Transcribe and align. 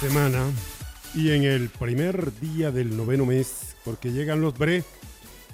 Semana 0.00 0.46
y 1.14 1.30
en 1.32 1.44
el 1.44 1.68
primer 1.68 2.32
día 2.40 2.70
del 2.70 2.96
noveno 2.96 3.26
mes, 3.26 3.76
porque 3.84 4.10
llegan 4.10 4.40
los 4.40 4.56
bre 4.56 4.82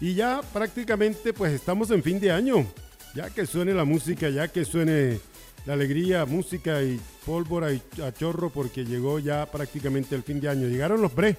y 0.00 0.14
ya 0.14 0.41
prácticamente 0.52 1.32
pues 1.32 1.52
estamos 1.52 1.91
en 1.91 2.00
fin 2.00 2.20
de 2.20 2.30
año. 2.30 2.64
Ya 3.16 3.28
que 3.30 3.45
suene 3.45 3.74
la 3.74 3.84
música, 3.84 4.28
ya 4.28 4.46
que 4.46 4.64
suene 4.64 5.19
la 5.64 5.72
alegría, 5.72 6.27
música 6.27 6.80
y 6.80 7.00
pólvora 7.24 7.72
y 7.72 7.82
a 8.00 8.12
chorro, 8.12 8.50
porque 8.50 8.84
llegó 8.84 9.19
ya 9.19 9.46
prácticamente 9.46 10.14
el 10.14 10.22
fin 10.22 10.41
de 10.41 10.48
año. 10.48 10.69
Llegaron 10.69 11.02
los 11.02 11.12
bre. 11.12 11.36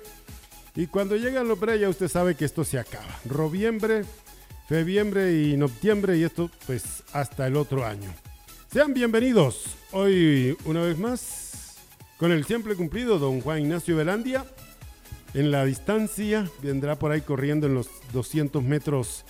Y 0.75 0.87
cuando 0.87 1.15
llegan 1.15 1.47
los 1.47 1.57
bre 1.57 1.79
ya 1.79 1.87
usted 1.87 2.09
sabe 2.09 2.35
que 2.35 2.43
esto 2.43 2.65
se 2.65 2.77
acaba. 2.77 3.21
Noviembre, 3.23 4.03
febiembre 4.67 5.43
y 5.43 5.55
noviembre 5.55 6.17
y 6.17 6.23
esto 6.23 6.51
pues 6.65 7.03
hasta 7.13 7.47
el 7.47 7.55
otro 7.55 7.85
año. 7.85 8.13
Sean 8.69 8.93
bienvenidos 8.93 9.77
hoy 9.93 10.57
una 10.65 10.81
vez 10.81 10.97
más 10.97 11.47
con 12.17 12.31
el 12.31 12.45
siempre 12.45 12.75
cumplido 12.75 13.19
don 13.19 13.41
Juan 13.41 13.59
Ignacio 13.59 13.95
Velandia. 13.95 14.45
En 15.33 15.51
la 15.51 15.65
distancia 15.65 16.49
vendrá 16.61 16.97
por 16.97 17.11
ahí 17.11 17.21
corriendo 17.21 17.67
en 17.67 17.75
los 17.75 17.89
200 18.13 18.63
metros 18.63 19.25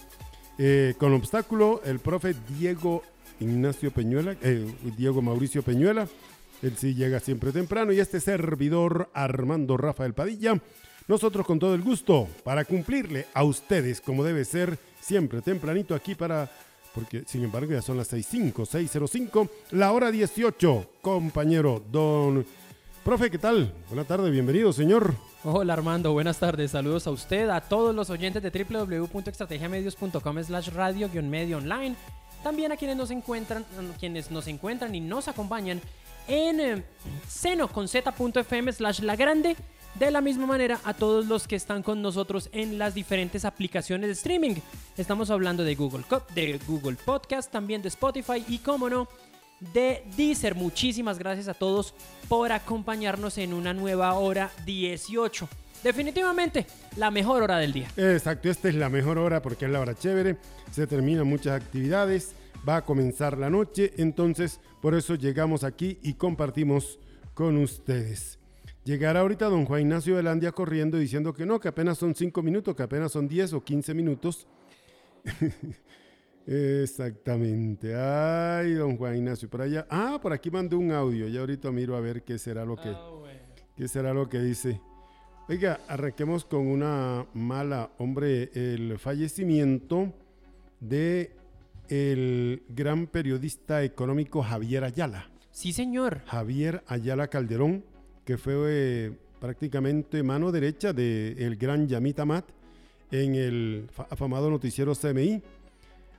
eh, 0.57 0.95
con 0.97 1.13
obstáculo 1.13 1.81
el 1.83 1.99
profe 1.99 2.35
Diego 2.58 3.03
Ignacio 3.39 3.91
Peñuela, 3.91 4.35
eh, 4.41 4.65
Diego 4.97 5.21
Mauricio 5.21 5.63
Peñuela. 5.63 6.08
Él 6.61 6.73
sí 6.77 6.95
llega 6.95 7.19
siempre 7.19 7.52
temprano 7.52 7.91
y 7.91 7.99
este 7.99 8.19
servidor 8.19 9.09
Armando 9.13 9.77
Rafael 9.77 10.13
Padilla. 10.13 10.59
Nosotros 11.08 11.45
con 11.45 11.59
todo 11.59 11.75
el 11.75 11.81
gusto 11.81 12.27
para 12.43 12.65
cumplirle 12.65 13.27
a 13.33 13.43
ustedes 13.43 14.02
como 14.02 14.23
debe 14.23 14.45
ser 14.45 14.77
siempre 14.99 15.41
tempranito 15.41 15.93
aquí 15.93 16.15
para 16.15 16.49
porque 16.93 17.23
sin 17.27 17.43
embargo 17.43 17.71
ya 17.71 17.81
son 17.83 17.97
las 17.97 18.11
6.05, 18.11 18.53
6.05, 18.53 19.49
la 19.71 19.91
hora 19.91 20.09
18, 20.09 20.93
compañero 21.02 21.83
don 21.91 22.43
Profe, 23.08 23.31
¿qué 23.31 23.38
tal? 23.38 23.73
Buenas 23.88 24.05
tardes, 24.05 24.30
bienvenido, 24.33 24.73
señor. 24.73 25.16
Hola 25.45 25.72
Armando, 25.72 26.11
buenas 26.11 26.39
tardes. 26.39 26.72
Saludos 26.72 27.08
a 27.08 27.11
usted, 27.11 27.47
a 27.47 27.61
todos 27.61 27.95
los 27.95 28.09
oyentes 28.09 28.44
de 28.44 28.49
www.estrategiamedios.com 28.49 30.44
slash 30.44 30.67
radio-medio 30.72 31.59
online. 31.59 31.95
También 32.44 32.73
a 32.73 32.75
quienes 32.75 32.97
nos 32.97 33.09
encuentran, 33.09 33.66
quienes 33.97 34.30
nos 34.30 34.45
encuentran 34.47 34.94
y 34.94 34.99
nos 34.99 35.30
acompañan 35.30 35.80
en 36.27 36.59
eh, 36.59 36.83
seno 37.30 37.69
con 37.69 37.88
z.fm 37.88 38.73
slash 38.73 38.99
la 38.99 39.16
grande. 39.16 39.55
De 39.95 40.11
la 40.11 40.19
misma 40.19 40.45
manera 40.45 40.81
a 40.83 40.94
todos 40.94 41.27
los 41.27 41.47
que 41.47 41.55
están 41.55 41.83
con 41.83 42.02
nosotros 42.02 42.49
en 42.52 42.77
las 42.77 42.94
diferentes 42.94 43.45
aplicaciones 43.45 44.08
de 44.09 44.14
streaming. 44.14 44.55
Estamos 44.97 45.31
hablando 45.31 45.64
de 45.64 45.75
Google, 45.75 46.03
de 46.36 46.59
Google 46.67 46.97
Podcast, 47.03 47.49
también 47.52 47.81
de 47.81 47.88
Spotify 47.88 48.44
y, 48.49 48.58
como 48.58 48.89
no, 48.89 49.08
de 49.59 50.03
Deezer. 50.16 50.55
Muchísimas 50.55 51.17
gracias 51.17 51.47
a 51.47 51.53
todos 51.53 51.94
por 52.27 52.52
acompañarnos 52.52 53.38
en 53.38 53.53
una 53.53 53.73
nueva 53.73 54.14
hora 54.14 54.52
18. 54.66 55.47
Definitivamente 55.83 56.65
la 56.95 57.11
mejor 57.11 57.43
hora 57.43 57.58
del 57.58 57.73
día. 57.73 57.87
Exacto, 57.98 58.49
esta 58.49 58.70
es 58.70 58.76
la 58.76 58.89
mejor 58.89 59.17
hora 59.17 59.42
porque 59.42 59.65
es 59.65 59.71
la 59.71 59.80
hora 59.80 59.95
chévere, 59.95 60.37
se 60.71 60.87
terminan 60.87 61.27
muchas 61.27 61.61
actividades, 61.61 62.33
va 62.67 62.77
a 62.77 62.86
comenzar 62.86 63.37
la 63.37 63.49
noche, 63.49 63.93
entonces 63.98 64.59
por 64.82 64.95
eso 64.95 65.15
llegamos 65.15 65.64
aquí 65.64 65.99
y 66.02 66.15
compartimos 66.15 66.99
con 67.33 67.58
ustedes. 67.58 68.39
Llegará 68.83 69.20
ahorita 69.20 69.48
don 69.48 69.65
Juan 69.65 69.82
Ignacio 69.82 70.15
Velandia 70.15 70.52
corriendo 70.52 70.98
diciendo 70.98 71.33
que 71.33 71.45
no, 71.45 71.59
que 71.59 71.67
apenas 71.67 71.98
son 71.98 72.15
5 72.15 72.42
minutos, 72.42 72.76
que 72.76 72.83
apenas 72.83 73.11
son 73.11 73.27
10 73.27 73.53
o 73.53 73.64
15 73.64 73.93
minutos. 73.93 74.48
Exactamente. 76.47 77.93
Ay, 77.93 78.73
don 78.73 78.95
Juan 78.95 79.17
Ignacio, 79.17 79.49
por 79.49 79.61
allá. 79.61 79.85
Ah, 79.89 80.17
por 80.21 80.31
aquí 80.31 80.49
mandó 80.49 80.80
un 80.80 80.91
audio. 80.91 81.27
Ya 81.27 81.41
ahorita 81.41 81.71
miro 81.71 81.97
a 81.97 81.99
ver 81.99 82.23
qué 82.23 82.39
será 82.39 82.63
lo 82.63 82.77
que, 82.77 82.89
ah, 82.89 83.09
qué 83.75 83.87
será 83.89 84.13
lo 84.13 84.30
que 84.30 84.39
dice. 84.39 84.80
Oiga, 85.49 85.81
arranquemos 85.89 86.45
con 86.45 86.67
una 86.67 87.25
mala, 87.33 87.91
hombre, 87.97 88.49
el 88.53 88.97
fallecimiento 88.97 90.13
de 90.80 91.31
el 91.89 92.64
gran 92.69 93.08
periodista 93.08 93.83
económico 93.83 94.41
Javier 94.41 94.85
Ayala. 94.85 95.29
Sí, 95.52 95.73
señor. 95.73 96.21
Javier 96.27 96.83
Ayala 96.87 97.27
Calderón, 97.27 97.83
que 98.23 98.37
fue 98.37 98.55
eh, 98.67 99.11
prácticamente 99.39 100.23
mano 100.23 100.52
derecha 100.52 100.93
del 100.93 101.37
el 101.39 101.58
gran 101.58 101.87
Yamita 101.87 102.25
Mat 102.25 102.45
en 103.11 103.35
el 103.35 103.89
afamado 104.09 104.49
noticiero 104.49 104.93
CMI 104.93 105.41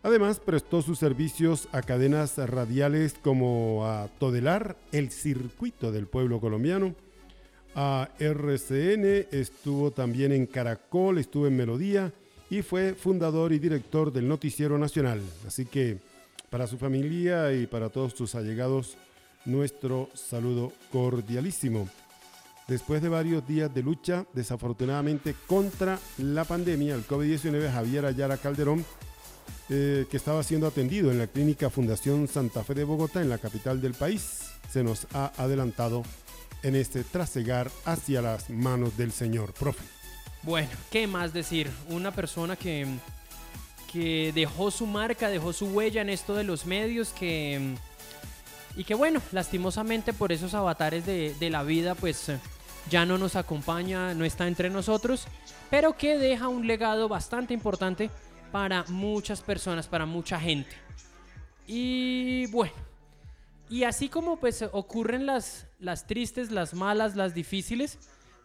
Además, 0.08 0.40
prestó 0.40 0.80
sus 0.80 0.98
servicios 0.98 1.68
a 1.70 1.82
cadenas 1.82 2.38
radiales 2.38 3.16
como 3.22 3.84
a 3.84 4.08
Todelar, 4.18 4.78
El 4.90 5.10
Circuito 5.10 5.92
del 5.92 6.06
Pueblo 6.06 6.40
Colombiano, 6.40 6.94
a 7.74 8.08
RCN, 8.18 9.26
estuvo 9.30 9.90
también 9.90 10.32
en 10.32 10.46
Caracol, 10.46 11.18
estuvo 11.18 11.46
en 11.46 11.58
Melodía 11.58 12.10
y 12.48 12.62
fue 12.62 12.94
fundador 12.94 13.52
y 13.52 13.58
director 13.58 14.10
del 14.10 14.26
Noticiero 14.28 14.78
Nacional. 14.78 15.20
Así 15.46 15.66
que 15.66 15.98
para 16.48 16.66
su 16.66 16.78
familia 16.78 17.52
y 17.52 17.66
para 17.66 17.90
todos 17.90 18.14
sus 18.14 18.34
allegados, 18.34 18.96
nuestro 19.44 20.08
saludo 20.14 20.72
cordialísimo. 20.90 21.86
Después 22.66 23.02
de 23.02 23.10
varios 23.10 23.46
días 23.46 23.74
de 23.74 23.82
lucha, 23.82 24.24
desafortunadamente, 24.32 25.34
contra 25.46 25.98
la 26.16 26.44
pandemia, 26.44 26.94
el 26.94 27.06
COVID-19, 27.06 27.70
Javier 27.70 28.06
Ayala 28.06 28.38
Calderón 28.38 28.86
eh, 29.68 30.06
que 30.10 30.16
estaba 30.16 30.42
siendo 30.42 30.66
atendido 30.66 31.10
en 31.10 31.18
la 31.18 31.26
clínica 31.26 31.70
Fundación 31.70 32.28
Santa 32.28 32.64
Fe 32.64 32.74
de 32.74 32.84
Bogotá, 32.84 33.20
en 33.20 33.28
la 33.28 33.38
capital 33.38 33.80
del 33.80 33.94
país, 33.94 34.50
se 34.70 34.82
nos 34.82 35.06
ha 35.12 35.32
adelantado 35.36 36.02
en 36.62 36.74
este 36.74 37.04
trasegar 37.04 37.70
hacia 37.84 38.22
las 38.22 38.50
manos 38.50 38.96
del 38.96 39.12
Señor. 39.12 39.52
Profe. 39.52 39.84
Bueno, 40.42 40.68
¿qué 40.90 41.06
más 41.06 41.32
decir? 41.32 41.70
Una 41.88 42.12
persona 42.12 42.56
que, 42.56 42.86
que 43.92 44.32
dejó 44.34 44.70
su 44.70 44.86
marca, 44.86 45.28
dejó 45.28 45.52
su 45.52 45.66
huella 45.66 46.02
en 46.02 46.10
esto 46.10 46.34
de 46.34 46.44
los 46.44 46.66
medios, 46.66 47.10
que... 47.10 47.74
Y 48.76 48.84
que 48.84 48.94
bueno, 48.94 49.20
lastimosamente 49.32 50.12
por 50.12 50.30
esos 50.30 50.54
avatares 50.54 51.04
de, 51.04 51.34
de 51.34 51.50
la 51.50 51.64
vida, 51.64 51.96
pues 51.96 52.30
ya 52.88 53.04
no 53.04 53.18
nos 53.18 53.36
acompaña, 53.36 54.14
no 54.14 54.24
está 54.24 54.46
entre 54.46 54.70
nosotros, 54.70 55.26
pero 55.68 55.96
que 55.96 56.16
deja 56.16 56.48
un 56.48 56.66
legado 56.66 57.08
bastante 57.08 57.54
importante 57.54 58.10
para 58.50 58.84
muchas 58.88 59.40
personas, 59.40 59.86
para 59.86 60.06
mucha 60.06 60.38
gente. 60.38 60.74
Y 61.66 62.46
bueno, 62.46 62.72
y 63.68 63.84
así 63.84 64.08
como 64.08 64.38
pues 64.38 64.64
ocurren 64.72 65.26
las, 65.26 65.66
las 65.78 66.06
tristes, 66.06 66.50
las 66.50 66.74
malas, 66.74 67.16
las 67.16 67.34
difíciles, 67.34 67.98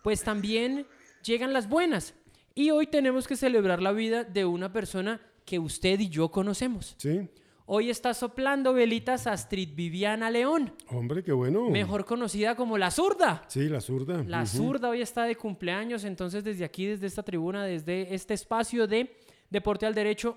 pues 0.04 0.24
también 0.24 0.86
llegan 1.24 1.54
las 1.54 1.70
buenas. 1.70 2.14
Y 2.56 2.72
hoy 2.72 2.88
tenemos 2.88 3.28
que 3.28 3.36
celebrar 3.36 3.82
la 3.82 3.94
vida 3.94 4.24
de 4.24 4.46
una 4.46 4.72
persona 4.72 5.22
que 5.46 5.60
usted 5.60 6.00
y 6.00 6.10
yo 6.10 6.30
conocemos. 6.30 6.96
Sí. 6.98 7.30
Hoy 7.66 7.90
está 7.90 8.14
soplando 8.14 8.74
velitas 8.74 9.26
Astrid 9.26 9.70
Viviana 9.74 10.30
León. 10.30 10.74
Hombre, 10.90 11.24
qué 11.24 11.32
bueno. 11.32 11.70
Mejor 11.70 12.04
conocida 12.04 12.56
como 12.56 12.78
la 12.78 12.92
zurda. 12.92 13.46
Sí, 13.48 13.70
la 13.70 13.80
zurda. 13.80 14.22
La 14.24 14.46
zurda 14.46 14.90
hoy 14.90 15.02
está 15.02 15.24
de 15.24 15.38
cumpleaños, 15.38 16.04
entonces 16.04 16.44
desde 16.44 16.66
aquí, 16.66 16.86
desde 16.86 17.08
esta 17.08 17.24
tribuna, 17.24 17.64
desde 17.64 18.14
este 18.14 18.34
espacio 18.34 18.86
de 18.86 19.18
Deporte 19.54 19.86
al 19.86 19.94
Derecho. 19.94 20.36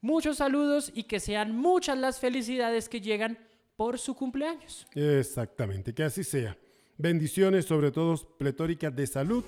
Muchos 0.00 0.36
saludos 0.36 0.92
y 0.94 1.02
que 1.02 1.18
sean 1.18 1.54
muchas 1.54 1.98
las 1.98 2.20
felicidades 2.20 2.88
que 2.88 3.00
llegan 3.00 3.36
por 3.76 3.98
su 3.98 4.14
cumpleaños. 4.14 4.86
Exactamente, 4.94 5.92
que 5.92 6.04
así 6.04 6.22
sea. 6.22 6.56
Bendiciones, 6.96 7.64
sobre 7.64 7.90
todo 7.90 8.16
pletóricas 8.38 8.94
de 8.94 9.04
salud 9.08 9.44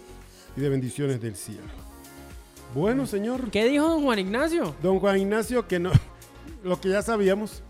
y 0.56 0.60
de 0.60 0.68
bendiciones 0.68 1.20
del 1.20 1.36
cielo. 1.36 1.62
Bueno, 2.74 3.06
señor. 3.06 3.52
¿Qué 3.52 3.64
dijo 3.66 3.86
don 3.86 4.02
Juan 4.02 4.18
Ignacio? 4.18 4.74
Don 4.82 4.98
Juan 4.98 5.16
Ignacio, 5.16 5.68
que 5.68 5.78
no, 5.78 5.92
lo 6.64 6.80
que 6.80 6.88
ya 6.88 7.00
sabíamos, 7.00 7.62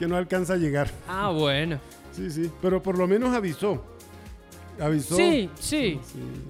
que 0.00 0.08
no 0.08 0.16
alcanza 0.16 0.54
a 0.54 0.56
llegar. 0.56 0.90
Ah, 1.06 1.30
bueno. 1.30 1.78
Sí, 2.10 2.28
sí, 2.28 2.50
pero 2.60 2.82
por 2.82 2.98
lo 2.98 3.06
menos 3.06 3.32
avisó 3.32 3.84
avisó. 4.80 5.16
Sí, 5.16 5.50
sí, 5.58 6.00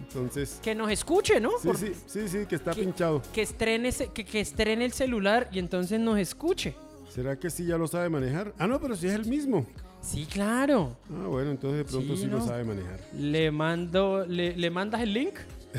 Entonces. 0.08 0.60
Que 0.62 0.74
nos 0.74 0.90
escuche, 0.90 1.40
¿no? 1.40 1.50
Sí, 1.60 1.92
sí, 2.06 2.28
sí, 2.28 2.46
que 2.46 2.54
está 2.56 2.72
pinchado. 2.72 3.22
Que 3.32 3.42
estrene, 3.42 3.90
que, 4.12 4.24
que 4.24 4.40
estrene 4.40 4.84
el 4.84 4.92
celular 4.92 5.48
y 5.52 5.58
entonces 5.58 6.00
nos 6.00 6.18
escuche. 6.18 6.74
¿Será 7.08 7.38
que 7.38 7.50
sí 7.50 7.64
ya 7.64 7.78
lo 7.78 7.86
sabe 7.86 8.08
manejar? 8.08 8.52
Ah, 8.58 8.66
no, 8.66 8.80
pero 8.80 8.94
sí 8.96 9.06
es 9.06 9.14
el 9.14 9.26
mismo. 9.26 9.66
Sí, 10.02 10.26
claro. 10.30 10.96
Ah, 11.10 11.26
bueno, 11.26 11.50
entonces 11.50 11.78
de 11.78 11.84
pronto 11.84 12.14
Sí, 12.16 12.22
sí, 12.24 12.28
lo 12.28 12.40
sabe 12.40 12.62
manejar. 12.64 13.00
Le 13.14 13.50
mando, 13.50 14.24
le, 14.26 14.56
le 14.56 14.70
mandas 14.70 15.00
el 15.02 15.12
link. 15.14 15.34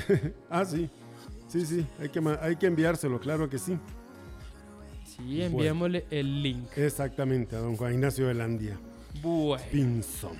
Ah, 0.49 0.65
sí. 0.65 0.89
Sí, 1.47 1.65
sí, 1.65 1.85
hay 1.99 2.09
que, 2.09 2.21
hay 2.41 2.55
que 2.57 2.65
enviárselo, 2.67 3.19
claro 3.19 3.49
que 3.49 3.57
sí. 3.57 3.77
Sí, 5.05 5.23
Bueno. 5.23 5.45
enviémosle 5.45 6.05
el 6.11 6.44
link. 6.44 6.67
Exactamente, 6.75 7.55
a 7.55 7.59
don 7.59 7.75
Juan 7.77 7.94
Ignacio 7.94 8.27
Velandia. 8.27 8.77
Bueno. 9.21 9.63
Pinson. 9.71 10.38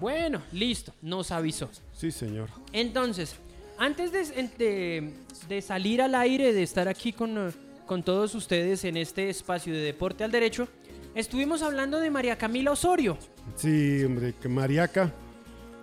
Bueno, 0.00 0.42
listo, 0.52 0.92
nos 1.02 1.30
avisó. 1.30 1.68
Sí, 1.92 2.10
señor. 2.12 2.48
Entonces, 2.72 3.34
antes 3.78 4.12
de, 4.12 4.24
de- 4.58 5.12
de 5.48 5.62
salir 5.62 6.00
al 6.02 6.14
aire, 6.14 6.52
de 6.52 6.62
estar 6.62 6.88
aquí 6.88 7.12
con, 7.12 7.36
eh, 7.48 7.50
con 7.86 8.02
todos 8.02 8.34
ustedes 8.34 8.84
en 8.84 8.96
este 8.96 9.28
espacio 9.30 9.72
de 9.72 9.80
Deporte 9.80 10.22
al 10.24 10.30
Derecho, 10.30 10.68
estuvimos 11.14 11.62
hablando 11.62 11.98
de 12.00 12.10
María 12.10 12.36
Camila 12.38 12.70
Osorio. 12.72 13.18
Sí, 13.56 14.04
hombre, 14.04 14.34
que 14.40 14.48
Mariaca, 14.48 15.12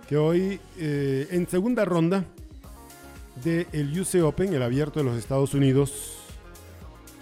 que 0.08 0.16
hoy 0.16 0.58
eh, 0.78 1.28
en 1.30 1.46
segunda 1.48 1.84
ronda 1.84 2.24
del 3.44 4.00
UC 4.00 4.22
Open, 4.24 4.54
el 4.54 4.62
abierto 4.62 5.00
de 5.00 5.04
los 5.04 5.18
Estados 5.18 5.52
Unidos, 5.52 6.14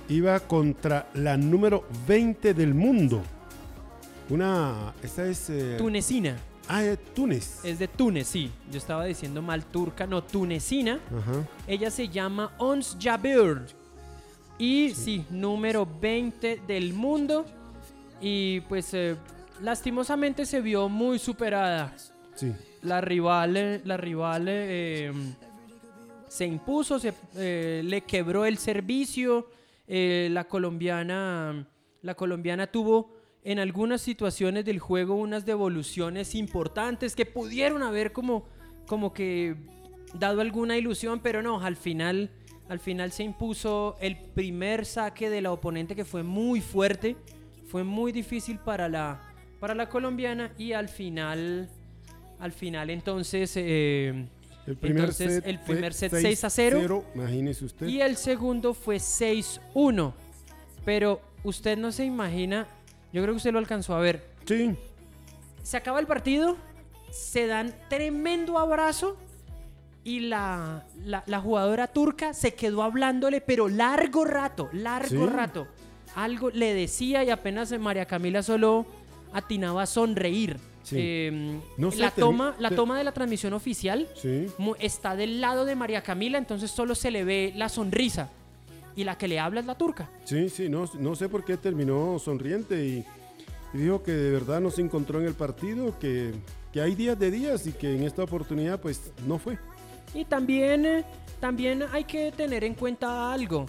iba 0.09 0.39
contra 0.41 1.09
la 1.15 1.37
número 1.37 1.87
20 2.07 2.55
del 2.55 2.73
mundo. 2.75 3.23
Una. 4.31 4.93
Esta 5.03 5.27
es. 5.27 5.51
eh, 5.51 5.75
Tunecina. 5.79 6.37
Ah, 6.69 6.85
eh, 6.85 6.97
Túnez. 7.15 7.65
Es 7.65 7.79
de 7.79 7.89
Túnez, 7.89 8.27
sí. 8.27 8.51
Yo 8.71 8.79
estaba 8.79 9.05
diciendo 9.05 9.43
mal 9.43 9.65
turca, 9.65 10.07
no, 10.07 10.23
tunecina. 10.23 11.01
Ajá. 11.17 11.47
Ella 11.67 11.91
se 11.91 12.09
llama 12.09 12.53
Ons 12.59 12.97
Jabeur. 13.01 13.67
Y 14.59 14.91
sí. 14.95 15.25
número 15.31 15.87
20 16.01 16.63
del 16.67 16.93
mundo. 16.95 17.45
Y 18.21 18.61
pues 18.63 18.95
eh, 18.95 19.17
lastimosamente 19.61 20.47
se 20.47 20.61
vio 20.61 20.89
muy 20.89 21.19
superada. 21.19 21.95
Sí. 22.35 22.53
La 22.83 23.01
rival, 23.01 23.57
eh, 23.57 23.81
la 23.85 23.97
rival 23.97 24.47
eh, 24.49 25.13
se 26.29 26.45
impuso, 26.45 26.99
se, 26.99 27.15
eh, 27.37 27.83
le 27.85 28.03
quebró 28.03 28.45
el 28.45 28.59
servicio. 28.59 29.49
la 29.87 30.45
colombiana, 30.45 31.67
la 32.03 32.15
colombiana 32.15 32.67
tuvo 32.67 33.11
en 33.45 33.59
algunas 33.59 34.01
situaciones 34.01 34.65
del 34.65 34.79
juego 34.79 35.15
unas 35.15 35.45
devoluciones 35.45 36.35
importantes 36.35 37.15
que 37.15 37.27
pudieron 37.27 37.83
haber 37.83 38.13
como, 38.13 38.47
como 38.87 39.13
que 39.13 39.55
dado 40.15 40.41
alguna 40.41 40.79
ilusión, 40.79 41.21
pero 41.21 41.43
no, 41.43 41.61
al 41.61 41.77
final, 41.77 42.31
al 42.69 42.81
final 42.81 43.13
se 43.13 43.23
impuso 43.23 43.97
el 44.01 44.17
primer 44.17 44.87
saque 44.87 45.29
de 45.29 45.43
la 45.43 45.53
oponente 45.53 45.95
que 45.95 46.07
fue 46.07 46.23
muy 46.23 46.63
fuerte, 46.63 47.17
fue 47.67 47.85
muy 47.85 48.13
difícil 48.13 48.59
para 48.59 48.89
la, 48.89 49.21
para 49.61 49.75
la 49.75 49.91
colombiana 49.91 50.53
y 50.57 50.73
al 50.73 50.89
final, 50.89 51.69
al 52.39 52.53
final 52.53 52.89
entonces 52.89 53.53
eh, 53.57 54.27
El 54.67 54.77
primer 54.77 55.01
Entonces, 55.01 55.35
set. 55.35 55.47
el 55.47 55.59
primer 55.61 55.93
set 55.93 56.13
6 56.13 56.45
a 56.45 56.51
0. 56.51 57.05
Imagínese 57.15 57.65
usted. 57.67 57.87
y 57.87 58.01
el 58.01 58.17
segundo 58.17 58.73
fue 58.73 58.97
6-1. 58.97 60.15
Pero 60.87 61.21
usted 61.43 61.77
no 61.77 61.93
se 61.93 62.05
imagina, 62.05 62.67
yo 63.15 63.23
creo 63.23 63.33
que 63.35 63.39
usted 63.39 63.53
lo 63.53 63.59
alcanzó 63.59 63.95
a 63.95 64.01
ver. 64.01 64.27
Sí. 64.45 64.75
Se 65.63 65.77
acaba 65.79 66.01
el 66.01 66.07
partido, 66.07 66.57
se 67.11 67.47
dan 67.47 67.73
tremendo 67.89 68.59
abrazo 68.59 69.17
y 70.03 70.21
la, 70.21 70.85
la, 71.05 71.23
la 71.27 71.41
jugadora 71.41 71.87
turca 71.87 72.35
se 72.35 72.55
quedó 72.55 72.83
hablándole, 72.83 73.41
pero 73.41 73.69
largo 73.69 74.25
rato, 74.25 74.69
largo 74.73 75.09
Sí. 75.09 75.33
rato. 75.33 75.67
Algo 76.15 76.51
le 76.51 76.75
decía 76.75 77.25
y 77.25 77.31
apenas 77.31 77.73
María 77.79 78.05
Camila 78.05 78.43
solo 78.43 78.85
atinaba 79.33 79.83
a 79.83 79.87
sonreír. 79.87 80.59
Sí. 80.83 80.97
Eh, 80.99 81.61
No 81.79 81.91
sé, 81.91 81.99
la, 81.99 82.11
toma, 82.11 82.55
la 82.59 82.71
toma 82.71 82.99
de 82.99 83.05
la 83.05 83.13
transmisión 83.13 83.55
oficial 83.55 84.07
Sí. 84.15 84.47
está 84.81 85.17
del 85.17 85.41
lado 85.41 85.65
de 85.65 85.75
María 85.75 86.03
Camila, 86.03 86.37
entonces 86.37 86.71
solo 86.71 86.95
se 86.95 87.11
le 87.11 87.25
ve 87.25 87.53
la 87.57 87.69
sonrisa. 87.71 88.29
Y 88.97 89.05
la 89.05 89.19
que 89.19 89.29
le 89.29 89.41
habla 89.41 89.61
es 89.61 89.67
la 89.67 89.77
turca. 89.77 90.11
Sí, 90.25 90.49
sí, 90.49 90.69
no, 90.69 90.89
no 90.99 91.15
sé 91.15 91.29
por 91.29 91.45
qué 91.45 91.57
terminó 91.57 92.19
sonriente 92.19 92.85
y, 92.85 93.05
y 93.73 93.79
dijo 93.79 94.03
que 94.03 94.13
de 94.13 94.31
verdad 94.31 94.61
no 94.61 94.71
se 94.71 94.83
encontró 94.83 95.21
en 95.21 95.27
el 95.27 95.35
partido, 95.35 95.99
que, 95.99 96.33
que 96.73 96.81
hay 96.81 96.95
días 96.95 97.19
de 97.19 97.31
días 97.31 97.67
y 97.67 97.73
que 97.73 97.95
en 97.95 98.05
esta 98.05 98.23
oportunidad 98.23 98.81
pues 98.81 99.13
no 99.27 99.39
fue. 99.39 99.59
Y 100.15 100.25
también, 100.25 100.87
eh, 100.87 101.05
también 101.41 101.85
hay 101.93 102.05
que 102.05 102.33
tener 102.33 102.65
en 102.65 102.75
cuenta 102.75 103.33
algo. 103.33 103.67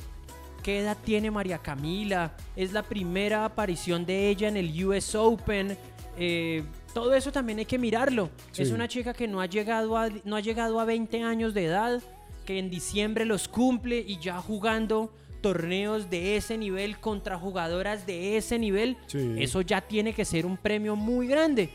¿Qué 0.61 0.79
edad 0.79 0.97
tiene 1.03 1.29
María 1.29 1.57
Camila? 1.59 2.35
Es 2.55 2.73
la 2.73 2.83
primera 2.83 3.45
aparición 3.45 4.05
de 4.05 4.29
ella 4.29 4.47
en 4.47 4.57
el 4.57 4.85
US 4.85 5.13
Open. 5.15 5.77
Eh, 6.17 6.63
todo 6.93 7.13
eso 7.13 7.31
también 7.31 7.59
hay 7.59 7.65
que 7.65 7.77
mirarlo. 7.77 8.29
Sí. 8.51 8.63
Es 8.63 8.71
una 8.71 8.87
chica 8.87 9.13
que 9.13 9.27
no 9.27 9.41
ha, 9.41 9.45
llegado 9.45 9.97
a, 9.97 10.09
no 10.23 10.35
ha 10.35 10.39
llegado 10.39 10.79
a 10.79 10.85
20 10.85 11.21
años 11.23 11.53
de 11.53 11.65
edad, 11.65 12.01
que 12.45 12.59
en 12.59 12.69
diciembre 12.69 13.25
los 13.25 13.47
cumple 13.47 13.99
y 13.99 14.19
ya 14.19 14.39
jugando 14.39 15.13
torneos 15.41 16.09
de 16.09 16.37
ese 16.37 16.57
nivel 16.57 16.99
contra 16.99 17.37
jugadoras 17.37 18.05
de 18.05 18.37
ese 18.37 18.57
nivel. 18.57 18.97
Sí. 19.07 19.35
Eso 19.37 19.61
ya 19.61 19.81
tiene 19.81 20.13
que 20.13 20.25
ser 20.25 20.45
un 20.45 20.57
premio 20.57 20.95
muy 20.95 21.27
grande. 21.27 21.69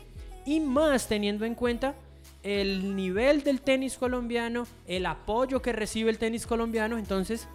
Y 0.45 0.59
más 0.59 1.07
teniendo 1.07 1.45
en 1.45 1.55
cuenta 1.55 1.95
el 2.43 2.95
nivel 2.95 3.43
del 3.43 3.61
tenis 3.61 3.97
colombiano, 3.97 4.67
el 4.87 5.05
apoyo 5.05 5.61
que 5.61 5.71
recibe 5.71 6.09
el 6.09 6.17
tenis 6.17 6.47
colombiano. 6.47 6.97
Entonces, 6.97 7.47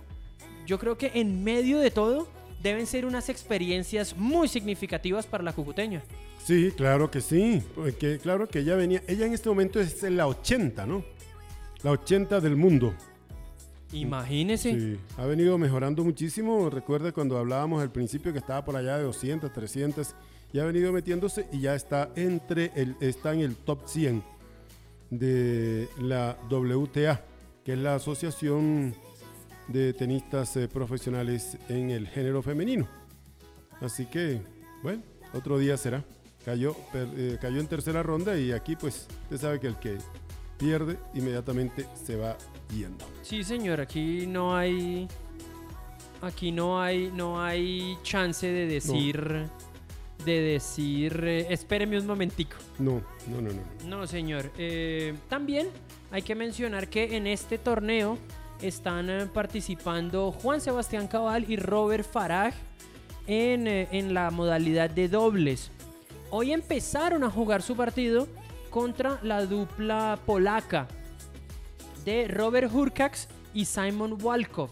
yo 0.67 0.79
creo 0.79 0.97
que 0.97 1.11
en 1.15 1.43
medio 1.43 1.79
de 1.79 1.91
todo 1.91 2.29
deben 2.63 2.87
ser 2.87 3.07
unas 3.07 3.29
experiencias 3.29 4.17
muy 4.17 4.49
significativas 4.49 5.27
para 5.27 5.45
la 5.45 5.53
cucuteña. 5.53 6.03
Sí, 6.45 6.73
claro 6.77 7.11
que 7.11 7.21
sí, 7.21 7.63
porque 7.75 8.19
claro 8.19 8.49
que 8.49 8.61
ella 8.61 8.77
venía, 8.77 9.03
ella 9.09 9.27
en 9.27 9.35
este 9.35 9.49
momento 9.49 9.81
es 9.81 10.03
en 10.05 10.17
la 10.17 10.29
80, 10.29 10.87
¿no? 10.87 11.05
La 11.83 11.91
80 11.93 12.41
del 12.41 12.57
mundo. 12.57 12.95
Imagínese. 13.93 14.73
Sí, 14.73 14.99
ha 15.17 15.27
venido 15.27 15.57
mejorando 15.59 16.03
muchísimo. 16.05 16.69
Recuerda 16.71 17.13
cuando 17.13 17.39
hablábamos 17.39 17.81
al 17.83 17.93
principio 17.93 18.33
que 18.33 18.39
estaba 18.39 18.65
por 18.65 18.77
allá 18.77 18.99
de 18.99 19.05
200, 19.05 19.53
300 19.53 20.15
y 20.53 20.59
ha 20.59 20.65
venido 20.65 20.93
metiéndose 20.93 21.47
y 21.53 21.61
ya 21.61 21.75
está 21.75 22.11
entre 22.17 22.73
el 22.75 22.97
está 23.01 23.33
en 23.33 23.41
el 23.41 23.55
top 23.57 23.81
100 23.87 24.23
de 25.11 25.89
la 26.01 26.37
WTA, 26.51 27.23
que 27.65 27.75
es 27.75 27.79
la 27.79 27.95
Asociación 27.95 28.95
de 29.69 29.93
Tenistas 29.93 30.57
eh, 30.57 30.69
Profesionales 30.69 31.57
en 31.69 31.91
el 31.91 32.09
género 32.09 32.43
femenino. 32.43 32.89
Así 33.81 34.07
que, 34.07 34.41
bueno, 34.83 35.03
otro 35.33 35.59
día 35.59 35.77
será. 35.77 36.05
Cayó, 36.45 36.75
per- 36.93 37.09
eh, 37.17 37.39
cayó 37.41 37.61
en 37.61 37.67
tercera 37.67 38.03
ronda 38.03 38.39
y 38.39 38.53
aquí 38.53 38.75
pues 38.77 39.07
usted 39.25 39.39
sabe 39.39 39.61
que 39.61 39.67
el 39.69 39.77
que 39.79 39.99
pierde 40.59 40.99
inmediatamente 41.15 41.87
se 41.95 42.17
va 42.17 42.37
yendo. 42.75 43.05
Sí, 43.23 43.45
señor, 43.45 43.81
aquí 43.81 44.27
no 44.27 44.57
hay 44.57 45.09
aquí 46.23 46.51
no 46.53 46.81
hay 46.81 47.11
no 47.13 47.43
hay 47.43 47.97
chance 48.03 48.47
de 48.47 48.67
decir 48.67 49.49
de 50.25 50.41
decir 50.41 51.21
eh, 51.25 51.47
espéreme 51.51 51.99
un 51.99 52.07
momentico. 52.07 52.57
No, 52.79 53.03
no, 53.29 53.41
no, 53.41 53.51
no. 53.53 53.63
No, 53.87 54.07
señor. 54.07 54.51
Eh, 54.59 55.15
también 55.29 55.69
hay 56.11 56.23
que 56.23 56.35
mencionar 56.35 56.89
que 56.89 57.17
en 57.17 57.27
este 57.27 57.59
torneo 57.59 58.19
están 58.63 59.11
eh, 59.11 59.27
participando 59.27 60.33
Juan 60.33 60.61
Sebastián 60.61 61.09
Cabal 61.09 61.51
y 61.51 61.57
Robert 61.57 62.07
Farag 62.11 62.55
en, 63.27 63.67
eh, 63.67 63.89
en 63.93 64.15
la 64.15 64.31
modalidad 64.31 64.91
de 64.91 65.09
dobles. 65.09 65.71
Hoy 66.31 66.53
empezaron 66.53 67.23
a 67.25 67.31
jugar 67.31 67.63
su 67.63 67.77
partido 67.77 68.27
contra 68.77 69.19
la 69.23 69.47
dupla 69.47 70.19
polaca 70.27 70.87
de 72.05 72.29
Robert 72.29 72.71
Hurkacz 72.71 73.27
y 73.55 73.65
Simon 73.65 74.19
Walkov. 74.23 74.69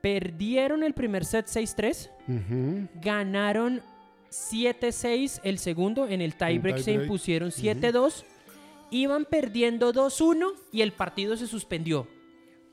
Perdieron 0.00 0.82
el 0.82 0.94
primer 0.94 1.26
set 1.26 1.44
6-3 1.44 2.08
Ujú. 2.26 2.88
ganaron 3.02 3.82
7-6 4.30 5.42
el 5.44 5.58
segundo. 5.58 6.08
En 6.08 6.22
el 6.22 6.34
tiebreak 6.36 6.78
se 6.78 6.92
impusieron 6.92 7.50
7-2. 7.50 8.24
Iban 8.90 9.26
perdiendo 9.26 9.92
2-1 9.92 10.46
y 10.72 10.80
el 10.80 10.92
partido 10.92 11.36
se 11.36 11.46
suspendió. 11.46 12.06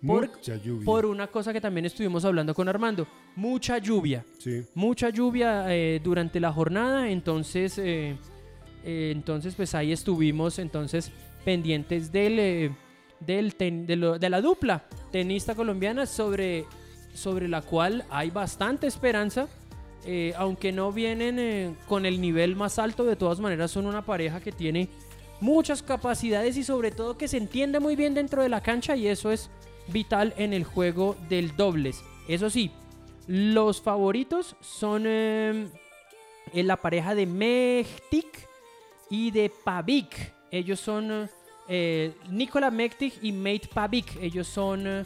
Por, 0.05 0.29
Mucha 0.29 0.55
lluvia. 0.55 0.85
por 0.85 1.05
una 1.05 1.27
cosa 1.27 1.51
que 1.51 1.59
también 1.59 1.85
estuvimos 1.85 2.23
hablando 2.23 2.53
con 2.53 2.69
Armando. 2.69 3.05
Mucha 3.35 3.77
lluvia. 3.77 4.23
Sí. 4.37 4.63
Mucha 4.73 5.09
lluvia 5.09 5.65
eh, 5.75 5.99
durante 6.01 6.39
la 6.39 6.53
jornada. 6.53 7.09
Entonces, 7.09 7.77
eh, 7.77 8.15
eh, 8.87 9.11
entonces 9.13 9.53
pues 9.55 9.75
ahí 9.75 9.91
estuvimos 9.91 10.57
entonces 10.59 11.11
pendientes 11.43 12.11
del, 12.11 12.39
eh, 12.39 12.71
ten- 13.57 13.85
de, 13.85 14.29
la 14.29 14.41
dupla 14.41 14.85
tenista 15.11 15.53
colombiana 15.55 16.05
sobre, 16.05 16.65
sobre 17.13 17.47
la 17.47 17.61
cual 17.61 18.05
hay 18.09 18.29
bastante 18.31 18.87
esperanza. 18.87 19.47
eh, 20.09 20.33
aunque 20.37 20.71
no 20.71 20.93
vienen 20.93 21.75
con 21.85 22.05
el 22.05 22.21
nivel 22.21 22.55
más 22.55 22.79
alto, 22.79 23.03
de 23.03 23.17
todas 23.17 23.41
maneras 23.41 23.71
son 23.71 23.85
una 23.87 24.05
pareja 24.05 24.39
que 24.39 24.53
tiene 24.53 24.87
muchas 25.41 25.83
capacidades 25.83 26.55
y 26.55 26.63
sobre 26.63 26.91
todo 26.91 27.17
que 27.17 27.27
se 27.27 27.35
entiende 27.37 27.81
muy 27.81 27.97
bien 27.97 28.13
dentro 28.13 28.41
de 28.41 28.47
la 28.47 28.61
cancha 28.61 28.95
y 28.95 29.07
eso 29.07 29.31
es 29.33 29.49
vital 29.89 30.33
en 30.37 30.53
el 30.53 30.63
juego 30.63 31.17
del 31.27 31.55
dobles. 31.57 32.03
Eso 32.29 32.49
sí, 32.49 32.71
Los 33.27 33.81
favoritos 33.81 34.55
son 34.61 35.03
la 36.53 36.77
pareja 36.77 37.13
de 37.13 37.25
Mechtik 37.25 38.46
y 39.09 39.31
de 39.31 39.51
Pavik. 39.63 40.33
Ellos 40.51 40.79
son 40.79 41.29
eh, 41.67 42.13
Nikola 42.29 42.71
Mechtik 42.71 43.15
y 43.21 43.31
Mate 43.31 43.69
Pavik. 43.73 44.17
Ellos 44.21 44.47
son 44.47 44.87
eh, 44.87 45.05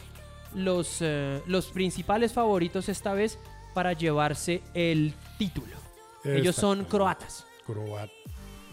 los, 0.56 0.98
eh, 1.02 1.42
los 1.48 1.68
principales 1.68 2.34
favoritos 2.34 2.90
esta 2.90 3.14
vez 3.14 3.40
para 3.74 3.94
llevarse 3.94 4.62
el 4.74 5.14
título. 5.38 5.76
Ellos 6.24 6.56
son 6.56 6.84
croatas. 6.86 7.46
Croat, 7.66 8.10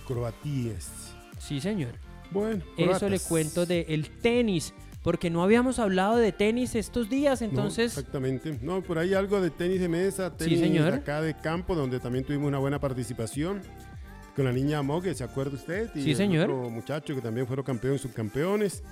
croatíes. 0.07 0.91
Sí, 1.39 1.61
señor. 1.61 1.93
Bueno, 2.31 2.63
Eso 2.77 3.09
le 3.09 3.21
cuento 3.21 3.65
del 3.65 4.11
tenis, 4.21 4.75
porque 5.03 5.31
no 5.31 5.43
habíamos 5.43 5.79
hablado 5.79 6.17
de 6.17 6.33
tenis 6.33 6.75
estos 6.75 7.09
días, 7.09 7.41
No, 7.41 7.49
entonces... 7.49 7.97
exactamente. 7.97 8.59
No, 8.61 8.83
por 8.83 8.99
ahí 8.99 9.15
algo 9.15 9.41
de 9.41 9.49
tenis 9.51 9.81
de 9.81 9.89
mesa, 9.89 10.31
Sí, 10.31 10.45
tenis 10.45 10.61
señor. 10.61 10.93
acá 10.93 11.23
de 11.23 11.35
campo, 11.35 11.75
donde 11.75 12.01
también 12.01 12.25
tuvimos 12.25 12.49
una 12.49 12.59
buena 12.59 12.79
participación. 12.79 13.63
Con 14.39 14.45
la 14.45 14.53
niña 14.53 14.83
Mogue, 14.83 15.17
¿se 15.17 15.25
acuerda 15.25 15.57
usted? 15.57 15.91
Y 15.97 16.01
Sí, 16.05 16.15
señor. 16.15 16.49
otro 16.49 16.71
muchacho 16.71 17.13
que 17.13 17.21
también 17.21 17.45
fueron 17.45 17.65
campeones, 17.65 18.03
subcampeones. 18.03 18.85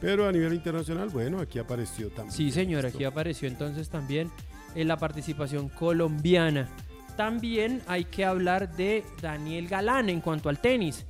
Pero 0.00 0.26
a 0.26 0.32
nivel 0.32 0.54
internacional, 0.54 1.10
bueno, 1.10 1.38
aquí 1.38 1.58
apareció 1.58 2.08
también. 2.08 2.32
Sí, 2.34 2.50
señor, 2.50 2.86
esto. 2.86 2.96
aquí 2.96 3.04
apareció 3.04 3.46
entonces 3.46 3.90
también 3.90 4.30
en 4.74 4.88
la 4.88 4.96
participación 4.96 5.68
colombiana. 5.68 6.66
También 7.14 7.82
hay 7.86 8.06
que 8.06 8.24
hablar 8.24 8.74
de 8.74 9.04
Daniel 9.20 9.68
Galán 9.68 10.08
en 10.08 10.22
cuanto 10.22 10.48
al 10.48 10.58
tenis. 10.58 11.04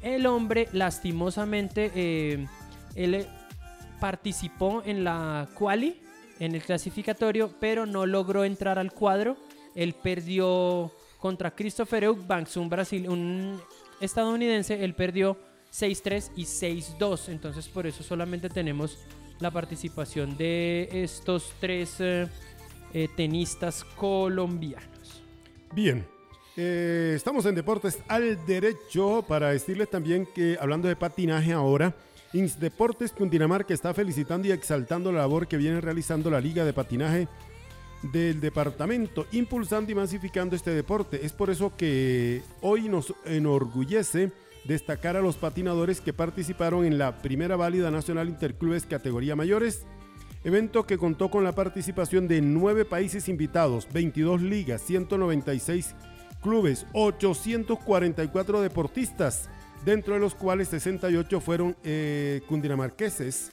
El 0.00 0.24
hombre, 0.24 0.66
lastimosamente, 0.72 1.92
eh, 1.94 2.46
él 2.94 3.14
eh, 3.14 3.26
participó 4.00 4.82
en 4.86 5.04
la 5.04 5.46
quali, 5.52 6.00
en 6.40 6.54
el 6.54 6.62
clasificatorio, 6.62 7.50
pero 7.60 7.84
no 7.84 8.06
logró 8.06 8.46
entrar 8.46 8.78
al 8.78 8.90
cuadro. 8.90 9.36
Él 9.74 9.94
perdió 10.02 10.90
contra 11.18 11.54
Christopher 11.54 12.04
Eubanks, 12.04 12.56
un, 12.56 12.68
Brasil, 12.68 13.08
un 13.08 13.60
estadounidense. 14.00 14.82
Él 14.82 14.94
perdió 14.94 15.36
6-3 15.72 16.30
y 16.36 16.44
6-2. 16.44 17.28
Entonces, 17.28 17.68
por 17.68 17.86
eso 17.86 18.02
solamente 18.02 18.48
tenemos 18.48 18.98
la 19.38 19.50
participación 19.50 20.36
de 20.36 20.88
estos 20.92 21.52
tres 21.60 21.96
eh, 22.00 22.26
eh, 22.92 23.08
tenistas 23.16 23.84
colombianos. 23.84 25.22
Bien, 25.72 26.06
eh, 26.56 27.12
estamos 27.14 27.44
en 27.44 27.54
Deportes 27.54 27.98
al 28.08 28.44
Derecho 28.46 29.24
para 29.26 29.50
decirles 29.50 29.90
también 29.90 30.26
que, 30.34 30.56
hablando 30.60 30.88
de 30.88 30.96
patinaje 30.96 31.52
ahora, 31.52 31.94
Deportes 32.32 33.12
Cundinamarca 33.12 33.72
está 33.72 33.94
felicitando 33.94 34.46
y 34.46 34.52
exaltando 34.52 35.10
la 35.10 35.20
labor 35.20 35.48
que 35.48 35.56
viene 35.56 35.80
realizando 35.80 36.30
la 36.30 36.40
Liga 36.40 36.64
de 36.64 36.74
Patinaje 36.74 37.28
del 38.02 38.40
departamento, 38.40 39.26
impulsando 39.32 39.90
y 39.90 39.94
masificando 39.94 40.56
este 40.56 40.72
deporte. 40.72 41.24
Es 41.24 41.32
por 41.32 41.50
eso 41.50 41.72
que 41.76 42.42
hoy 42.60 42.88
nos 42.88 43.14
enorgullece 43.24 44.32
destacar 44.64 45.16
a 45.16 45.20
los 45.22 45.36
patinadores 45.36 46.00
que 46.00 46.12
participaron 46.12 46.84
en 46.84 46.98
la 46.98 47.18
primera 47.22 47.56
válida 47.56 47.90
nacional 47.90 48.28
interclubes 48.28 48.84
categoría 48.84 49.36
mayores, 49.36 49.86
evento 50.44 50.86
que 50.86 50.98
contó 50.98 51.30
con 51.30 51.44
la 51.44 51.52
participación 51.52 52.28
de 52.28 52.40
nueve 52.40 52.84
países 52.84 53.28
invitados, 53.28 53.88
22 53.92 54.42
ligas, 54.42 54.82
196 54.82 55.94
clubes, 56.42 56.86
844 56.92 58.60
deportistas, 58.60 59.48
dentro 59.84 60.14
de 60.14 60.20
los 60.20 60.34
cuales 60.34 60.68
68 60.68 61.40
fueron 61.40 61.76
eh, 61.84 62.42
cundinamarqueses 62.48 63.52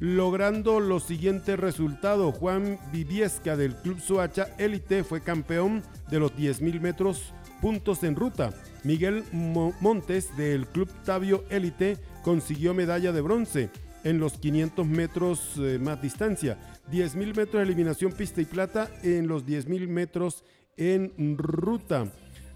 logrando 0.00 0.80
los 0.80 1.04
siguientes 1.04 1.58
resultados. 1.58 2.34
Juan 2.34 2.78
Viviesca 2.92 3.56
del 3.56 3.76
Club 3.76 4.00
Suacha 4.00 4.48
Élite 4.58 5.04
fue 5.04 5.20
campeón 5.20 5.82
de 6.10 6.18
los 6.18 6.32
10.000 6.34 6.80
metros 6.80 7.32
puntos 7.60 8.02
en 8.02 8.16
ruta. 8.16 8.52
Miguel 8.82 9.24
Mo- 9.32 9.74
Montes 9.80 10.34
del 10.36 10.66
Club 10.66 10.88
Tabio 11.04 11.44
Élite 11.50 11.98
consiguió 12.24 12.72
medalla 12.74 13.12
de 13.12 13.20
bronce 13.20 13.70
en 14.02 14.18
los 14.18 14.38
500 14.38 14.86
metros 14.86 15.52
eh, 15.58 15.78
más 15.78 16.00
distancia. 16.00 16.58
10.000 16.90 17.14
metros 17.36 17.52
de 17.52 17.62
eliminación 17.62 18.12
pista 18.12 18.40
y 18.40 18.46
plata 18.46 18.90
en 19.02 19.28
los 19.28 19.44
10.000 19.46 19.86
metros 19.88 20.42
en 20.78 21.36
ruta. 21.36 22.10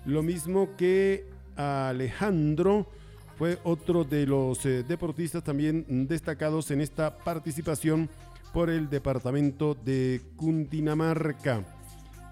Lo 0.07 0.23
mismo 0.23 0.71
que 0.79 1.27
Alejandro 1.57 2.89
fue 3.37 3.59
otro 3.65 4.05
de 4.05 4.27
los 4.27 4.65
eh, 4.67 4.83
deportistas 4.83 5.43
también 5.43 5.85
destacados 6.09 6.71
en 6.71 6.81
esta 6.81 7.17
participación 7.19 8.09
por 8.53 8.71
el 8.71 8.89
departamento 8.89 9.75
de 9.75 10.21
Cundinamarca. 10.37 11.65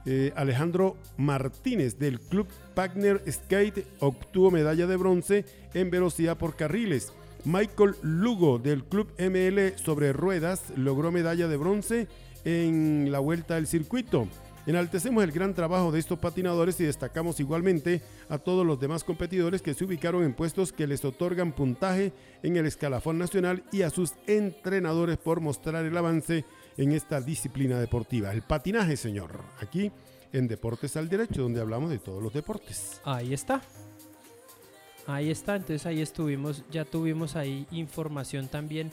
Eh, 0.04 0.32
Alejandro 0.35 0.97
Martínez 1.16 1.99
del 1.99 2.21
Club 2.21 2.49
Wagner 2.75 3.23
Skate 3.30 3.87
obtuvo 4.00 4.50
medalla 4.50 4.87
de 4.87 4.97
bronce 4.97 5.44
en 5.75 5.90
velocidad 5.90 6.37
por 6.37 6.56
carriles. 6.56 7.12
Michael 7.44 7.94
Lugo 8.02 8.59
del 8.59 8.85
Club 8.85 9.09
ML 9.18 9.76
sobre 9.78 10.12
ruedas 10.12 10.73
logró 10.76 11.11
medalla 11.11 11.49
de 11.49 11.56
bronce 11.56 12.09
en 12.44 13.11
la 13.11 13.18
vuelta 13.18 13.56
del 13.56 13.66
circuito. 13.66 14.28
Enaltecemos 14.64 15.25
el 15.25 15.33
gran 15.33 15.54
trabajo 15.54 15.90
de 15.90 15.99
estos 15.99 16.21
patinadores 16.21 16.78
y 16.81 16.85
destacamos 16.85 17.40
igualmente 17.40 18.00
a 18.28 18.38
todos 18.38 18.64
los 18.64 18.78
demás 18.78 19.02
competidores 19.02 19.61
que 19.61 19.75
se 19.75 19.85
ubicaron 19.85 20.23
en 20.23 20.35
puestos 20.35 20.73
que 20.73 20.87
les 20.87 21.04
otorgan 21.04 21.50
puntaje 21.50 22.12
en 22.45 22.57
el 22.57 22.66
escalafón 22.66 23.19
nacional 23.19 23.64
y 23.73 23.83
a 23.83 23.90
sus 23.90 24.12
entrenadores 24.28 25.19
por 25.19 25.40
mostrar 25.40 25.85
el 25.85 25.97
avance 25.97 26.45
en 26.76 26.92
esta 26.92 27.21
disciplina 27.21 27.81
deportiva. 27.81 28.33
El 28.33 28.42
patinaje, 28.42 28.97
señor, 28.97 29.40
aquí 29.61 29.90
en 30.33 30.47
Deportes 30.47 30.97
al 30.97 31.09
Derecho, 31.09 31.42
donde 31.42 31.61
hablamos 31.61 31.90
de 31.90 31.99
todos 31.99 32.23
los 32.23 32.33
deportes. 32.33 33.00
Ahí 33.04 33.35
está. 33.35 33.61
Ahí 35.09 35.31
está, 35.31 35.57
entonces 35.57 35.85
ahí 35.87 36.00
estuvimos, 36.00 36.62
ya 36.71 36.85
tuvimos 36.85 37.35
ahí 37.35 37.66
información 37.73 38.47
también 38.47 38.92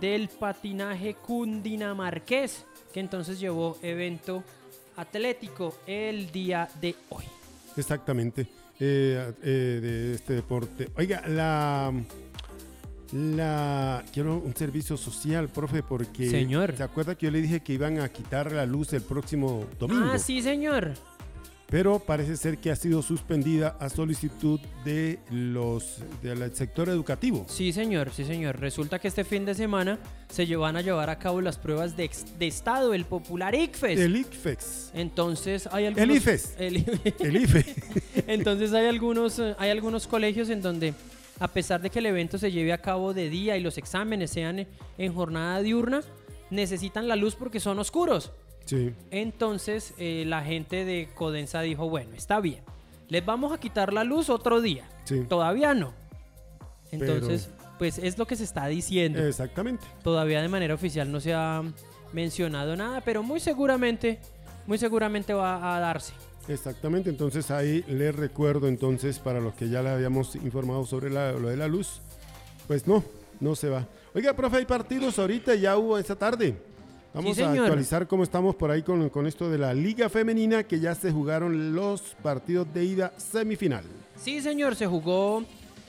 del 0.00 0.28
patinaje 0.28 1.14
cundinamarqués, 1.14 2.64
que 2.92 3.00
entonces 3.00 3.40
llevó 3.40 3.76
evento 3.82 4.44
atlético 4.96 5.74
el 5.86 6.30
día 6.30 6.68
de 6.80 6.94
hoy. 7.10 7.24
Exactamente, 7.76 8.46
eh, 8.80 9.32
eh, 9.42 9.78
de 9.82 10.14
este 10.14 10.34
deporte. 10.34 10.88
Oiga, 10.96 11.22
la... 11.26 11.92
La 13.12 14.02
quiero 14.10 14.38
un 14.38 14.56
servicio 14.56 14.96
social, 14.96 15.50
profe, 15.50 15.82
porque 15.82 16.30
Señor. 16.30 16.74
se 16.74 16.82
acuerda 16.82 17.14
que 17.14 17.26
yo 17.26 17.30
le 17.30 17.42
dije 17.42 17.60
que 17.60 17.74
iban 17.74 18.00
a 18.00 18.08
quitar 18.08 18.50
la 18.50 18.64
luz 18.64 18.94
el 18.94 19.02
próximo 19.02 19.66
domingo. 19.78 20.08
Ah, 20.10 20.18
sí, 20.18 20.40
señor. 20.40 20.94
Pero 21.72 21.98
parece 22.00 22.36
ser 22.36 22.58
que 22.58 22.70
ha 22.70 22.76
sido 22.76 23.00
suspendida 23.00 23.78
a 23.80 23.88
solicitud 23.88 24.60
de 24.84 25.18
los 25.30 26.00
del 26.22 26.54
sector 26.54 26.90
educativo. 26.90 27.46
Sí, 27.48 27.72
señor, 27.72 28.10
sí, 28.14 28.26
señor. 28.26 28.60
Resulta 28.60 28.98
que 28.98 29.08
este 29.08 29.24
fin 29.24 29.46
de 29.46 29.54
semana 29.54 29.98
se 30.28 30.44
van 30.54 30.76
a 30.76 30.82
llevar 30.82 31.08
a 31.08 31.18
cabo 31.18 31.40
las 31.40 31.56
pruebas 31.56 31.96
de, 31.96 32.10
de 32.38 32.46
estado, 32.46 32.92
el 32.92 33.06
popular 33.06 33.54
ICFES. 33.54 33.98
El 34.00 34.16
IFEX. 34.16 34.90
Entonces 34.92 35.66
hay 35.72 35.86
algunos... 35.86 36.14
IFES. 36.14 36.56
el 36.58 36.76
I- 36.76 36.86
El 37.20 37.36
IFE. 37.38 37.64
Entonces 38.26 38.74
hay 38.74 38.84
algunos, 38.86 39.38
eh, 39.38 39.54
hay 39.58 39.70
algunos 39.70 40.06
colegios 40.06 40.50
en 40.50 40.60
donde, 40.60 40.92
a 41.40 41.48
pesar 41.48 41.80
de 41.80 41.88
que 41.88 42.00
el 42.00 42.06
evento 42.06 42.36
se 42.36 42.52
lleve 42.52 42.74
a 42.74 42.82
cabo 42.82 43.14
de 43.14 43.30
día 43.30 43.56
y 43.56 43.62
los 43.62 43.78
exámenes 43.78 44.30
sean 44.30 44.58
eh, 44.58 44.68
en 44.98 45.14
jornada 45.14 45.62
diurna, 45.62 46.02
necesitan 46.50 47.08
la 47.08 47.16
luz 47.16 47.34
porque 47.34 47.60
son 47.60 47.78
oscuros. 47.78 48.30
Sí. 48.64 48.92
Entonces 49.10 49.94
eh, 49.98 50.24
la 50.26 50.42
gente 50.42 50.84
de 50.84 51.08
Codensa 51.14 51.60
dijo, 51.62 51.88
bueno, 51.88 52.14
está 52.16 52.40
bien, 52.40 52.60
les 53.08 53.24
vamos 53.24 53.52
a 53.52 53.58
quitar 53.58 53.92
la 53.92 54.04
luz 54.04 54.30
otro 54.30 54.60
día. 54.60 54.88
Sí. 55.04 55.22
Todavía 55.28 55.74
no. 55.74 55.92
Entonces, 56.90 57.48
pues 57.78 57.98
es 57.98 58.18
lo 58.18 58.26
que 58.26 58.36
se 58.36 58.44
está 58.44 58.66
diciendo. 58.66 59.24
Exactamente. 59.26 59.84
Todavía 60.02 60.42
de 60.42 60.48
manera 60.48 60.74
oficial 60.74 61.10
no 61.10 61.20
se 61.20 61.32
ha 61.34 61.62
mencionado 62.12 62.76
nada, 62.76 63.00
pero 63.00 63.22
muy 63.22 63.40
seguramente, 63.40 64.18
muy 64.66 64.78
seguramente 64.78 65.32
va 65.32 65.76
a 65.76 65.80
darse. 65.80 66.12
Exactamente, 66.48 67.08
entonces 67.08 67.50
ahí 67.50 67.84
les 67.88 68.14
recuerdo 68.14 68.66
entonces 68.68 69.18
para 69.18 69.40
los 69.40 69.54
que 69.54 69.68
ya 69.68 69.80
le 69.80 69.90
habíamos 69.90 70.34
informado 70.36 70.84
sobre 70.84 71.08
la- 71.08 71.32
lo 71.32 71.48
de 71.48 71.56
la 71.56 71.68
luz, 71.68 72.00
pues 72.66 72.86
no, 72.86 73.02
no 73.40 73.54
se 73.54 73.68
va. 73.68 73.86
Oiga, 74.14 74.34
profe, 74.34 74.56
hay 74.58 74.66
partidos 74.66 75.18
ahorita, 75.18 75.54
ya 75.54 75.76
hubo 75.78 75.96
esta 75.98 76.16
tarde. 76.16 76.54
Vamos 77.14 77.36
Sí, 77.36 77.42
a 77.42 77.50
actualizar 77.52 78.06
cómo 78.06 78.22
estamos 78.22 78.54
por 78.54 78.70
ahí 78.70 78.82
con, 78.82 79.08
con 79.10 79.26
esto 79.26 79.50
de 79.50 79.58
la 79.58 79.74
Liga 79.74 80.08
Femenina, 80.08 80.62
que 80.62 80.80
ya 80.80 80.94
se 80.94 81.12
jugaron 81.12 81.74
los 81.74 82.00
partidos 82.22 82.72
de 82.72 82.84
ida 82.84 83.12
semifinal. 83.18 83.84
Sí, 84.16 84.40
señor, 84.40 84.76
se 84.76 84.86
jugó 84.86 85.44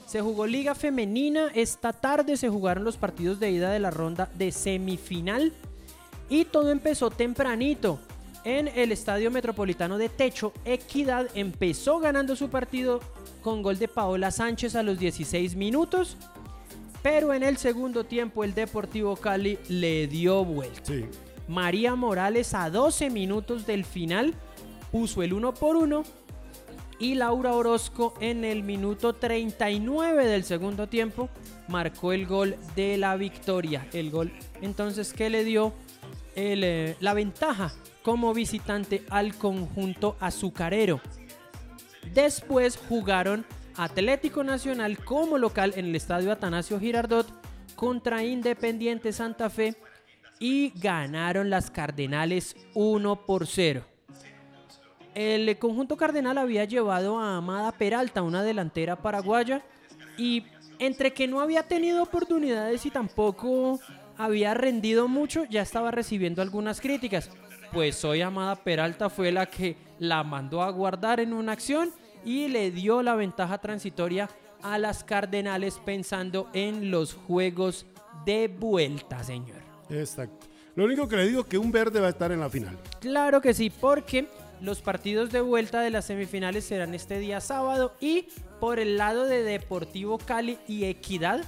se 0.06 0.22
jugó 0.22 0.46
Liga 0.46 0.76
Femenina. 0.76 1.48
Esta 1.56 1.94
tarde 1.94 2.38
se 2.38 2.50
jugaron 2.50 2.84
los 2.84 2.98
partidos 2.98 3.40
de 3.40 3.52
ida 3.52 3.72
de 3.72 3.80
la 3.80 3.90
ronda 3.90 4.30
de 4.38 4.52
semifinal 4.52 5.54
y 6.30 6.46
todo 6.46 6.70
empezó 6.72 7.10
tempranito. 7.10 8.00
En 8.46 8.68
el 8.68 8.92
Estadio 8.92 9.32
Metropolitano 9.32 9.98
de 9.98 10.10
Techo, 10.10 10.52
Equidad 10.66 11.28
empezó 11.34 12.00
ganando 12.00 12.36
su 12.36 12.50
partido 12.50 13.00
con 13.42 13.62
gol 13.62 13.80
de 13.80 13.88
Paola 13.88 14.32
Sánchez 14.32 14.76
a 14.76 14.84
los 14.84 15.00
16 15.00 15.56
minutos, 15.56 16.18
pero 17.04 17.34
en 17.34 17.44
el 17.44 17.58
segundo 17.58 18.06
tiempo 18.06 18.44
el 18.44 18.56
Deportivo 18.56 19.16
Cali 19.18 19.60
le 19.68 20.08
dio 20.08 20.44
vuelta. 20.44 20.82
Sí, 20.86 21.06
María 21.48 21.96
Morales 21.96 22.54
a 22.54 22.70
12 22.70 23.10
minutos 23.10 23.68
del 23.68 23.86
final 23.86 24.34
puso 24.92 25.22
el 25.22 25.34
1 25.34 25.54
por 25.54 25.76
1 25.76 26.04
y 27.00 27.16
Laura 27.16 27.54
Orozco 27.54 28.14
en 28.22 28.46
el 28.46 28.64
minuto 28.64 29.14
39 29.14 30.26
del 30.26 30.46
segundo 30.46 30.88
tiempo 30.88 31.30
marcó 31.68 32.14
el 32.14 32.26
gol 32.26 32.56
de 32.76 32.98
la 32.98 33.18
victoria. 33.18 33.86
El 33.92 34.10
gol 34.10 34.32
entonces 34.62 35.12
que 35.12 35.30
le 35.30 35.44
dio 35.44 35.74
el, 36.36 36.64
eh, 36.64 36.96
la 37.02 37.14
ventaja 37.14 37.74
como 38.04 38.34
visitante 38.34 39.04
al 39.10 39.36
conjunto 39.36 40.16
azucarero. 40.22 41.02
Después 42.14 42.78
jugaron 42.78 43.46
Atlético 43.76 44.44
Nacional 44.44 44.98
como 45.00 45.38
local 45.38 45.74
en 45.76 45.86
el 45.86 45.96
estadio 45.96 46.32
Atanasio 46.32 46.80
Girardot 46.80 47.28
contra 47.76 48.24
Independiente 48.24 49.12
Santa 49.12 49.50
Fe 49.50 49.76
y 50.40 50.72
ganaron 50.76 51.50
las 51.50 51.72
Cardenales 51.72 52.56
1 52.76 53.26
por 53.26 53.48
0. 53.48 53.84
El 55.16 55.58
conjunto 55.58 55.96
cardenal 55.96 56.38
había 56.38 56.66
llevado 56.66 57.20
a 57.20 57.38
Amada 57.38 57.72
Peralta, 57.72 58.24
una 58.24 58.44
delantera 58.44 58.96
paraguaya, 58.96 59.64
y 60.18 60.46
entre 60.80 61.14
que 61.14 61.28
no 61.28 61.40
había 61.40 61.64
tenido 61.64 62.02
oportunidades 62.02 62.86
y 62.86 62.92
tampoco 62.92 63.80
había 64.18 64.54
rendido 64.54 65.08
mucho, 65.08 65.46
ya 65.46 65.62
estaba 65.62 65.92
recibiendo 65.92 66.42
algunas 66.42 66.82
críticas. 66.82 67.30
Pues 67.72 68.04
hoy 68.06 68.22
Amada 68.22 68.56
Peralta 68.56 69.10
fue 69.10 69.32
la 69.32 69.46
que 69.46 69.78
la 70.00 70.24
mandó 70.24 70.62
a 70.62 70.70
guardar 70.72 71.20
en 71.20 71.34
una 71.34 71.54
acción 71.54 71.92
y 72.26 72.48
le 72.48 72.72
dio 72.72 73.02
la 73.02 73.16
ventaja 73.16 73.60
transitoria 73.60 74.30
a 74.62 74.78
las 74.78 75.04
Cardenales 75.04 75.80
pensando 75.84 76.50
en 76.54 76.90
los 76.90 77.14
juegos 77.14 77.86
de 78.26 78.48
vuelta, 78.48 79.24
señor. 79.24 79.62
Exacto. 79.90 80.48
Lo 80.76 80.86
único 80.86 81.08
que 81.08 81.18
le 81.18 81.28
digo 81.28 81.42
es 81.42 81.48
que 81.48 81.58
un 81.58 81.72
verde 81.72 82.00
va 82.00 82.08
a 82.08 82.12
estar 82.12 82.32
en 82.32 82.40
la 82.40 82.50
final. 82.50 82.78
Claro 83.00 83.42
que 83.42 83.54
sí, 83.54 83.70
porque 83.70 84.28
los 84.60 84.82
partidos 84.82 85.32
de 85.32 85.42
vuelta 85.42 85.82
de 85.82 85.90
las 85.92 86.06
semifinales 86.06 86.64
serán 86.64 86.94
este 86.94 87.20
día 87.20 87.42
sábado 87.42 87.94
y 88.00 88.28
por 88.60 88.80
el 88.80 88.98
lado 88.98 89.26
de 89.26 89.44
Deportivo 89.44 90.18
Cali 90.18 90.58
y 90.68 90.86
Equidad 90.86 91.44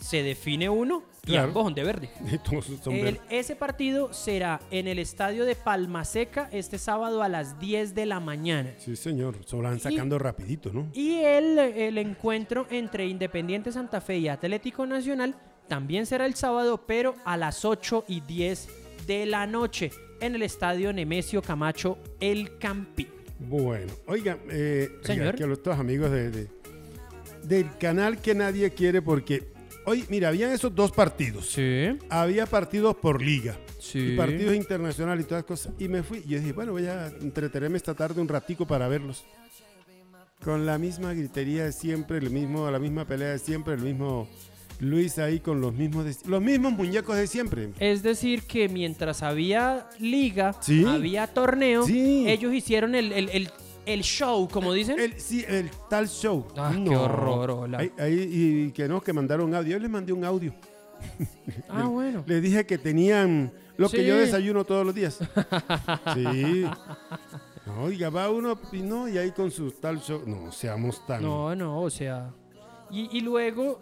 se 0.00 0.22
define 0.22 0.68
uno 0.68 1.02
y 1.26 1.32
Claro. 1.32 1.48
ambos 1.48 1.64
son 1.64 1.74
de 1.74 1.84
verde. 1.84 2.10
El- 2.90 3.20
ese 3.30 3.54
partido 3.56 4.12
será 4.12 4.60
en 4.70 4.88
el 4.88 4.98
estadio 4.98 5.44
de 5.44 5.54
Palma 5.54 6.04
Seca 6.04 6.48
este 6.52 6.78
sábado 6.78 7.22
a 7.22 7.28
las 7.28 7.58
10 7.60 7.94
de 7.94 8.06
la 8.06 8.20
mañana. 8.20 8.72
Sí, 8.78 8.96
señor. 8.96 9.36
Se 9.46 9.56
lo 9.56 9.62
van 9.62 9.78
sacando 9.80 10.18
rapidito, 10.18 10.72
¿no? 10.72 10.88
Y 10.94 11.16
el, 11.18 11.58
el 11.58 11.98
encuentro 11.98 12.66
entre 12.70 13.06
Independiente 13.06 13.70
Santa 13.72 14.00
Fe 14.00 14.18
y 14.18 14.28
Atlético 14.28 14.86
Nacional 14.86 15.34
también 15.68 16.06
será 16.06 16.26
el 16.26 16.34
sábado, 16.34 16.84
pero 16.86 17.14
a 17.24 17.36
las 17.36 17.64
8 17.64 18.04
y 18.08 18.22
10 18.22 18.68
de 19.06 19.26
la 19.26 19.46
noche 19.46 19.90
en 20.20 20.34
el 20.34 20.42
estadio 20.42 20.92
Nemesio 20.92 21.42
Camacho 21.42 21.98
El 22.18 22.58
Campín. 22.58 23.08
Bueno, 23.38 23.92
oiga, 24.06 24.36
eh, 24.50 24.88
oiga, 24.92 25.06
Señor. 25.06 25.34
aquí 25.34 25.42
a 25.42 25.46
los 25.46 25.62
dos 25.62 25.78
amigos 25.78 26.10
de, 26.10 26.30
de- 26.30 26.48
del 27.44 27.74
canal 27.78 28.20
que 28.20 28.34
nadie 28.34 28.70
quiere 28.70 29.00
porque 29.00 29.48
hoy, 29.90 30.04
mira, 30.08 30.28
habían 30.28 30.50
esos 30.52 30.74
dos 30.74 30.90
partidos. 30.92 31.46
Sí, 31.50 31.88
Había 32.08 32.46
partidos 32.46 32.96
por 32.96 33.22
liga 33.22 33.56
sí. 33.78 33.98
y 34.12 34.16
partidos 34.16 34.54
internacionales 34.54 35.24
y 35.24 35.28
todas 35.28 35.44
cosas. 35.44 35.72
Y 35.78 35.88
me 35.88 36.02
fui 36.02 36.18
y 36.24 36.28
yo 36.30 36.38
dije, 36.38 36.52
bueno, 36.52 36.72
voy 36.72 36.86
a 36.86 37.06
entretenerme 37.20 37.76
esta 37.76 37.94
tarde 37.94 38.20
un 38.20 38.28
ratico 38.28 38.66
para 38.66 38.88
verlos. 38.88 39.24
Con 40.44 40.64
la 40.64 40.78
misma 40.78 41.12
gritería 41.12 41.64
de 41.64 41.72
siempre, 41.72 42.16
el 42.18 42.30
mismo, 42.30 42.70
la 42.70 42.78
misma 42.78 43.04
pelea 43.04 43.28
de 43.32 43.38
siempre, 43.38 43.74
el 43.74 43.82
mismo 43.82 44.26
Luis 44.78 45.18
ahí 45.18 45.40
con 45.40 45.60
los 45.60 45.74
mismos, 45.74 46.06
de- 46.06 46.16
los 46.30 46.40
mismos 46.40 46.72
muñecos 46.72 47.14
de 47.14 47.26
siempre. 47.26 47.68
Es 47.78 48.02
decir, 48.02 48.44
que 48.44 48.70
mientras 48.70 49.22
había 49.22 49.86
liga, 49.98 50.54
Sí. 50.62 50.82
había 50.86 51.26
torneo, 51.26 51.84
Sí. 51.84 52.24
ellos 52.26 52.54
hicieron 52.54 52.94
el, 52.94 53.12
el- 53.12 53.28
el- 53.28 53.50
el 53.92 54.02
show, 54.02 54.48
como 54.48 54.72
dicen. 54.72 54.98
El, 54.98 55.20
sí, 55.20 55.44
el 55.46 55.70
tal 55.88 56.08
show. 56.08 56.46
Ah, 56.56 56.72
qué 56.74 56.96
horror, 56.96 57.50
hola. 57.50 57.78
Ahí, 57.78 57.92
ahí- 57.98 58.28
y 58.30 58.70
que 58.72 58.88
no, 58.88 59.00
que 59.00 59.12
mandaron 59.12 59.54
audio. 59.54 59.72
Yo 59.72 59.78
les 59.78 59.90
mandé 59.90 60.12
un 60.12 60.24
audio. 60.24 60.54
ah, 61.68 61.86
bueno. 61.86 62.22
Les 62.26 62.42
dije 62.42 62.64
que 62.66 62.78
tenían 62.78 63.52
lo 63.76 63.88
que 63.88 64.04
yo 64.06 64.16
desayuno 64.16 64.64
todos 64.64 64.84
los 64.86 64.94
días. 64.94 65.18
sí. 66.14 66.64
Oiga, 67.82 68.10
va 68.10 68.30
uno 68.30 68.58
y 68.72 68.82
no, 68.82 69.08
y 69.08 69.16
ahí 69.18 69.30
con 69.32 69.50
su 69.50 69.70
tal 69.72 70.00
show. 70.00 70.22
No, 70.26 70.50
seamos 70.52 71.04
tan. 71.06 71.22
No, 71.22 71.54
no, 71.54 71.82
o 71.82 71.90
sea. 71.90 72.30
Y, 72.90 73.16
y 73.16 73.20
luego 73.20 73.80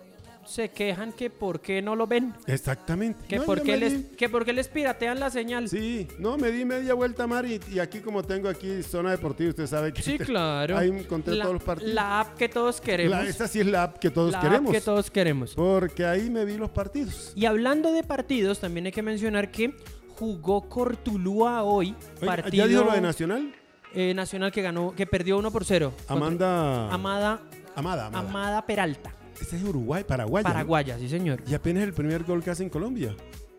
se 0.48 0.70
quejan 0.70 1.12
que 1.12 1.28
por 1.30 1.60
qué 1.60 1.82
no 1.82 1.94
lo 1.94 2.06
ven. 2.06 2.34
Exactamente. 2.46 3.26
Que, 3.28 3.36
No, 3.36 3.44
por 3.44 3.58
yo 3.58 3.64
qué 3.64 3.72
me 3.72 3.76
les, 3.78 4.10
di- 4.10 4.16
que 4.16 4.28
por 4.28 4.44
qué 4.44 4.52
les 4.52 4.68
piratean 4.68 5.20
la 5.20 5.30
señal. 5.30 5.68
Sí, 5.68 5.78
Sí, 5.78 6.08
no, 6.18 6.36
me 6.38 6.50
di 6.50 6.64
media 6.64 6.94
vuelta, 6.94 7.26
Mar, 7.26 7.44
y, 7.46 7.60
y 7.70 7.78
aquí 7.78 8.00
como 8.00 8.22
tengo 8.22 8.48
aquí 8.48 8.82
zona 8.82 9.10
deportiva, 9.10 9.50
usted 9.50 9.66
sabe 9.66 9.92
que 9.92 10.02
claro. 10.24 10.76
ahí 10.76 10.88
encontré 10.88 11.34
la, 11.34 11.44
todos 11.44 11.54
los 11.54 11.62
partidos. 11.62 11.94
La 11.94 12.20
app 12.20 12.36
que 12.36 12.48
todos 12.48 12.80
queremos. 12.80 13.16
La- 13.16 13.24
esta 13.28 13.46
sí 13.46 13.60
es 13.60 13.66
la 13.66 13.82
app 13.84 13.98
que 13.98 14.10
todos 14.10 14.32
La 14.32 14.38
app 14.38 14.44
queremos. 14.44 14.72
que 14.72 14.80
todos 14.80 15.10
queremos. 15.10 15.54
Porque 15.54 16.04
ahí 16.04 16.30
me 16.30 16.44
vi 16.44 16.56
los 16.56 16.70
partidos. 16.70 17.32
Y 17.36 17.44
hablando 17.46 17.92
de 17.92 18.02
partidos, 18.02 18.58
también 18.60 18.86
hay 18.86 18.92
que 18.92 19.02
mencionar 19.02 19.50
que 19.50 19.74
jugó 20.16 20.68
Cortulúa 20.68 21.62
hoy. 21.62 21.94
Oiga, 22.20 22.26
partido 22.26 22.64
¿Ya 22.64 22.68
dijo 22.68 22.84
lo 22.84 22.92
de 22.92 23.00
Nacional? 23.00 23.54
eh, 23.94 24.12
nacional 24.14 24.50
que 24.52 24.62
ganó, 24.62 24.94
que 24.94 25.06
perdió 25.06 25.38
1 25.38 25.50
por 25.50 25.64
0. 25.64 25.92
Amanda. 26.08 26.92
Amada, 26.92 27.40
Amada, 27.74 28.06
Amada. 28.06 28.28
Amada 28.28 28.66
Peralta. 28.66 29.12
Ese 29.40 29.56
es 29.56 29.62
Uruguay, 29.62 30.04
Paraguay. 30.04 30.42
¿no? 30.44 30.50
Paraguaya, 30.50 30.98
sí 30.98 31.08
señor. 31.08 31.42
Y 31.48 31.54
apenas 31.54 31.82
el 31.84 31.92
primer 31.92 32.24
gol 32.24 32.42
que 32.42 32.50
hace 32.50 32.62
en 32.64 32.70
Colombia. 32.70 33.14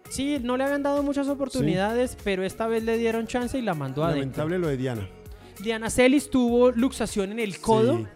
Sí, 0.10 0.40
no 0.42 0.58
le 0.58 0.64
habían 0.64 0.84
dado 0.84 1.04
muchas 1.04 1.28
oportunidades, 1.28 2.18
pero 2.24 2.44
esta 2.44 2.68
vez 2.68 2.84
le 2.84 2.98
dieron 2.98 3.28
chance 3.28 3.58
y 3.58 3.62
la 3.62 3.74
mandó 3.76 4.04
adentro. 4.04 4.22
Lamentable 4.22 4.60
lo 4.60 4.68
de 4.68 4.78
Diana. 4.78 5.08
Diana 5.62 5.90
Celis 5.90 6.30
tuvo 6.30 6.72
luxación 6.72 7.32
en 7.32 7.40
el 7.40 7.60
codo. 7.60 7.98
Sí. 7.98 8.08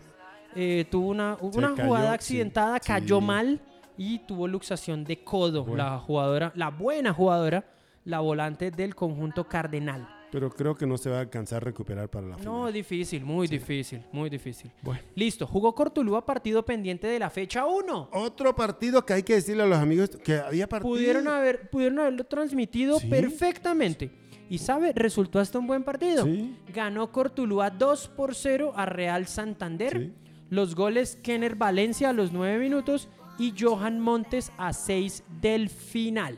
eh, 0.56 0.86
tuvo 0.89 1.10
una, 1.10 1.38
una 1.41 1.76
cayó, 1.76 1.88
jugada 1.88 2.10
sí, 2.10 2.15
accidentada, 2.15 2.80
cayó 2.80 3.21
mal 3.21 3.62
y 3.97 4.19
tuvo 4.19 4.47
luxación 4.47 5.04
de 5.04 5.23
codo. 5.23 5.63
Bueno. 5.65 5.84
La 5.84 5.99
jugadora, 5.99 6.52
la 6.56 6.69
buena 6.69 7.13
jugadora, 7.13 7.65
la 8.06 8.19
volante 8.21 8.71
del 8.71 8.95
conjunto 8.95 9.47
cardenal. 9.47 10.08
Pero 10.34 10.50
creo 10.50 10.76
que 10.76 10.86
no 10.88 10.98
se 10.98 11.10
va 11.12 11.17
a 11.17 11.22
alcanzar 11.22 11.58
a 11.58 11.65
recuperar 11.65 12.10
para 12.10 12.26
la 12.28 12.38
No, 12.38 12.41
final. 12.62 12.74
difícil, 12.74 13.24
muy 13.24 13.48
difícil, 13.48 14.04
muy 14.12 14.30
difícil. 14.30 14.72
Bueno. 14.82 15.02
Listo, 15.15 15.46
jugó 15.48 15.74
Cortulúa 15.76 16.26
partido 16.26 16.65
pendiente 16.65 17.06
de 17.08 17.19
la 17.19 17.30
fecha 17.30 17.65
1. 17.67 18.10
Otro 18.12 18.56
partido 18.56 19.06
que 19.06 19.13
hay 19.13 19.24
que 19.24 19.36
decirle 19.36 19.63
a 19.63 19.67
los 19.67 19.78
amigos 19.78 20.10
que 20.24 20.38
había 20.38 20.67
partido. 20.67 20.89
Pudieron, 20.91 21.28
haber, 21.28 21.69
pudieron 21.69 22.00
haberlo 22.00 22.24
transmitido 22.26 23.00
Sí. 23.00 23.08
perfectamente. 23.08 24.12
Y 24.50 24.58
sabe, 24.58 24.91
resultó 24.96 25.39
hasta 25.39 25.60
un 25.60 25.67
buen 25.67 25.84
partido. 25.84 26.26
Sí. 26.26 26.56
Ganó 26.74 27.12
Cortulúa 27.12 27.69
2 27.69 28.08
por 28.10 28.36
0 28.36 28.74
a 28.76 28.86
Real 28.88 29.28
Santander. 29.28 30.12
Los 30.50 30.76
goles 30.76 31.15
Kenner 31.24 31.56
Valencia 31.56 32.10
a 32.10 32.13
los 32.13 32.32
9 32.34 32.58
minutos 32.60 33.08
y 33.38 33.54
Johan 33.58 34.00
Montes 34.00 34.52
a 34.58 34.74
6 34.74 35.24
del 35.41 35.69
final. 35.69 36.38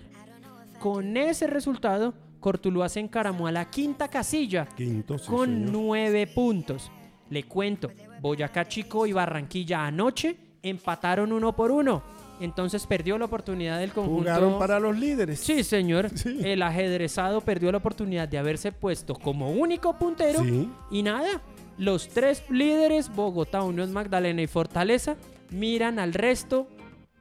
Con 0.80 1.18
ese 1.18 1.48
resultado, 1.48 2.14
Cortulúa 2.46 2.90
se 2.90 3.00
encaramó 3.00 3.48
a 3.48 3.52
la 3.52 3.72
quinta 3.72 4.08
casilla 4.08 4.68
Quinto, 4.68 5.18
sí, 5.18 5.26
con 5.26 5.50
señor. 5.50 5.72
9 5.72 6.28
puntos. 6.28 6.92
Le 7.32 7.42
cuento, 7.42 7.90
Boyacá 8.22 8.68
Chico 8.68 9.08
y 9.08 9.14
Barranquilla 9.14 9.88
anoche 9.88 10.38
empataron 10.62 11.32
uno 11.32 11.56
por 11.56 11.72
uno. 11.72 12.04
Entonces 12.40 12.86
perdió 12.86 13.18
la 13.18 13.26
oportunidad 13.26 13.80
del 13.80 13.92
conjunto. 13.92 14.20
Jugaron 14.20 14.60
para 14.60 14.80
los 14.80 14.96
líderes. 14.96 15.40
Sí, 15.40 15.64
señor. 15.64 16.12
Sí. 16.14 16.40
El 16.44 16.62
ajedrezado 16.62 17.42
perdió 17.42 17.72
la 17.72 17.80
oportunidad 17.80 18.28
de 18.28 18.38
haberse 18.38 18.72
puesto 18.72 19.16
como 19.16 19.50
único 19.50 19.98
puntero. 19.98 20.44
Sí. 20.44 20.70
Y 20.92 21.02
nada, 21.02 21.42
los 21.80 22.10
tres 22.10 22.44
líderes, 22.52 23.10
Bogotá, 23.10 23.64
Unión 23.64 23.92
Magdalena 23.92 24.44
y 24.44 24.48
Fortaleza, 24.48 25.16
miran 25.50 25.98
al 25.98 26.14
resto 26.14 26.68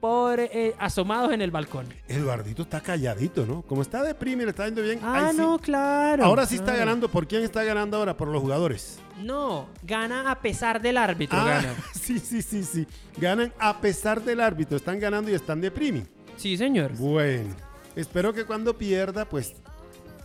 por 0.05 0.39
eh, 0.39 0.75
asomados 0.79 1.33
en 1.33 1.41
el 1.41 1.51
balcón. 1.51 1.87
Eduardito 2.07 2.61
está 2.61 2.83
calladito, 2.83 3.47
¿no? 3.47 3.63
Como 3.63 3.81
está 3.81 4.03
de 4.03 4.15
primer, 4.15 4.47
está 4.49 4.67
yendo 4.67 4.83
bien. 4.83 5.01
Ah, 5.03 5.29
ahí 5.29 5.33
sí. 5.33 5.39
no, 5.39 5.59
claro. 5.59 6.27
Ahora 6.27 6.45
sí 6.45 6.57
está 6.57 6.73
claro. 6.73 6.81
ganando. 6.81 7.09
¿Por 7.09 7.27
quién 7.27 7.43
está 7.43 7.65
ganando 7.65 7.97
ahora? 7.97 8.15
Por 8.15 8.29
los 8.29 8.43
jugadores. 8.43 8.99
No, 9.23 9.67
gana 9.83 10.31
a 10.31 10.43
pesar 10.43 10.83
del 10.83 10.99
árbitro, 10.99 11.39
Ah, 11.41 11.47
gana. 11.47 11.75
sí, 11.95 12.19
sí, 12.19 12.43
sí, 12.43 12.65
sí. 12.65 12.87
Ganan 13.17 13.51
a 13.59 13.81
pesar 13.81 14.21
del 14.23 14.43
árbitro. 14.43 14.77
Están 14.77 15.01
ganando 15.01 15.31
y 15.31 15.35
están 15.35 15.63
de 15.63 15.71
primi. 15.71 16.03
Sí, 16.37 16.59
señor. 16.59 16.93
Bueno, 16.99 17.55
espero 17.97 18.35
que 18.35 18.45
cuando 18.45 18.77
pierda, 18.77 19.25
pues 19.25 19.55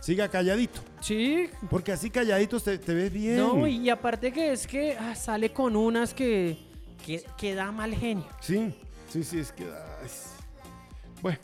siga 0.02 0.28
calladito. 0.28 0.82
Sí. 1.00 1.48
Porque 1.70 1.92
así 1.92 2.10
calladito 2.10 2.60
te, 2.60 2.76
te 2.76 2.92
ves 2.92 3.10
bien. 3.10 3.38
No, 3.38 3.66
y 3.66 3.88
aparte 3.88 4.30
que 4.30 4.52
es 4.52 4.66
que 4.66 4.94
ah, 5.00 5.14
sale 5.14 5.54
con 5.54 5.74
unas 5.74 6.12
que, 6.12 6.58
que, 7.06 7.24
que 7.38 7.54
da 7.54 7.72
mal 7.72 7.94
genio. 7.94 8.26
Sí, 8.42 8.74
sí, 9.10 9.24
sí, 9.24 9.38
es 9.40 9.52
que. 9.52 9.64
ay. 9.64 10.08
Bueno, 11.22 11.38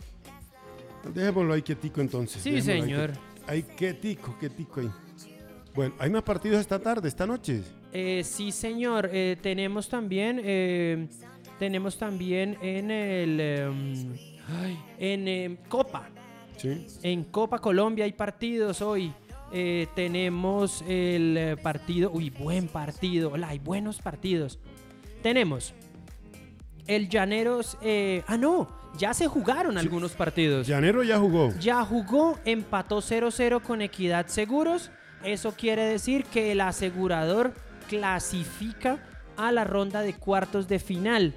dejémoslo 1.13 1.53
ahí 1.53 1.63
quietico 1.63 2.01
entonces. 2.01 2.43
Sí, 2.43 2.53
dejémoslo 2.53 2.83
señor. 2.83 3.13
Ahí 3.47 3.63
quietico, 3.63 4.37
quietico 4.39 4.81
ahí. 4.81 4.91
Bueno, 5.75 5.95
hay 5.99 6.09
más 6.09 6.23
partidos 6.23 6.61
esta 6.61 6.79
tarde, 6.79 7.07
esta 7.07 7.27
noche. 7.27 7.63
Eh, 7.93 8.23
sí, 8.25 8.51
señor. 8.51 9.11
Eh, 9.13 9.37
tenemos 9.43 9.89
también, 9.89 10.41
eh, 10.43 11.07
tenemos 11.59 11.99
también 11.99 12.57
en 12.63 12.91
el, 12.91 13.41
em, 13.41 14.13
ay, 14.49 14.79
en 14.99 15.29
em, 15.29 15.57
Copa. 15.69 16.09
Sí. 16.57 16.87
En 17.03 17.25
Copa 17.25 17.59
Colombia 17.59 18.07
hay 18.07 18.13
partidos 18.13 18.81
hoy. 18.81 19.13
Eh, 19.53 19.87
tenemos 19.95 20.83
el 20.89 21.57
partido, 21.63 22.11
uy, 22.13 22.31
buen 22.31 22.69
partido, 22.69 23.33
hola, 23.33 23.49
hay 23.49 23.59
buenos 23.59 24.01
partidos. 24.01 24.59
Tenemos 25.23 25.75
el 26.87 27.09
Llaneros, 27.09 27.77
eh, 27.83 28.23
ah 28.27 28.37
no, 28.37 28.69
ya 28.97 29.13
se 29.15 29.27
jugaron 29.27 29.77
algunos 29.79 30.13
partidos. 30.13 30.67
Llanero 30.67 31.03
ya 31.03 31.19
jugó. 31.19 31.53
Ya 31.61 31.85
jugó, 31.85 32.39
empató 32.45 32.99
0-0 32.99 33.61
con 33.63 33.83
Equidad 33.83 34.27
Seguros. 34.27 34.91
Eso 35.23 35.53
quiere 35.53 35.85
decir 35.85 36.25
que 36.25 36.53
el 36.53 36.61
asegurador 36.61 37.53
clasifica 37.89 38.99
a 39.37 39.53
la 39.53 39.65
ronda 39.65 40.03
de 40.03 40.15
cuartos 40.15 40.69
de 40.69 40.79
final. 40.79 41.35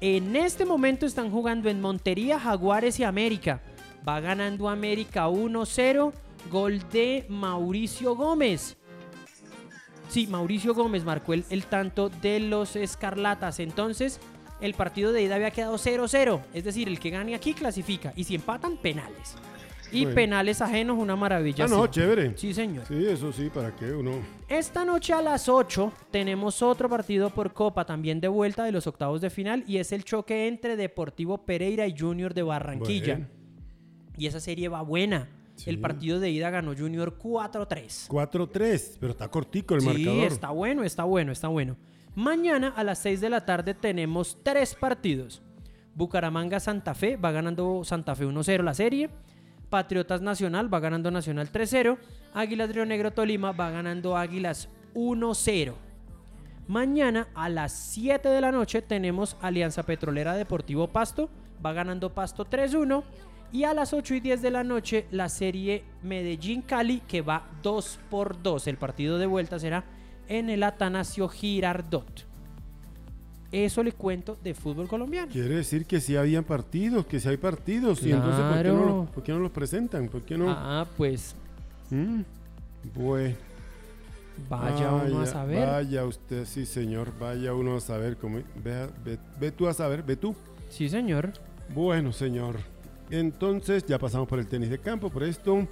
En 0.00 0.36
este 0.36 0.64
momento 0.64 1.04
están 1.04 1.30
jugando 1.30 1.68
en 1.68 1.80
Montería, 1.80 2.38
Jaguares 2.38 2.98
y 3.00 3.04
América. 3.04 3.60
Va 4.06 4.20
ganando 4.20 4.68
América 4.68 5.28
1-0. 5.28 6.12
Gol 6.50 6.80
de 6.90 7.26
Mauricio 7.28 8.16
Gómez. 8.16 8.78
Sí, 10.08 10.26
Mauricio 10.26 10.74
Gómez 10.74 11.04
marcó 11.04 11.34
el, 11.34 11.44
el 11.50 11.66
tanto 11.66 12.08
de 12.08 12.40
los 12.40 12.76
Escarlatas. 12.76 13.60
Entonces, 13.60 14.20
el 14.60 14.74
partido 14.74 15.12
de 15.12 15.22
ida 15.22 15.36
había 15.36 15.50
quedado 15.50 15.76
0-0. 15.76 16.40
Es 16.54 16.64
decir, 16.64 16.88
el 16.88 16.98
que 17.00 17.10
gane 17.10 17.34
aquí 17.34 17.54
clasifica. 17.54 18.12
Y 18.16 18.24
si 18.24 18.34
empatan, 18.34 18.76
penales. 18.76 19.36
Y 19.92 20.02
Bueno. 20.04 20.14
penales 20.14 20.60
ajenos, 20.60 20.96
una 20.98 21.16
maravilla. 21.16 21.64
Ah, 21.64 21.68
no, 21.68 21.84
sí. 21.86 21.90
chévere. 21.90 22.36
Sí, 22.36 22.54
señor. 22.54 22.86
Sí, 22.86 23.04
eso 23.06 23.32
sí, 23.32 23.50
¿para 23.52 23.74
qué 23.74 23.90
uno? 23.92 24.12
Esta 24.48 24.84
noche 24.84 25.12
a 25.12 25.20
las 25.20 25.48
8 25.48 25.92
tenemos 26.12 26.62
otro 26.62 26.88
partido 26.88 27.30
por 27.30 27.52
Copa, 27.52 27.84
también 27.84 28.20
de 28.20 28.28
vuelta 28.28 28.62
de 28.62 28.70
los 28.70 28.86
octavos 28.86 29.20
de 29.20 29.30
final, 29.30 29.64
y 29.66 29.78
es 29.78 29.90
el 29.90 30.04
choque 30.04 30.46
entre 30.46 30.76
Deportivo 30.76 31.38
Pereira 31.44 31.88
y 31.88 31.98
Junior 31.98 32.34
de 32.34 32.42
Barranquilla. 32.44 33.14
Bueno. 33.14 33.28
Y 34.16 34.26
esa 34.26 34.38
serie 34.38 34.68
va 34.68 34.82
buena. 34.82 35.28
Sí. 35.56 35.68
El 35.70 35.80
partido 35.80 36.20
de 36.20 36.30
ida 36.30 36.50
ganó 36.50 36.72
Junior 36.76 37.18
4-3. 37.18 38.06
4-3, 38.08 38.96
pero 39.00 39.12
está 39.12 39.28
cortico 39.28 39.74
el 39.74 39.80
Sí, 39.80 39.86
marcador. 39.88 40.24
está 40.32 40.50
bueno, 40.50 40.84
está 40.84 41.02
bueno, 41.04 41.32
está 41.32 41.48
bueno. 41.48 41.76
Mañana 42.14 42.72
a 42.76 42.82
las 42.82 42.98
6 42.98 43.20
de 43.20 43.30
la 43.30 43.46
tarde 43.46 43.72
tenemos 43.72 44.38
tres 44.42 44.74
partidos. 44.74 45.42
Bucaramanga 45.94 46.58
Santa 46.58 46.94
Fe 46.94 47.16
va 47.16 47.30
ganando 47.30 47.84
Santa 47.84 48.16
Fe 48.16 48.26
1-0 48.26 48.62
la 48.62 48.74
serie. 48.74 49.10
Patriotas 49.68 50.20
Nacional 50.20 50.72
va 50.72 50.80
ganando 50.80 51.12
Nacional 51.12 51.52
3-0. 51.52 51.98
Águilas 52.34 52.74
Río 52.74 52.84
Negro 52.84 53.12
Tolima 53.12 53.52
va 53.52 53.70
ganando 53.70 54.16
Águilas 54.16 54.68
1-0. 54.94 55.74
Mañana 56.66 57.28
a 57.34 57.48
las 57.48 57.72
7 57.72 58.28
de 58.28 58.40
la 58.40 58.50
noche 58.50 58.82
tenemos 58.82 59.36
Alianza 59.40 59.84
Petrolera 59.84 60.34
Deportivo 60.34 60.88
Pasto. 60.88 61.30
Va 61.64 61.72
ganando 61.72 62.12
Pasto 62.12 62.44
3-1. 62.44 63.04
Y 63.52 63.64
a 63.64 63.74
las 63.74 63.92
8 63.92 64.14
y 64.14 64.20
10 64.20 64.42
de 64.42 64.50
la 64.50 64.64
noche 64.64 65.06
la 65.12 65.28
serie 65.28 65.84
Medellín-Cali 66.02 67.00
que 67.06 67.22
va 67.22 67.48
2 67.62 68.00
por 68.10 68.42
2. 68.42 68.66
El 68.66 68.78
partido 68.78 69.18
de 69.18 69.26
vuelta 69.26 69.60
será 69.60 69.84
en 70.30 70.48
el 70.48 70.62
Atanasio 70.62 71.28
Girardot. 71.28 72.26
Eso 73.52 73.82
le 73.82 73.90
cuento 73.92 74.38
de 74.44 74.54
fútbol 74.54 74.86
colombiano. 74.86 75.30
Quiere 75.32 75.56
decir 75.56 75.84
que 75.84 76.00
sí 76.00 76.14
habían 76.16 76.44
partidos, 76.44 77.04
que 77.04 77.18
sí 77.18 77.28
hay 77.28 77.36
partidos. 77.36 78.00
Y 78.04 78.12
entonces, 78.12 78.40
¿por 78.44 78.62
qué, 78.62 78.68
no 78.68 78.84
los, 78.86 79.10
por 79.10 79.22
qué 79.24 79.32
no 79.32 79.38
los 79.40 79.50
presentan? 79.50 80.08
¿Por 80.08 80.22
qué 80.22 80.38
no? 80.38 80.46
Ah, 80.48 80.86
pues 80.96 81.34
Mm, 81.90 82.20
Bueno. 82.94 83.34
vaya 84.48 84.92
uno 84.92 85.20
a 85.22 85.26
saber. 85.26 85.66
Vaya 85.66 86.04
usted, 86.04 86.44
sí, 86.44 86.64
señor. 86.64 87.12
Vaya 87.18 87.52
uno 87.52 87.76
a 87.76 87.80
saber. 87.80 88.16
Cómo, 88.16 88.38
ve, 88.62 88.86
ve- 89.04 89.18
ve 89.40 89.50
tú 89.50 89.66
a 89.66 89.74
saber, 89.74 90.04
ve 90.04 90.14
tú. 90.14 90.36
Sí, 90.68 90.88
señor. 90.88 91.32
Bueno, 91.74 92.12
señor. 92.12 92.56
Entonces, 93.10 93.84
ya 93.84 93.98
pasamos 93.98 94.28
por 94.28 94.38
el 94.38 94.46
tenis 94.46 94.70
de 94.70 94.78
campo, 94.78 95.10
por 95.10 95.24
esto. 95.24 95.66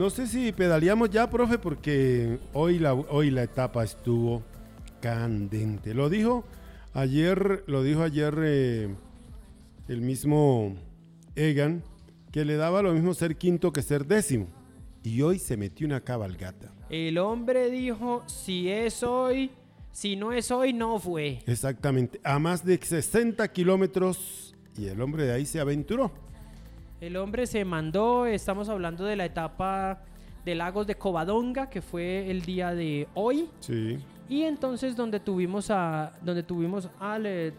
No 0.00 0.08
sé 0.08 0.26
si 0.26 0.50
pedaleamos 0.52 1.10
ya, 1.10 1.28
profe, 1.28 1.58
porque 1.58 2.38
hoy 2.54 2.78
la, 2.78 2.94
hoy 2.94 3.30
la 3.30 3.42
etapa 3.42 3.84
estuvo 3.84 4.42
candente. 5.02 5.92
Lo 5.92 6.08
dijo 6.08 6.42
ayer, 6.94 7.64
lo 7.66 7.82
dijo 7.82 8.02
ayer 8.02 8.34
eh, 8.42 8.94
el 9.88 10.00
mismo 10.00 10.74
Egan, 11.36 11.82
que 12.32 12.46
le 12.46 12.56
daba 12.56 12.80
lo 12.80 12.94
mismo 12.94 13.12
ser 13.12 13.36
quinto 13.36 13.74
que 13.74 13.82
ser 13.82 14.06
décimo. 14.06 14.46
Y 15.02 15.20
hoy 15.20 15.38
se 15.38 15.58
metió 15.58 15.86
una 15.86 16.00
cabalgata. 16.00 16.72
El 16.88 17.18
hombre 17.18 17.70
dijo, 17.70 18.22
si 18.26 18.70
es 18.70 19.02
hoy, 19.02 19.50
si 19.92 20.16
no 20.16 20.32
es 20.32 20.50
hoy, 20.50 20.72
no 20.72 20.98
fue. 20.98 21.42
Exactamente, 21.46 22.22
a 22.24 22.38
más 22.38 22.64
de 22.64 22.78
60 22.78 23.46
kilómetros. 23.52 24.56
Y 24.78 24.86
el 24.86 24.98
hombre 25.02 25.24
de 25.24 25.34
ahí 25.34 25.44
se 25.44 25.60
aventuró. 25.60 26.10
El 27.00 27.16
hombre 27.16 27.46
se 27.46 27.64
mandó, 27.64 28.26
estamos 28.26 28.68
hablando 28.68 29.04
de 29.04 29.16
la 29.16 29.24
etapa 29.24 30.02
de 30.44 30.54
Lagos 30.54 30.86
de 30.86 30.96
Covadonga, 30.96 31.70
que 31.70 31.80
fue 31.80 32.30
el 32.30 32.42
día 32.42 32.74
de 32.74 33.08
hoy. 33.14 33.48
Sí. 33.60 33.98
Y 34.28 34.42
entonces 34.42 34.94
donde 34.94 35.18
tuvimos 35.18 35.70
a 35.70 36.12
donde 36.22 36.42
tuvimos 36.42 36.88
al 37.00 37.24
eh, 37.26 37.52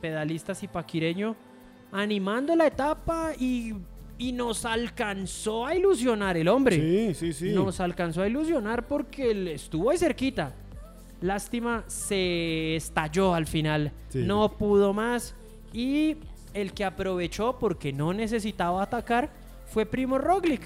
pedalista 0.00 0.54
zipaquireño 0.54 1.34
animando 1.90 2.54
la 2.54 2.66
etapa 2.66 3.32
y, 3.38 3.74
y 4.16 4.32
nos 4.32 4.64
alcanzó 4.64 5.66
a 5.66 5.74
ilusionar 5.74 6.36
el 6.36 6.48
hombre. 6.48 6.76
Sí, 6.76 7.14
sí, 7.14 7.32
sí. 7.32 7.52
Nos 7.52 7.80
alcanzó 7.80 8.22
a 8.22 8.28
ilusionar 8.28 8.86
porque 8.86 9.32
él 9.32 9.48
estuvo 9.48 9.90
ahí 9.90 9.98
cerquita. 9.98 10.54
Lástima, 11.20 11.84
se 11.86 12.76
estalló 12.76 13.34
al 13.34 13.46
final. 13.46 13.92
Sí. 14.08 14.22
No 14.22 14.56
pudo 14.56 14.92
más. 14.92 15.34
Y 15.72 16.16
el 16.54 16.72
que 16.72 16.84
aprovechó 16.84 17.58
porque 17.58 17.92
no 17.92 18.12
necesitaba 18.14 18.82
atacar 18.82 19.30
fue 19.66 19.84
Primo 19.86 20.18
Roglic. 20.18 20.62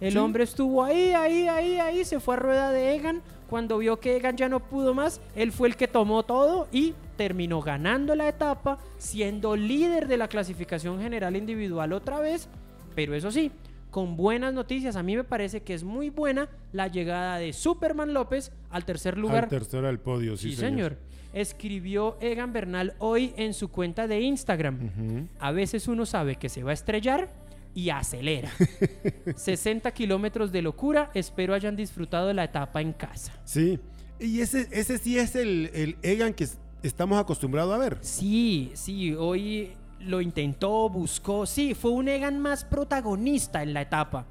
El 0.00 0.12
Sí. 0.12 0.18
hombre 0.18 0.44
estuvo 0.44 0.82
ahí, 0.84 1.12
ahí, 1.12 1.46
ahí, 1.48 1.78
ahí. 1.78 2.04
Se 2.04 2.20
fue 2.20 2.34
a 2.34 2.38
rueda 2.38 2.70
de 2.70 2.94
Egan. 2.94 3.22
Cuando 3.48 3.78
vio 3.78 3.98
que 4.00 4.16
Egan 4.16 4.36
ya 4.36 4.48
no 4.48 4.60
pudo 4.60 4.92
más, 4.92 5.20
él 5.34 5.52
fue 5.52 5.68
el 5.68 5.76
que 5.76 5.88
tomó 5.88 6.22
todo 6.24 6.68
y 6.72 6.94
terminó 7.16 7.62
ganando 7.62 8.14
la 8.14 8.28
etapa, 8.28 8.78
siendo 8.98 9.56
líder 9.56 10.06
de 10.08 10.16
la 10.18 10.28
clasificación 10.28 11.00
general 11.00 11.36
individual 11.36 11.92
otra 11.92 12.18
vez. 12.20 12.48
Pero 12.94 13.14
eso 13.14 13.30
sí, 13.30 13.50
con 13.90 14.16
buenas 14.16 14.52
noticias. 14.52 14.96
A 14.96 15.02
mí 15.02 15.16
me 15.16 15.24
parece 15.24 15.62
que 15.62 15.72
es 15.72 15.82
muy 15.84 16.10
buena 16.10 16.48
la 16.72 16.88
llegada 16.88 17.38
de 17.38 17.52
Superman 17.54 18.12
López 18.12 18.52
al 18.68 18.84
tercer 18.84 19.16
lugar. 19.16 19.44
Al 19.44 19.50
tercero 19.50 19.88
al 19.88 19.98
podio, 20.00 20.36
sí, 20.36 20.50
sí, 20.50 20.56
señor. 20.56 20.98
Escribió 21.40 22.16
Egan 22.20 22.52
Bernal 22.52 22.94
hoy 22.98 23.34
en 23.36 23.52
su 23.54 23.68
cuenta 23.68 24.06
de 24.08 24.20
Instagram. 24.20 25.28
A 25.38 25.52
veces 25.52 25.86
uno 25.86 26.06
sabe 26.06 26.36
que 26.36 26.48
se 26.48 26.62
va 26.62 26.70
a 26.70 26.74
estrellar 26.74 27.30
y 27.74 27.90
acelera. 27.90 28.50
60 29.36 29.90
kilómetros 29.92 30.50
de 30.52 30.62
locura. 30.62 31.10
Espero 31.14 31.54
hayan 31.54 31.76
disfrutado 31.76 32.28
de 32.28 32.34
la 32.34 32.44
etapa 32.44 32.80
en 32.80 32.92
casa. 32.92 33.32
Sí. 33.44 33.78
Y 34.18 34.40
ese, 34.40 34.66
ese 34.72 34.96
sí 34.98 35.18
es 35.18 35.36
el, 35.36 35.70
el 35.74 35.96
Egan 36.02 36.32
que 36.32 36.44
es- 36.44 36.58
estamos 36.82 37.18
acostumbrados 37.18 37.74
a 37.74 37.78
ver. 37.78 37.98
Sí, 38.00 38.70
sí, 38.74 39.12
hoy 39.14 39.72
lo 40.00 40.22
intentó, 40.22 40.88
buscó. 40.88 41.44
Sí, 41.44 41.74
fue 41.74 41.90
un 41.90 42.08
Egan 42.08 42.38
más 42.40 42.64
protagonista 42.64 43.62
en 43.62 43.74
la 43.74 43.82
etapa. 43.82 44.24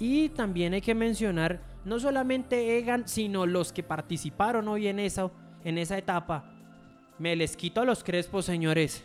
Y 0.00 0.30
también 0.30 0.72
hay 0.74 0.80
que 0.80 0.94
mencionar 0.96 1.60
no 1.84 2.00
solamente 2.00 2.78
Egan, 2.78 3.06
sino 3.06 3.46
los 3.46 3.72
que 3.72 3.82
participaron 3.84 4.66
hoy 4.66 4.88
en 4.88 4.98
esa, 4.98 5.30
en 5.64 5.78
esa 5.78 5.96
etapa. 5.98 6.44
Me 7.18 7.36
les 7.36 7.56
quito 7.56 7.80
a 7.80 7.84
los 7.84 8.02
crespos, 8.02 8.44
señores. 8.44 9.04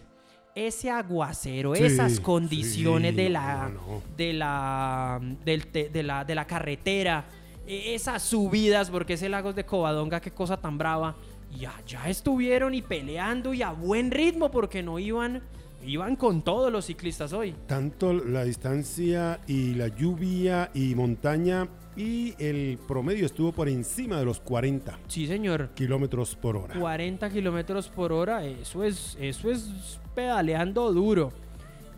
Ese 0.55 0.89
aguacero, 0.89 1.75
Sí, 1.75 1.83
esas 1.83 2.19
condiciones 2.19 3.11
sí, 3.11 3.17
de, 3.17 3.29
la, 3.29 3.69
no, 3.69 3.81
no. 3.87 4.01
de 4.17 4.33
la 4.33 5.19
de 5.45 6.01
la 6.03 6.25
de 6.25 6.33
la 6.35 6.47
carretera, 6.47 7.25
e- 7.67 7.93
esas 7.93 8.23
subidas, 8.23 8.89
porque 8.89 9.13
ese 9.13 9.29
Lagos 9.29 9.55
de 9.55 9.65
Covadonga, 9.65 10.19
qué 10.19 10.31
cosa 10.31 10.57
tan 10.57 10.77
brava. 10.77 11.15
Y 11.55 11.65
allá 11.65 12.09
estuvieron 12.09 12.73
y 12.73 12.81
peleando 12.81 13.53
y 13.53 13.61
a 13.61 13.69
buen 13.71 14.09
ritmo, 14.09 14.49
porque 14.49 14.81
no 14.81 14.97
iban, 14.97 15.43
iban 15.85 16.15
con 16.15 16.41
todos 16.41 16.71
los 16.71 16.85
ciclistas 16.87 17.33
hoy. 17.33 17.53
Tanto 17.67 18.11
la 18.11 18.43
distancia 18.43 19.39
y 19.47 19.75
la 19.75 19.89
lluvia 19.89 20.71
y 20.73 20.95
montaña 20.95 21.67
y 21.97 22.35
el 22.37 22.77
promedio 22.87 23.25
estuvo 23.25 23.51
por 23.51 23.67
encima 23.67 24.17
de 24.19 24.25
los 24.25 24.39
40 24.39 24.99
Sí, 25.07 25.25
señor. 25.27 25.69
kilómetros 25.73 26.35
por 26.35 26.55
hora. 26.55 26.79
40 26.79 27.29
kilómetros 27.29 27.89
por 27.89 28.11
hora, 28.13 28.45
eso 28.45 28.83
es, 28.83 29.17
eso 29.19 29.49
es 29.51 29.99
pedaleando 30.15 30.93
duro. 30.93 31.33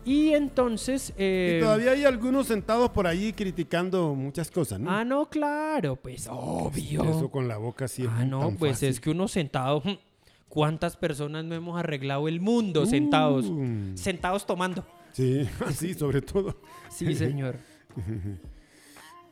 Y 0.02 0.30
entonces. 0.30 1.12
eh, 1.18 1.56
Y 1.58 1.62
todavía 1.62 1.90
hay 1.90 2.04
algunos 2.06 2.46
sentados 2.46 2.88
por 2.88 3.06
allí 3.06 3.34
criticando 3.34 4.14
muchas 4.14 4.50
cosas, 4.50 4.80
¿no? 4.80 4.90
Ah, 4.90 5.04
no, 5.04 5.28
claro, 5.28 5.96
pues 5.96 6.26
obvio. 6.30 7.04
Eso 7.04 7.30
con 7.30 7.46
la 7.48 7.58
boca 7.58 7.84
es 7.84 8.00
Ah, 8.08 8.24
no, 8.24 8.40
tan 8.40 8.56
pues 8.56 8.72
fácil. 8.72 8.88
es 8.88 9.00
que 9.00 9.10
uno 9.10 9.28
sentado. 9.28 9.82
¿Cuántas 10.48 10.96
personas 10.96 11.44
no 11.44 11.54
hemos 11.54 11.78
arreglado 11.78 12.26
el 12.28 12.40
mundo 12.40 12.86
sentados? 12.86 13.44
Uh. 13.46 13.92
Sentados 13.94 14.46
tomando. 14.46 14.84
Sí, 15.12 15.46
así 15.66 15.92
sobre 15.92 16.22
todo. 16.22 16.56
Sí, 16.88 17.14
señor. 17.14 17.56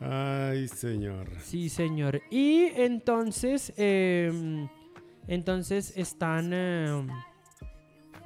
Ay, 0.00 0.68
señor. 0.68 1.28
Sí, 1.42 1.68
señor. 1.68 2.22
Y 2.30 2.66
entonces, 2.76 3.72
eh, 3.76 4.68
entonces 5.26 5.92
están, 5.96 6.50
eh, 6.52 7.06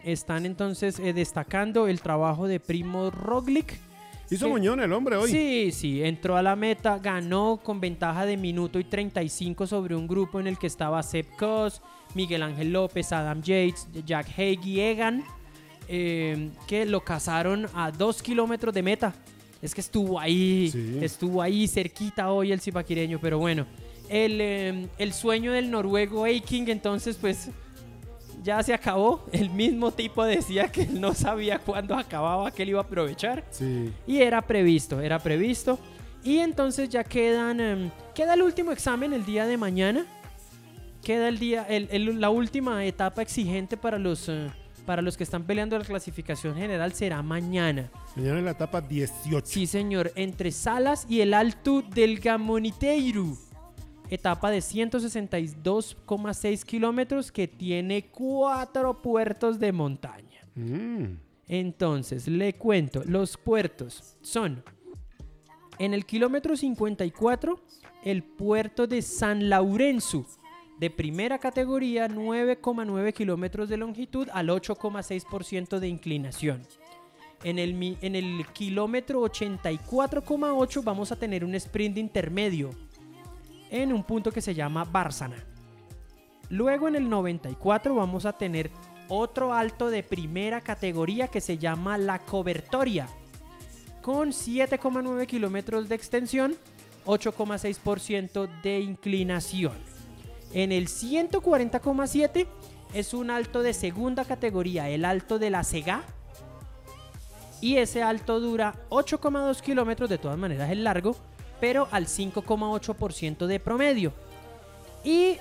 están 0.05 0.47
entonces 0.47 0.99
eh, 0.99 1.13
destacando 1.13 1.89
el 1.89 2.01
trabajo 2.01 2.47
de 2.47 2.61
Primo 2.61 3.11
Roglic. 3.11 3.79
Hizo 4.31 4.49
moñón 4.49 4.81
el 4.81 4.93
hombre 4.93 5.17
hoy. 5.17 5.31
Sí, 5.31 5.71
sí, 5.73 6.03
entró 6.03 6.39
a 6.39 6.43
la 6.43 6.57
meta, 6.57 6.99
ganó 6.99 7.61
con 7.63 7.81
ventaja 7.81 8.25
de 8.25 8.39
minuto 8.39 8.79
y 8.79 8.85
35 8.85 9.67
sobre 9.67 9.95
un 9.95 10.07
grupo 10.07 10.41
en 10.41 10.47
el 10.47 10.59
que 10.59 10.67
estaba 10.67 11.03
Sepp 11.03 11.37
Kuss, 11.39 11.83
Miguel 12.15 12.43
Ángel 12.43 12.73
López, 12.73 13.13
Adam 13.13 13.43
Yates, 13.43 13.89
Jack 14.07 14.29
Haig 14.39 14.65
y 14.65 14.81
Egan, 14.81 15.23
eh, 15.87 16.51
que 16.67 16.87
lo 16.87 17.03
cazaron 17.03 17.67
a 17.75 17.91
dos 17.91 18.23
kilómetros 18.23 18.73
de 18.73 18.83
meta. 18.83 19.13
Es 19.63 19.75
que 19.75 19.81
estuvo 19.81 20.19
ahí, 20.19 20.69
Sí. 20.71 20.99
estuvo 21.01 21.41
ahí 21.41 21.69
cerquita 21.69 22.31
hoy 22.33 22.51
el 22.53 22.61
zipaquireño, 22.61 23.19
pero 23.21 23.39
bueno. 23.39 23.65
El, 24.09 24.41
eh, 24.41 24.89
el 24.99 25.13
sueño 25.15 25.53
del 25.53 25.71
noruego 25.71 26.27
Eiking, 26.27 26.69
entonces, 26.69 27.17
pues 27.17 27.49
ya 28.43 28.61
se 28.63 28.75
acabó. 28.75 29.25
El 29.33 29.51
mismo 29.51 29.93
tipo 29.93 30.25
decía 30.25 30.67
que 30.71 30.83
él 30.83 31.01
no 31.01 31.15
sabía 31.15 31.61
cuándo 31.61 31.95
acababa, 31.97 32.51
que 32.51 32.65
él 32.65 32.71
iba 32.71 32.81
a 32.81 32.83
aprovechar. 32.83 33.45
Sí. 33.51 33.93
Y 34.07 34.19
era 34.19 34.43
previsto, 34.43 35.01
era 35.01 35.19
previsto. 35.21 35.79
Y 36.25 36.39
entonces 36.39 36.89
ya 36.89 37.05
quedan. 37.05 37.61
em, 37.61 37.91
queda 38.15 38.35
el 38.35 38.43
último 38.43 38.73
examen 38.73 39.13
el 39.13 39.25
día 39.25 39.47
de 39.47 39.57
mañana. 39.57 40.05
Queda 41.05 41.29
el 41.29 41.39
día. 41.39 41.65
el- 41.69 41.89
el- 41.93 42.21
la 42.21 42.31
última 42.31 42.85
etapa 42.85 43.23
exigente 43.23 43.77
para 43.77 43.99
los. 43.99 44.29
eh, 44.29 44.51
para 44.87 45.03
los 45.03 45.17
que 45.17 45.25
están 45.25 45.45
peleando 45.45 45.79
la 45.79 45.85
clasificación 45.85 46.57
general 46.57 46.93
será 46.93 47.23
mañana. 47.23 47.91
Mañana 48.17 48.41
en 48.41 48.45
la 48.45 48.51
etapa 48.53 48.81
18. 48.81 49.47
Sí, 49.47 49.67
señor. 49.67 50.13
Entre 50.15 50.51
Salas 50.51 51.07
y 51.09 51.21
el 51.21 51.35
Alto 51.35 51.83
del 51.83 52.21
Gamoniteiro. 52.21 53.37
Etapa 54.11 54.51
de 54.51 54.59
162,6 54.59 56.65
kilómetros 56.65 57.31
que 57.33 57.49
tiene 57.49 58.11
cuatro 58.11 59.01
puertos 59.01 59.59
de 59.59 59.73
montaña. 59.73 60.47
Mm. 60.55 61.15
Entonces, 61.49 62.29
le 62.29 62.55
cuento, 62.55 63.03
los 63.05 63.37
puertos 63.37 64.17
son 64.21 64.63
en 65.79 65.95
el 65.95 66.07
kilómetro 66.07 66.57
54, 66.57 67.61
el 68.05 68.23
puerto 68.23 68.87
de 68.87 69.03
San 69.03 69.49
Laurenzo, 69.49 70.27
de 70.83 70.91
primera 70.91 71.39
categoría, 71.39 72.09
9,9 72.09 73.13
kilómetros 73.13 73.69
de 73.69 73.77
longitud 73.77 74.29
al 74.33 74.49
8,6% 74.49 75.79
de 75.79 75.87
inclinación. 75.87 76.67
En 77.45 77.61
el, 77.61 78.45
kilómetro 78.53 79.21
84,8 79.21 80.83
vamos 80.83 81.13
a 81.13 81.17
tener 81.17 81.45
un 81.45 81.55
sprint 81.55 81.99
intermedio 81.99 82.71
en 83.71 83.93
un 83.93 84.03
punto 84.03 84.33
que 84.33 84.41
se 84.41 84.57
llama 84.57 84.83
Bárzana. 84.83 85.37
Luego 86.51 86.89
en 86.89 86.97
el 86.97 87.09
94 87.09 87.95
vamos 87.95 88.27
a 88.27 88.33
tener 88.33 88.69
otro 89.09 89.55
alto 89.55 89.89
de 89.89 90.03
primera 90.03 90.63
categoría 90.63 91.29
que 91.29 91.41
se 91.41 91.59
llama 91.59 91.97
La 91.97 92.19
Cobertoria, 92.19 93.07
con 94.01 94.31
7,9 94.31 95.27
kilómetros 95.29 95.89
de 95.89 95.95
extensión, 95.95 96.57
8,6% 97.07 98.49
de 98.63 98.81
inclinación. 98.81 99.92
En 100.53 100.73
el 100.73 100.89
140,7 100.89 102.47
es 102.95 103.15
un 103.15 103.31
alto 103.31 103.63
de 103.63 103.73
segunda 103.73 104.25
categoría, 104.25 104.89
el 104.89 105.05
alto 105.05 105.39
de 105.39 105.51
la 105.51 105.65
Sega. 105.65 106.03
Y 107.61 107.77
ese 107.77 108.03
alto 108.03 108.41
dura 108.41 108.75
8,2 108.91 109.61
kilómetros, 109.61 110.11
de 110.11 110.19
todas 110.19 110.37
maneras 110.37 110.71
es 110.71 110.77
largo, 110.79 111.17
pero 111.61 111.89
al 111.91 112.07
5,8% 112.07 113.47
de 113.47 113.61
promedio. 113.61 114.13
Y 115.05 115.37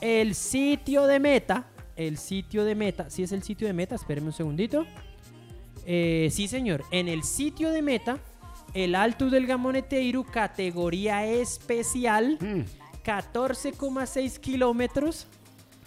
el 0.00 0.34
sitio 0.34 1.06
de 1.06 1.18
meta, 1.18 1.64
el 1.96 2.18
sitio 2.18 2.64
de 2.64 2.74
meta, 2.74 3.08
si 3.08 3.22
es 3.22 3.32
el 3.32 3.42
sitio 3.42 3.66
de 3.66 3.72
meta, 3.72 3.94
espérenme 3.94 4.28
un 4.28 4.34
segundito. 4.34 4.84
Eh, 5.86 6.28
sí, 6.30 6.48
señor, 6.48 6.84
en 6.90 7.08
el 7.08 7.24
sitio 7.24 7.70
de 7.70 7.82
meta, 7.82 8.18
el 8.74 8.94
Alto 8.94 9.30
del 9.30 9.46
Gamoneteiro, 9.46 10.24
categoría 10.24 11.24
especial, 11.26 12.38
Mm. 12.40 12.62
14,6 13.04 14.38
kilómetros 14.38 15.26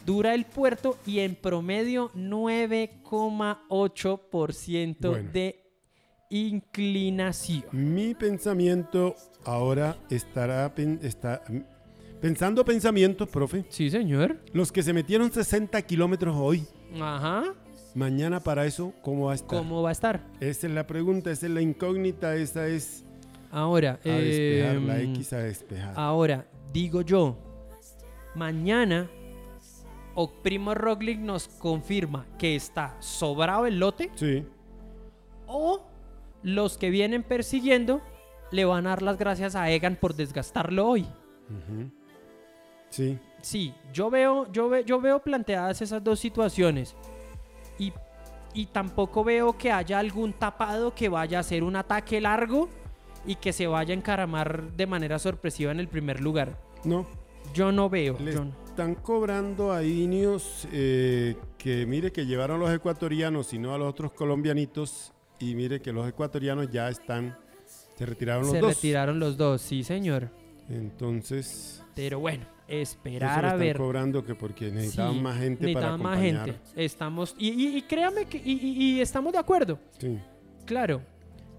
dura 0.05 0.33
el 0.33 0.45
puerto 0.45 0.97
y 1.05 1.19
en 1.19 1.35
promedio 1.35 2.11
9,8% 2.15 5.09
Bueno. 5.09 5.31
de 5.31 5.63
inclinación. 6.29 7.63
Mi 7.71 8.13
pensamiento 8.13 9.15
ahora 9.45 9.97
estará 10.09 10.73
pen- 10.73 10.99
está, 11.01 11.41
pensando 12.21 12.63
pensamientos, 12.65 13.27
profe. 13.29 13.65
Sí, 13.69 13.89
señor. 13.89 14.37
Los 14.53 14.71
que 14.71 14.83
se 14.83 14.93
metieron 14.93 15.31
60 15.31 15.81
kilómetros 15.83 16.35
hoy, 16.37 16.65
Ajá. 17.01 17.43
mañana 17.95 18.39
para 18.41 18.65
eso, 18.65 18.93
¿cómo 19.01 19.25
va 19.25 19.31
a 19.33 19.35
estar? 19.35 19.57
¿Cómo 19.57 19.81
va 19.81 19.89
a 19.89 19.93
estar? 19.93 20.25
Esa 20.39 20.67
es 20.67 20.73
la 20.73 20.85
pregunta, 20.87 21.31
esa 21.31 21.47
es 21.47 21.51
la 21.51 21.61
incógnita, 21.61 22.35
esa 22.35 22.67
es 22.67 23.03
Ahora, 23.49 23.97
a 24.03 24.09
despejar, 24.09 24.75
la 24.81 24.99
em, 25.01 25.15
X 25.15 25.31
a 25.33 25.37
despejar. 25.39 25.93
Ahora, 25.95 26.45
digo 26.71 27.01
yo, 27.01 27.37
mañana 28.35 29.09
o 30.15 30.29
Primo 30.31 30.73
Roglic 30.73 31.19
nos 31.19 31.47
confirma 31.47 32.25
que 32.37 32.55
está 32.55 32.95
sobrado 32.99 33.65
el 33.65 33.79
lote 33.79 34.11
Sí, 34.15 34.45
o 35.45 35.81
los 36.43 36.77
que 36.77 36.89
vienen 36.89 37.23
persiguiendo 37.23 38.01
le 38.51 38.65
van 38.65 38.87
a 38.87 38.91
dar 38.91 39.01
las 39.01 39.17
gracias 39.17 39.55
a 39.55 39.69
Egan 39.69 39.95
por 39.95 40.15
desgastarlo 40.15 40.87
hoy. 40.87 41.07
sí, 42.89 43.19
Sí, 43.41 43.73
yo 43.93 44.09
veo, 44.09 44.51
yo 44.51 44.67
ve- 44.67 44.83
yo 44.83 44.99
veo 44.99 45.19
planteadas 45.19 45.81
esas 45.81 46.03
dos 46.03 46.19
situaciones. 46.19 46.95
Y, 47.77 47.93
y 48.53 48.65
tampoco 48.65 49.23
veo 49.23 49.55
que 49.57 49.71
haya 49.71 49.99
algún 49.99 50.33
tapado 50.33 50.93
que 50.95 51.07
vaya 51.07 51.37
a 51.37 51.41
hacer 51.41 51.63
un 51.63 51.75
ataque 51.75 52.19
largo 52.19 52.67
y 53.27 53.35
que 53.35 53.53
se 53.53 53.67
vaya 53.67 53.93
a 53.93 53.97
encaramar 53.97 54.71
de 54.73 54.87
manera 54.87 55.19
sorpresiva 55.19 55.71
en 55.71 55.79
el 55.79 55.87
primer 55.87 56.21
lugar. 56.21 56.57
no. 56.83 57.05
Yo 57.53 57.71
no 57.71 57.89
veo. 57.89 58.17
Le 58.19 58.33
no- 58.35 58.51
están 58.65 58.93
cobrando 58.95 59.71
a 59.71 59.81
Ineos 59.81 60.67
eh, 60.73 61.37
que 61.57 61.85
mire 61.85 62.11
que 62.11 62.25
llevaron 62.25 62.59
los 62.59 62.69
ecuatorianos 62.73 63.53
y 63.53 63.57
no 63.57 63.73
a 63.73 63.77
los 63.77 63.87
otros 63.87 64.11
colombianitos 64.11 65.13
y 65.39 65.55
mire 65.55 65.79
que 65.81 65.93
los 65.93 66.05
ecuatorianos 66.09 66.69
ya 66.69 66.89
están, 66.89 67.37
se 67.95 68.05
retiraron 68.05 68.43
los 68.43 68.51
Se 68.51 68.59
dos. 68.59 68.75
retiraron 68.75 69.17
los 69.19 69.37
dos, 69.37 69.61
sí, 69.61 69.81
señor. 69.85 70.29
Entonces, 70.69 71.81
Pero 71.95 72.19
bueno, 72.19 72.45
esperar 72.67 73.45
a 73.45 73.47
están 73.49 73.59
ver. 73.59 73.77
cobrando 73.77 74.25
que 74.25 74.35
porque 74.35 74.69
necesitaban 74.71 75.13
Sí, 75.15 75.21
más 75.21 75.37
gente 75.37 75.57
para 75.73 75.91
necesitaban 75.95 76.01
más 76.01 76.17
acompañar. 76.17 76.45
gente. 76.45 76.83
Estamos. 76.85 77.35
Y, 77.39 77.49
y- 77.49 77.77
y 77.77 77.81
créame 77.83 78.25
que. 78.25 78.37
Y, 78.43 78.51
y- 78.51 78.95
y 78.97 79.01
estamos 79.01 79.31
de 79.33 79.39
acuerdo. 79.39 79.79
Sí, 79.99 80.17
Claro. 80.65 81.01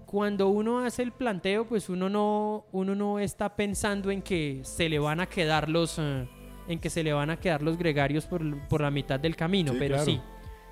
Cuando 0.09 0.47
uno 0.49 0.79
hace 0.79 1.03
el 1.03 1.11
planteo, 1.11 1.67
pues 1.67 1.87
uno 1.87 2.09
no, 2.09 2.65
uno 2.71 2.95
no 2.95 3.19
está 3.19 3.55
pensando 3.55 4.09
en 4.09 4.23
que 4.23 4.61
se 4.63 4.89
le 4.89 4.97
van 4.97 5.19
a 5.19 5.27
quedar 5.27 5.69
los. 5.69 5.99
eh, 5.99 6.27
en 6.67 6.79
que 6.79 6.89
se 6.89 7.03
le 7.03 7.13
van 7.13 7.29
a 7.29 7.37
quedar 7.39 7.61
los 7.61 7.77
gregarios 7.77 8.25
por, 8.25 8.41
por 8.67 8.81
la 8.81 8.89
mitad 8.89 9.19
del 9.19 9.35
camino. 9.35 9.71
Sí, 9.73 9.77
pero 9.79 9.95
claro. 9.97 10.05
sí. 10.11 10.19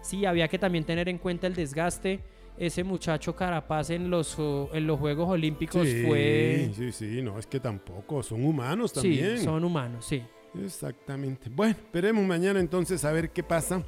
Sí, 0.01 0.25
había 0.25 0.47
que 0.47 0.57
también 0.57 0.85
tener 0.85 1.07
en 1.07 1.19
cuenta 1.19 1.45
el 1.45 1.53
desgaste. 1.53 2.19
Ese 2.57 2.83
muchacho 2.83 3.35
Carapaz 3.35 3.91
en 3.91 4.09
los, 4.09 4.35
en 4.73 4.87
los 4.87 4.99
Juegos 4.99 5.29
Olímpicos 5.29 5.87
sí, 5.87 6.03
fue. 6.07 6.71
sí, 6.75 6.91
sí, 6.91 7.21
no, 7.21 7.37
es 7.37 7.45
que 7.45 7.59
tampoco, 7.59 8.23
son 8.23 8.43
humanos 8.43 8.89
Sí, 8.89 9.01
también. 9.01 9.37
son 9.37 9.63
humanos, 9.63 10.03
sí. 10.03 10.23
Exactamente. 10.63 11.51
Bueno, 11.51 11.75
esperemos 11.77 12.25
mañana 12.25 12.59
entonces 12.59 13.05
a 13.05 13.11
ver 13.11 13.29
qué 13.29 13.43
pasa. 13.43 13.83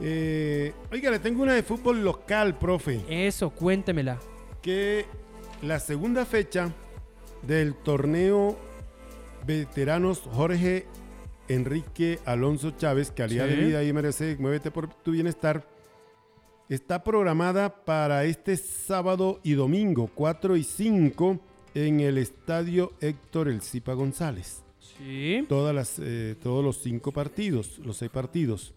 Eh, 0.00 0.72
oiga, 0.90 1.10
le 1.10 1.18
tengo 1.18 1.42
una 1.42 1.52
de 1.52 1.62
fútbol 1.62 2.02
local, 2.02 2.56
profe. 2.56 3.02
Eso, 3.08 3.50
cuéntemela. 3.50 4.18
Que 4.66 5.04
la 5.62 5.78
segunda 5.78 6.26
fecha 6.26 6.72
del 7.46 7.76
torneo 7.76 8.58
veteranos 9.46 10.18
Jorge 10.32 10.86
Enrique 11.46 12.18
Alonso 12.24 12.72
Chávez, 12.72 13.12
calidad 13.12 13.46
Sí. 13.46 13.54
de 13.54 13.64
vida 13.64 13.84
y 13.84 13.92
merece, 13.92 14.36
muévete 14.40 14.72
por 14.72 14.92
tu 14.92 15.12
bienestar, 15.12 15.68
está 16.68 17.04
programada 17.04 17.84
para 17.84 18.24
este 18.24 18.56
sábado 18.56 19.38
y 19.44 19.52
domingo, 19.52 20.10
4 20.12 20.56
y 20.56 20.64
5, 20.64 21.38
en 21.76 22.00
el 22.00 22.18
estadio 22.18 22.92
Héctor 23.00 23.46
El 23.48 23.62
Zipa 23.62 23.92
González. 23.92 24.64
Sí. 24.98 25.46
Todas 25.48 25.72
las, 25.76 26.00
eh, 26.02 26.34
todos 26.42 26.64
los 26.64 26.78
cinco 26.82 27.12
partidos, 27.12 27.78
los 27.84 27.98
seis 27.98 28.10
partidos. 28.10 28.74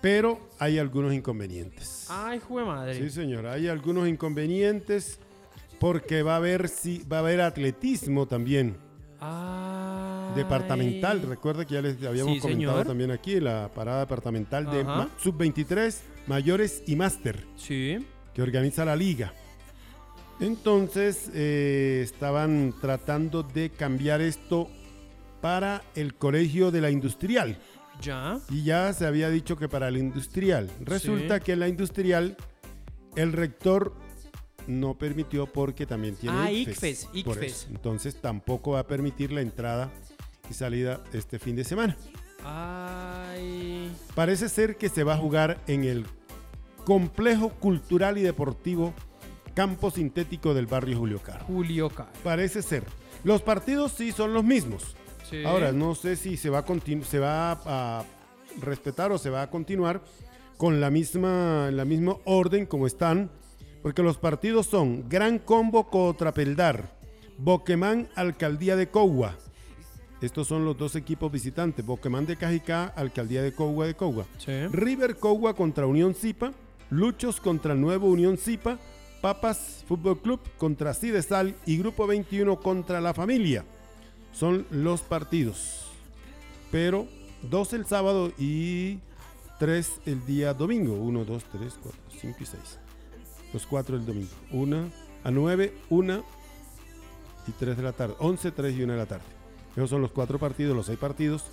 Pero 0.00 0.38
hay 0.58 0.78
algunos 0.78 1.12
inconvenientes. 1.14 2.06
Ay, 2.08 2.38
jue 2.40 2.64
madre. 2.64 2.94
Sí, 2.94 3.10
señor, 3.10 3.46
hay 3.46 3.68
algunos 3.68 4.06
inconvenientes 4.08 5.18
porque 5.80 6.22
va 6.22 6.34
a 6.34 6.36
haber 6.36 6.68
si 6.68 7.02
va 7.10 7.16
a 7.18 7.20
haber 7.20 7.40
atletismo 7.40 8.26
también 8.26 8.76
Ay. 9.20 10.34
departamental. 10.36 11.22
Recuerda 11.22 11.64
que 11.64 11.74
ya 11.74 11.82
les 11.82 11.96
habíamos 12.04 12.34
Sí, 12.34 12.40
comentado 12.40 12.72
señor. 12.78 12.86
también 12.86 13.10
aquí 13.10 13.40
la 13.40 13.70
parada 13.74 14.00
departamental 14.00 14.70
de 14.70 14.80
Ajá. 14.82 14.96
ma- 14.96 15.08
sub-23, 15.22 16.00
mayores 16.26 16.82
y 16.86 16.94
máster 16.96 17.44
Sí. 17.56 17.98
que 18.34 18.42
organiza 18.42 18.84
la 18.84 18.96
liga. 18.96 19.32
Entonces 20.40 21.30
eh, 21.34 22.02
estaban 22.04 22.74
tratando 22.80 23.42
de 23.42 23.70
cambiar 23.70 24.20
esto 24.20 24.68
para 25.40 25.82
el 25.94 26.14
colegio 26.14 26.70
de 26.70 26.80
la 26.82 26.90
industrial. 26.90 27.58
Ya. 28.02 28.38
Y 28.50 28.62
ya 28.64 28.92
se 28.92 29.06
había 29.06 29.30
dicho 29.30 29.56
que 29.56 29.68
para 29.68 29.88
el 29.88 29.96
industrial. 29.96 30.70
Resulta 30.80 31.36
Sí. 31.38 31.44
que 31.44 31.52
en 31.52 31.60
la 31.60 31.68
industrial 31.68 32.36
el 33.16 33.32
rector 33.32 33.94
no 34.66 34.94
permitió 34.98 35.46
porque 35.46 35.86
también 35.86 36.16
tiene 36.16 36.36
Ah, 36.36 36.50
ICFES. 36.52 37.04
ICFES, 37.12 37.24
por 37.24 37.36
ICFES. 37.36 37.52
eso. 37.52 37.66
Entonces 37.70 38.20
tampoco 38.20 38.72
va 38.72 38.80
a 38.80 38.86
permitir 38.86 39.32
la 39.32 39.40
entrada 39.40 39.90
y 40.50 40.54
salida 40.54 41.02
este 41.12 41.38
fin 41.38 41.56
de 41.56 41.64
semana. 41.64 41.96
Ay. 42.44 43.92
Parece 44.14 44.48
ser 44.48 44.76
que 44.76 44.88
se 44.88 45.04
va 45.04 45.14
a 45.14 45.18
jugar 45.18 45.58
en 45.66 45.84
el 45.84 46.06
complejo 46.84 47.50
cultural 47.50 48.18
y 48.18 48.22
deportivo 48.22 48.94
campo 49.54 49.90
sintético 49.90 50.52
del 50.54 50.66
barrio 50.66 50.98
Julio 50.98 51.18
Caro. 51.20 51.44
Julio 51.46 51.88
Caro. 51.90 52.10
Parece 52.22 52.62
ser. 52.62 52.84
Los 53.24 53.42
partidos 53.42 53.92
sí 53.92 54.12
son 54.12 54.34
los 54.34 54.44
mismos. 54.44 54.94
Sí. 55.28 55.44
Ahora, 55.44 55.72
no 55.72 55.94
sé 55.94 56.16
si 56.16 56.36
se 56.36 56.50
va, 56.50 56.60
a 56.60 56.64
se 57.04 57.18
va 57.18 57.52
a 57.64 58.04
respetar 58.60 59.12
o 59.12 59.18
se 59.18 59.30
va 59.30 59.42
a 59.42 59.50
continuar 59.50 60.00
con 60.56 60.80
la 60.80 60.90
misma, 60.90 61.70
la 61.70 61.84
misma 61.84 62.16
orden 62.24 62.66
como 62.66 62.86
están, 62.86 63.30
porque 63.82 64.02
los 64.02 64.18
partidos 64.18 64.66
son 64.66 65.08
Gran 65.08 65.38
Combo 65.38 65.90
contra 65.90 66.32
Peldar, 66.32 66.90
Boquemán 67.38 68.08
Alcaldía 68.14 68.76
de 68.76 68.88
Cougua. 68.88 69.36
Estos 70.22 70.48
son 70.48 70.64
los 70.64 70.78
dos 70.78 70.96
equipos 70.96 71.30
visitantes, 71.30 71.84
Boquemán 71.84 72.24
de 72.24 72.36
Cajicá, 72.36 72.86
Alcaldía 72.96 73.42
de 73.42 73.52
Cougua 73.52 73.86
de 73.86 73.94
Cougua. 73.94 74.24
Sí. 74.38 74.66
River 74.72 75.16
Cougua 75.16 75.54
contra 75.54 75.86
Unión 75.86 76.14
Zipa, 76.14 76.52
Luchos 76.88 77.40
contra 77.40 77.74
Nuevo 77.74 78.08
Unión 78.08 78.38
Zipa, 78.38 78.78
Papas 79.20 79.84
Fútbol 79.86 80.20
Club 80.20 80.40
contra 80.56 80.94
Cidesal 80.94 81.54
y 81.66 81.76
Grupo 81.78 82.06
21 82.06 82.58
contra 82.60 83.00
La 83.00 83.12
Familia. 83.12 83.64
Son 84.38 84.66
los 84.70 85.00
partidos. 85.02 85.86
Pero 86.70 87.06
dos 87.42 87.72
el 87.72 87.86
sábado 87.86 88.32
y 88.38 88.98
tres 89.58 89.92
el 90.04 90.24
día 90.26 90.52
domingo. 90.52 90.94
Uno, 90.94 91.24
dos, 91.24 91.44
tres, 91.50 91.78
cuatro, 91.82 92.00
cinco 92.20 92.36
y 92.40 92.46
seis. 92.46 92.78
Los 93.52 93.66
cuatro 93.66 93.96
el 93.96 94.04
domingo. 94.04 94.30
Una 94.52 94.88
a 95.24 95.30
nueve, 95.30 95.72
una 95.88 96.22
y 97.46 97.52
tres 97.52 97.76
de 97.76 97.82
la 97.82 97.92
tarde. 97.92 98.14
Once, 98.18 98.50
tres 98.50 98.74
y 98.76 98.82
una 98.82 98.94
de 98.94 98.98
la 98.98 99.06
tarde. 99.06 99.24
Esos 99.74 99.90
son 99.90 100.02
los 100.02 100.10
cuatro 100.12 100.38
partidos, 100.38 100.76
los 100.76 100.86
seis 100.86 100.98
partidos. 100.98 101.44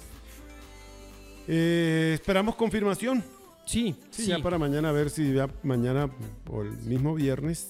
Eh, 1.47 2.11
esperamos 2.15 2.55
confirmación. 2.55 3.23
Sí, 3.65 3.95
Sí, 4.11 4.23
sí. 4.23 4.27
ya 4.27 4.39
para 4.39 4.57
mañana 4.57 4.89
a 4.89 4.91
ver 4.91 5.09
si 5.09 5.33
ya 5.33 5.47
mañana 5.63 6.09
o 6.49 6.63
el 6.63 6.71
mismo 6.79 7.15
viernes 7.15 7.69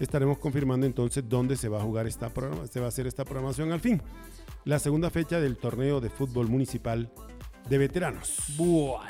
estaremos 0.00 0.38
confirmando 0.38 0.86
entonces 0.86 1.22
dónde 1.28 1.56
se 1.56 1.68
va 1.68 1.78
a 1.78 1.82
jugar 1.82 2.06
esta 2.08 2.30
programa, 2.30 2.66
se 2.66 2.80
va 2.80 2.86
a 2.86 2.88
hacer 2.88 3.06
esta 3.06 3.24
programación 3.24 3.70
al 3.70 3.78
fin. 3.80 4.02
La 4.64 4.78
segunda 4.78 5.10
fecha 5.10 5.40
del 5.40 5.56
torneo 5.56 6.00
de 6.00 6.10
fútbol 6.10 6.48
municipal 6.48 7.10
de 7.68 7.78
veteranos. 7.78 8.36
Bueno. 8.56 9.00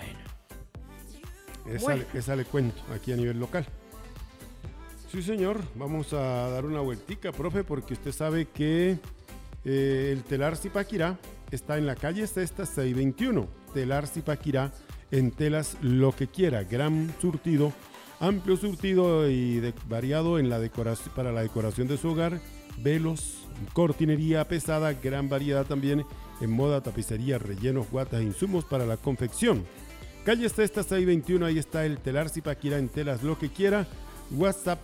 Esa, 1.66 1.82
Bueno. 1.84 2.04
le- 2.12 2.18
esa 2.18 2.36
le 2.36 2.44
cuento 2.44 2.80
aquí 2.94 3.12
a 3.12 3.16
nivel 3.16 3.38
local. 3.38 3.66
Sí, 5.10 5.22
señor. 5.22 5.60
Vamos 5.74 6.12
a 6.12 6.48
dar 6.50 6.64
una 6.64 6.80
vueltica, 6.80 7.32
profe, 7.32 7.64
porque 7.64 7.94
usted 7.94 8.12
sabe 8.12 8.46
que 8.46 8.98
eh, 9.64 10.10
el 10.12 10.22
Telar 10.22 10.56
Zipaquirá 10.56 11.18
está 11.50 11.76
en 11.78 11.86
la 11.86 11.96
calle 11.96 12.26
Sexta 12.26 12.64
621. 12.64 13.48
Telar 13.74 14.06
Zipaquirá 14.06 14.72
en 15.10 15.32
telas 15.32 15.76
lo 15.82 16.14
que 16.14 16.28
quiera. 16.28 16.62
Gran 16.64 17.12
surtido, 17.20 17.72
amplio 18.20 18.56
surtido 18.56 19.28
y 19.28 19.58
de- 19.58 19.74
variado 19.88 20.38
en 20.38 20.48
la 20.48 20.58
decoración, 20.60 21.12
para 21.16 21.32
la 21.32 21.42
decoración 21.42 21.88
de 21.88 21.98
su 21.98 22.08
hogar. 22.10 22.40
Velos, 22.78 23.40
cortinería 23.72 24.46
pesada, 24.46 24.92
gran 24.94 25.28
variedad 25.28 25.66
también 25.66 26.04
en 26.40 26.50
moda, 26.50 26.83
tapicería, 26.83 27.38
rellenos, 27.38 27.88
guatas, 27.90 28.22
insumos 28.22 28.64
para 28.64 28.87
la 28.87 28.96
confección. 28.96 29.64
Calle 30.24 30.48
Sexta 30.48 30.83
621, 30.83 31.46
ahí 31.46 31.59
está 31.59 31.85
el 31.85 31.98
telar 31.98 32.28
Zipaquirá 32.28 32.78
en 32.78 32.88
telas 32.88 33.22
lo 33.22 33.38
que 33.38 33.50
quiera. 33.50 33.87
WhatsApp 34.33 34.80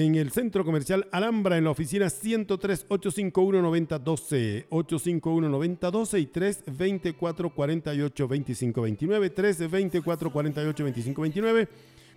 en 0.00 0.14
el 0.14 0.30
centro 0.30 0.64
comercial 0.64 1.06
Alhambra, 1.12 1.58
en 1.58 1.64
la 1.64 1.70
oficina 1.70 2.08
103 2.08 2.86
851 2.88 3.60
9012 3.60 4.66
851 4.70 5.48
9012 5.50 6.18
y 6.18 6.26
324 6.26 7.50
48 7.50 8.28
25 8.28 8.80
29 8.80 9.30
324 9.30 10.32
48 10.32 10.84
25 10.84 11.22
29 11.22 11.68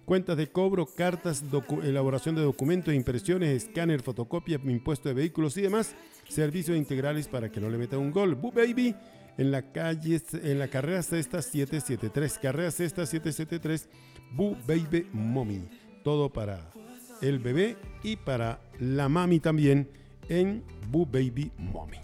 cuentas 0.06 0.38
de 0.38 0.48
cobro, 0.48 0.86
cartas, 0.86 1.44
elaboración 1.84 2.36
de 2.36 2.44
documentos, 2.44 2.94
impresiones, 2.94 3.64
escáner, 3.66 4.02
fotocopia, 4.02 4.58
impuesto 4.64 5.10
de 5.10 5.16
vehículos 5.16 5.58
y 5.58 5.62
demás. 5.64 5.96
Servicios 6.30 6.78
integrales 6.78 7.28
para 7.28 7.52
que 7.52 7.60
no 7.60 7.70
le 7.70 7.78
meta 7.78 7.98
un 7.98 8.12
gol. 8.12 8.36
Boo 8.36 8.54
Baby 8.54 8.96
en 9.38 9.52
la 9.52 9.74
calle, 9.74 10.22
en 10.44 10.60
la 10.60 10.70
carrera 10.70 11.02
sexta 11.02 11.42
773. 11.42 12.38
Carrera 12.38 12.72
sexta 12.72 13.06
773. 13.06 13.90
Boo 14.32 14.56
Baby 14.66 15.10
Mommy. 15.12 15.68
Todo 16.04 16.32
para 16.32 16.72
el 17.22 17.40
bebé 17.40 17.78
y 18.04 18.16
para 18.16 18.60
la 18.80 19.10
mami 19.10 19.40
también 19.40 19.90
en 20.30 20.64
Boo 20.90 21.06
Baby 21.06 21.52
Mommy. 21.58 21.98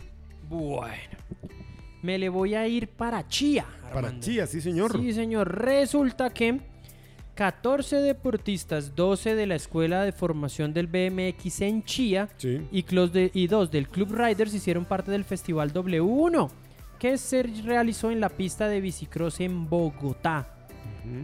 Bueno. 0.50 1.18
Me 2.02 2.18
le 2.18 2.30
voy 2.30 2.56
a 2.56 2.68
ir 2.68 2.88
para 2.88 3.28
Chía. 3.28 3.66
Para. 3.94 4.20
Chía, 4.20 4.48
sí 4.48 4.60
señor. 4.62 5.00
Sí, 5.00 5.14
señor. 5.14 5.56
Resulta 5.64 6.30
que 6.32 6.60
14 7.36 7.98
deportistas, 7.98 8.96
12 8.96 9.36
de 9.36 9.48
la 9.48 9.56
Escuela 9.56 10.04
de 10.04 10.12
Formación 10.12 10.74
del 10.74 10.88
BMX 10.88 11.62
en 11.62 11.84
Chía 11.84 12.30
Sí. 12.38 12.62
y, 12.72 12.84
clos 12.84 13.14
de- 13.14 13.32
y 13.34 13.48
dos 13.48 13.72
del 13.72 13.88
Club 13.88 14.14
Riders 14.14 14.54
hicieron 14.54 14.86
parte 14.86 15.12
del 15.12 15.24
Festival 15.24 15.72
W1, 15.74 16.50
que 17.00 17.18
se 17.18 17.44
realizó 17.44 18.12
en 18.12 18.20
la 18.20 18.30
pista 18.30 18.68
de 18.68 18.82
bicicross 18.82 19.40
en 19.40 19.70
Bogotá. 19.70 20.48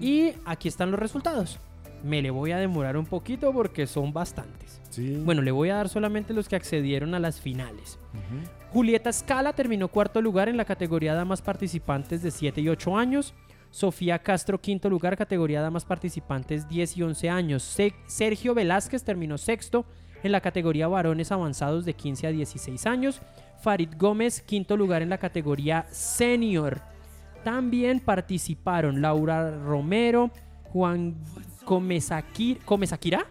Y 0.01 0.31
aquí 0.45 0.67
están 0.67 0.89
los 0.91 0.99
resultados. 0.99 1.59
Me 2.03 2.21
le 2.21 2.29
voy 2.31 2.51
a 2.51 2.57
demorar 2.57 2.95
un 2.97 3.05
poquito 3.05 3.51
porque 3.53 3.87
son 3.87 4.13
bastantes. 4.13 4.79
Sí. 4.89 5.21
Bueno, 5.25 5.41
le 5.41 5.51
voy 5.51 5.69
a 5.69 5.75
dar 5.75 5.89
solamente 5.89 6.33
los 6.33 6.47
que 6.47 6.55
accedieron 6.55 7.13
a 7.15 7.19
las 7.19 7.39
finales. 7.41 7.99
Julieta 8.71 9.11
Scala 9.11 9.53
terminó 9.53 9.87
cuarto 9.87 10.21
lugar 10.21 10.49
en 10.49 10.57
la 10.57 10.65
categoría 10.65 11.13
Damas 11.13 11.41
Participantes 11.41 12.21
de 12.21 12.31
7 12.31 12.61
y 12.61 12.69
8 12.69 12.97
años. 12.97 13.33
Sofía 13.71 14.19
Castro, 14.19 14.59
quinto 14.61 14.89
lugar, 14.89 15.17
categoría 15.17 15.61
Damas 15.61 15.85
Participantes 15.85 16.67
10 16.69 16.97
y 16.97 17.03
11 17.03 17.29
años. 17.29 17.63
Se- 17.63 17.93
Sergio 18.07 18.53
Velázquez 18.53 19.03
terminó 19.03 19.37
sexto 19.37 19.85
en 20.23 20.31
la 20.31 20.41
categoría 20.41 20.87
Varones 20.87 21.31
Avanzados 21.31 21.85
de 21.85 21.93
15 21.93 22.27
a 22.27 22.31
16 22.31 22.85
años. 22.85 23.21
Farid 23.61 23.89
Gómez, 23.97 24.41
quinto 24.41 24.77
lugar 24.77 25.01
en 25.01 25.09
la 25.09 25.17
categoría 25.17 25.85
Senior. 25.91 26.81
También 27.43 27.99
participaron 27.99 29.01
Laura 29.01 29.57
Romero, 29.59 30.31
Juan 30.71 31.15
Comesaquir, 31.71 32.59
Comesaquirá, 32.63 33.25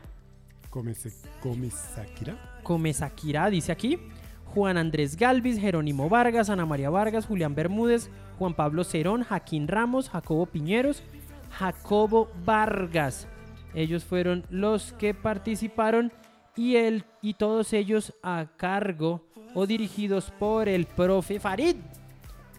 Come, 0.68 0.92
se- 0.92 1.10
come 1.42 1.70
Sakira. 1.70 2.36
Comesaquirá, 2.62 3.48
dice 3.48 3.72
aquí. 3.72 3.98
Juan 4.44 4.76
Andrés 4.76 5.16
Galvis, 5.16 5.58
Jerónimo 5.58 6.10
Vargas, 6.10 6.50
Ana 6.50 6.66
María 6.66 6.90
Vargas, 6.90 7.24
Julián 7.24 7.54
Bermúdez, 7.54 8.10
Juan 8.38 8.52
Pablo 8.52 8.84
Cerón, 8.84 9.22
Jaquín 9.24 9.66
Ramos, 9.68 10.10
Jacobo 10.10 10.44
Piñeros, 10.44 11.02
Jacobo 11.50 12.30
Vargas. 12.44 13.26
Ellos 13.74 14.04
fueron 14.04 14.44
los 14.50 14.92
que 14.92 15.14
participaron 15.14 16.12
y, 16.56 16.76
el, 16.76 17.04
y 17.22 17.34
todos 17.34 17.72
ellos 17.72 18.12
a 18.22 18.48
cargo 18.58 19.22
o 19.54 19.66
dirigidos 19.66 20.30
por 20.38 20.68
el 20.68 20.84
profe 20.84 21.40
Farid, 21.40 21.76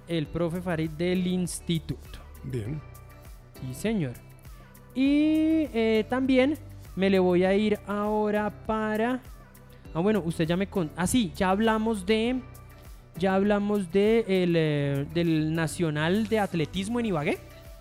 el 0.07 0.25
profe 0.25 0.59
Farid 0.59 0.89
del 0.89 1.27
instituto. 1.27 2.17
Bien. 2.43 2.81
Sí, 3.61 3.73
señor. 3.75 4.13
Y 4.97 5.69
eh, 5.75 6.05
también 6.09 6.57
me 6.95 7.11
le 7.11 7.19
voy 7.19 7.43
a 7.43 7.53
ir 7.53 7.77
ahora 7.85 8.49
para... 8.65 9.19
Ah, 9.93 9.99
bueno, 9.99 10.23
usted 10.25 10.45
ya 10.47 10.57
me 10.57 10.65
con... 10.65 10.89
Ah, 10.95 11.05
sí, 11.05 11.31
ya 11.35 11.51
hablamos 11.51 12.07
de... 12.07 12.41
Ya 13.19 13.35
hablamos 13.35 13.91
de 13.91 14.25
el, 14.27 14.53
eh, 14.55 15.05
del 15.13 15.53
Nacional 15.53 16.27
de 16.27 16.39
Atletismo 16.39 16.99
en 16.99 17.05
Ibagué. 17.07 17.37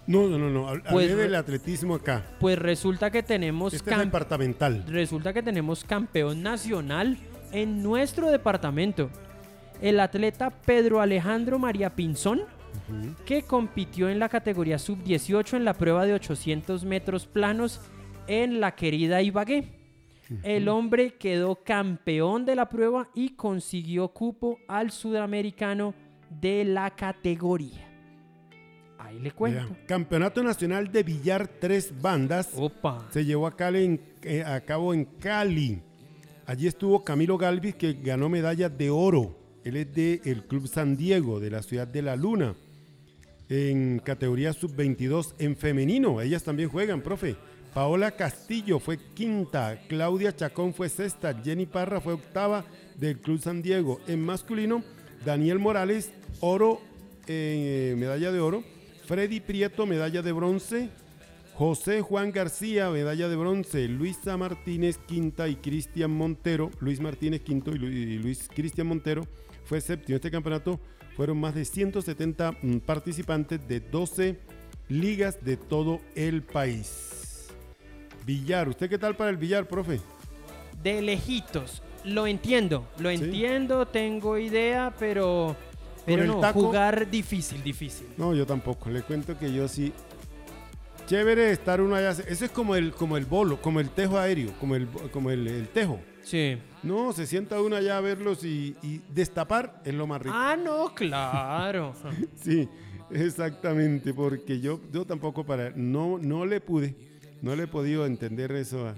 No, 0.07 0.29
no, 0.29 0.37
no, 0.39 0.51
no. 0.51 0.69
hab- 0.69 0.83
Pues, 0.91 1.11
Hablé 1.11 1.23
del 1.23 1.35
atletismo 1.35 1.95
acá. 1.95 2.23
Pues 2.39 2.59
resulta 2.59 3.11
que 3.11 3.23
tenemos... 3.23 3.73
Este 3.73 3.91
es 3.91 3.99
departamental. 3.99 4.85
resulta 4.87 5.33
que 5.33 5.43
tenemos 5.43 5.85
campeón 5.85 6.43
nacional 6.43 7.17
en 7.53 7.83
nuestro 7.83 8.31
departamento. 8.31 9.09
El 9.81 10.01
atleta 10.01 10.51
Pedro 10.51 11.01
Alejandro 11.01 11.59
María 11.59 11.91
Pinzón, 11.97 12.43
que 13.25 13.43
compitió 13.43 14.09
en 14.09 14.19
la 14.19 14.29
categoría 14.29 14.79
sub-18 14.79 15.57
en 15.57 15.65
la 15.65 15.75
prueba 15.75 16.05
de 16.07 16.15
800 16.15 16.85
metros 16.85 17.27
planos 17.27 17.81
en 18.27 18.61
la 18.61 18.75
querida 18.75 19.23
Ibagué. 19.23 19.73
El 20.43 20.69
hombre 20.69 21.15
quedó 21.15 21.63
campeón 21.63 22.45
de 22.45 22.57
la 22.57 22.69
prueba 22.69 23.09
y 23.15 23.31
consiguió 23.37 24.09
cupo 24.09 24.59
al 24.67 24.91
sudamericano 24.91 25.95
de 26.41 26.65
la 26.65 26.91
categoría. 26.97 27.87
Ahí 28.99 29.21
le 29.21 29.31
cuento. 29.31 29.77
Campeonato 29.87 30.43
Nacional 30.43 30.91
de 30.91 31.05
Billar 31.05 31.47
Tres 31.47 31.93
Bandas 32.03 32.51
Opa. 32.57 33.07
se 33.11 33.25
llevó 33.25 33.47
a, 33.47 33.55
Cali 33.55 33.85
en- 33.85 34.01
eh, 34.23 34.43
a 34.43 34.61
cabo 34.63 34.93
en 34.93 35.05
Cali. 35.05 35.81
Allí 36.45 36.67
estuvo 36.67 37.05
Camilo 37.05 37.39
Galvis 37.39 37.77
que 37.77 37.93
ganó 37.93 38.29
medalla 38.29 38.69
de 38.69 38.91
oro. 38.91 39.39
Él 39.63 39.77
es 39.77 39.93
del 39.95 40.45
Club 40.47 40.67
San 40.67 40.97
Diego, 40.97 41.39
de 41.39 41.51
la 41.51 41.63
ciudad 41.63 41.87
de 41.87 42.03
La 42.03 42.17
Luna. 42.17 42.55
En 43.49 44.01
categoría 44.01 44.53
sub-22 44.53 45.35
en 45.39 45.57
femenino. 45.57 46.21
Ellas 46.21 46.43
también 46.43 46.69
juegan, 46.69 47.01
profe. 47.01 47.37
Paola 47.75 48.13
Castillo 48.13 48.79
fue 48.79 48.99
quinta, 49.15 49.83
Claudia 49.87 50.35
Chacón 50.35 50.73
fue 50.73 50.89
sexta, 50.89 51.39
Jenny 51.45 51.67
Parra 51.67 52.01
fue 52.01 52.15
octava 52.15 52.65
del 52.97 53.19
Club 53.19 53.39
San 53.39 53.61
Diego. 53.61 54.01
En 54.07 54.23
masculino, 54.25 54.83
Daniel 55.27 55.59
Morales, 55.59 56.11
oro, 56.41 56.81
eh, 57.27 57.95
medalla 57.99 58.33
de 58.33 58.41
oro. 58.41 58.65
Freddy 59.05 59.41
Prieto, 59.41 59.85
medalla 59.87 60.23
de 60.23 60.33
bronce. 60.33 60.89
José 61.55 62.01
Juan 62.01 62.33
García, 62.33 62.91
medalla 62.91 63.29
de 63.29 63.37
bronce. 63.37 63.89
Luisa 63.89 64.37
Martínez, 64.39 64.99
quinta. 65.07 65.47
Y 65.49 65.57
Cristian 65.57 66.11
Montero, 66.11 66.71
Luis 66.81 67.01
Martínez, 67.01 67.43
quinto. 67.43 67.71
Y 67.73 67.79
Lu- 67.79 67.89
y 67.89 68.19
Luis 68.19 68.49
Cristian 68.53 68.87
Montero 68.87 69.27
fue 69.65 69.81
séptimo. 69.81 70.17
Este 70.17 70.31
campeonato 70.31 70.81
fueron 71.17 71.41
más 71.41 71.55
de 71.55 71.65
170 71.65 72.59
mm, 72.63 72.77
participantes 72.79 73.67
de 73.67 73.81
12 73.81 74.39
ligas 74.89 75.43
de 75.43 75.57
todo 75.57 76.01
el 76.15 76.43
país. 76.43 77.49
Billar, 78.27 78.69
¿usted 78.69 78.91
qué 78.91 78.99
tal 78.99 79.17
para 79.17 79.31
el 79.31 79.37
billar, 79.37 79.67
profe? 79.67 80.01
De 80.83 81.01
lejitos. 81.01 81.83
Lo 82.05 82.27
entiendo, 82.27 82.87
lo 82.99 83.11
entiendo, 83.11 83.87
tengo 83.87 84.39
idea, 84.39 84.95
pero. 84.99 85.57
Pero 86.05 86.23
el 86.23 86.29
no, 86.29 86.39
taco? 86.39 86.61
jugar 86.61 87.11
difícil, 87.11 87.63
difícil. 87.65 88.07
No, 88.17 88.33
yo 88.33 88.47
tampoco. 88.47 88.91
Le 88.91 89.03
cuento 89.03 89.37
que 89.37 89.53
yo 89.53 89.67
sí. 89.67 89.93
Chévere 91.07 91.51
estar 91.53 91.81
uno 91.81 91.95
allá. 91.95 92.11
Eso 92.11 92.45
es 92.45 92.51
como 92.51 92.75
el, 92.75 92.93
como 92.93 93.17
el 93.17 93.25
bolo, 93.25 93.61
como 93.63 93.79
el 93.81 93.91
tejo 93.91 94.19
aéreo, 94.19 94.53
como 94.59 94.75
el, 94.75 94.87
como 95.13 95.31
el, 95.31 95.47
el 95.47 95.69
tejo. 95.69 96.01
Sí. 96.23 96.59
No, 96.83 97.13
se 97.13 97.27
sienta 97.27 97.61
uno 97.63 97.77
allá 97.77 97.97
a 97.99 98.01
verlos 98.01 98.43
y, 98.45 98.75
y 98.83 99.01
destapar 99.15 99.81
es 99.85 99.95
lo 99.95 100.07
más 100.07 100.21
rico. 100.23 100.35
Ah, 100.37 100.57
no, 100.57 100.93
claro. 100.95 101.95
Sí, 102.35 102.69
exactamente, 103.13 104.13
porque 104.15 104.61
yo, 104.61 104.81
yo 104.93 105.05
tampoco 105.05 105.45
para, 105.45 105.71
no, 105.77 106.19
no 106.19 106.45
le 106.47 106.61
pude, 106.61 106.95
no 107.43 107.55
le 107.55 107.65
he 107.65 107.67
podido 107.69 108.07
entender 108.07 108.51
eso. 108.53 108.89
a- 108.89 108.95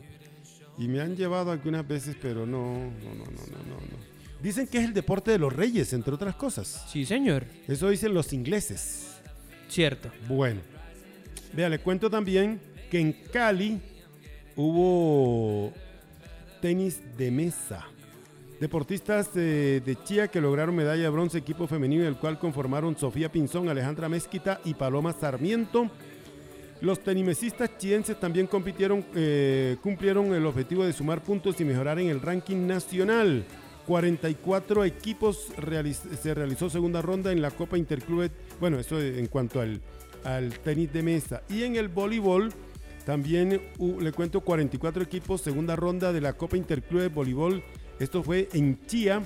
y 0.79 0.87
me 0.87 1.01
han 1.01 1.17
llevado 1.17 1.51
algunas 1.51 1.87
veces, 1.87 2.17
pero 2.23 2.47
no, 2.47 2.75
no, 2.75 3.15
no, 3.15 3.25
no, 3.25 3.25
no, 3.25 3.59
no, 3.69 3.75
no. 3.81 4.09
Dicen 4.43 4.69
que 4.69 4.79
es 4.79 4.85
el 4.85 4.95
deporte 4.95 5.33
de 5.33 5.39
los 5.39 5.53
reyes, 5.53 5.93
entre 5.93 6.15
otras 6.15 6.37
cosas. 6.37 6.85
Sí, 6.89 7.05
señor. 7.05 7.45
Eso 7.67 7.89
dicen 7.91 8.15
los 8.15 8.33
ingleses. 8.33 9.19
Cierto. 9.69 10.11
Bueno, 10.29 10.61
vea, 11.53 11.69
le 11.69 11.79
cuento 11.79 12.11
también 12.11 12.61
que 12.91 13.01
en 13.01 13.13
Cali 13.33 13.81
hubo 14.57 15.73
tenis 16.61 17.01
de 17.17 17.31
mesa. 17.31 17.87
Deportistas 18.61 19.31
eh, 19.37 19.81
de 19.85 20.03
Chía 20.03 20.29
que 20.29 20.41
lograron 20.41 20.75
medalla 20.75 21.05
de 21.05 21.09
bronce 21.09 21.39
equipo 21.39 21.69
femenino, 21.69 22.07
el 22.07 22.17
cual 22.17 22.39
conformaron 22.39 22.97
Sofía 22.97 23.31
Pinzón, 23.31 23.69
Alejandra 23.69 24.09
Mezquita 24.09 24.61
y 24.65 24.75
Paloma 24.75 25.13
Sarmiento. 25.13 25.89
Los 26.81 27.01
tenimesistas 27.01 27.79
chienses 27.79 28.19
también 28.19 28.47
compitieron, 28.47 29.05
eh, 29.15 29.77
cumplieron 29.81 30.35
el 30.35 30.45
objetivo 30.47 30.85
de 30.85 30.93
sumar 30.93 31.23
puntos 31.23 31.61
y 31.61 31.65
mejorar 31.65 32.01
en 32.01 32.09
el 32.09 32.21
ranking 32.21 32.67
nacional. 32.67 33.45
44 33.87 34.85
equipos 34.85 35.49
se 36.21 36.35
realizó 36.35 36.69
segunda 36.69 37.01
ronda 37.01 37.33
en 37.33 37.41
la 37.41 37.51
Copa 37.51 37.79
Interclubes. 37.79 38.31
Bueno, 38.61 38.79
eso 38.79 39.01
en 39.01 39.27
cuanto 39.29 39.61
al, 39.61 39.81
al 40.25 40.59
tenis 40.61 40.93
de 40.93 41.03
mesa. 41.03 41.43
Y 41.49 41.65
en 41.65 41.77
el 41.77 41.89
voleibol 41.89 42.53
también 43.05 43.61
le 44.01 44.13
cuento 44.13 44.43
44 44.43 45.03
equipos, 45.03 45.41
segunda 45.41 45.77
ronda 45.77 46.13
de 46.13 46.21
la 46.21 46.35
Copa 46.35 46.57
Interclubes 46.57 47.13
Voleibol. 47.13 47.63
Esto 47.99 48.23
fue 48.23 48.49
en 48.53 48.85
Chía. 48.87 49.23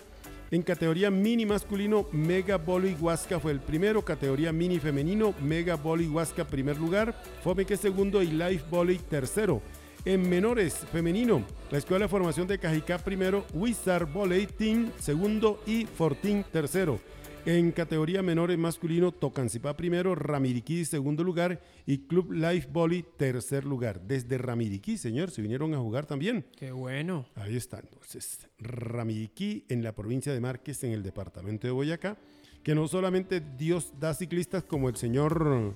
En 0.52 0.62
categoría 0.62 1.10
mini 1.10 1.46
masculino, 1.46 2.06
Mega 2.12 2.58
Volley 2.58 2.94
Huasca 3.00 3.40
fue 3.40 3.52
el 3.52 3.60
primero. 3.60 4.04
Categoría 4.04 4.52
mini 4.52 4.78
femenino, 4.78 5.34
Mega 5.40 5.76
Volley 5.76 6.06
Huasca 6.06 6.44
primer 6.46 6.78
lugar. 6.78 7.20
Fomeque 7.42 7.76
segundo 7.76 8.22
y 8.22 8.26
Life 8.26 8.64
Volley 8.70 8.98
tercero. 8.98 9.62
En 10.04 10.28
menores 10.28 10.74
femenino, 10.92 11.44
la 11.70 11.78
Escuela 11.78 12.04
de 12.04 12.08
Formación 12.08 12.46
de 12.46 12.58
Cajicá 12.58 12.98
primero, 12.98 13.44
Wizard 13.54 14.06
Volley 14.12 14.46
Team 14.46 14.90
segundo 14.98 15.62
y 15.66 15.86
Fortín 15.86 16.44
tercero. 16.52 17.00
En 17.44 17.72
categoría 17.72 18.22
menores 18.22 18.56
masculino, 18.56 19.10
Tocancipá 19.10 19.76
primero, 19.76 20.14
Ramiriquí 20.14 20.84
segundo 20.84 21.24
lugar 21.24 21.60
y 21.86 22.06
Club 22.06 22.30
Life 22.30 22.68
Volley 22.70 23.04
tercer 23.16 23.64
lugar. 23.64 24.00
Desde 24.00 24.38
Ramiriquí, 24.38 24.96
señor, 24.96 25.32
se 25.32 25.42
vinieron 25.42 25.74
a 25.74 25.78
jugar 25.78 26.06
también. 26.06 26.46
Qué 26.56 26.70
bueno. 26.70 27.26
Ahí 27.34 27.56
está, 27.56 27.80
entonces, 27.80 28.46
Ramiriquí 28.60 29.64
en 29.68 29.82
la 29.82 29.92
provincia 29.92 30.32
de 30.32 30.40
Márquez, 30.40 30.84
en 30.84 30.92
el 30.92 31.02
departamento 31.02 31.66
de 31.66 31.72
Boyacá, 31.72 32.16
que 32.62 32.76
no 32.76 32.86
solamente 32.86 33.40
Dios 33.40 33.92
da 33.98 34.14
ciclistas 34.14 34.62
como 34.62 34.88
el 34.88 34.94
señor 34.94 35.74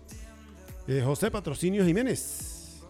eh, 0.86 1.02
José 1.04 1.32
Patrocinio 1.32 1.84
Jiménez, 1.84 2.80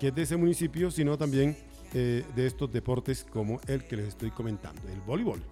que 0.00 0.08
es 0.08 0.14
de 0.14 0.22
ese 0.22 0.38
municipio, 0.38 0.90
sino 0.90 1.18
también 1.18 1.54
eh, 1.92 2.24
de 2.34 2.46
estos 2.46 2.72
deportes 2.72 3.26
como 3.28 3.60
el 3.68 3.84
que 3.84 3.96
les 3.96 4.08
estoy 4.08 4.30
comentando, 4.30 4.80
el 4.88 5.00
voleibol. 5.02 5.51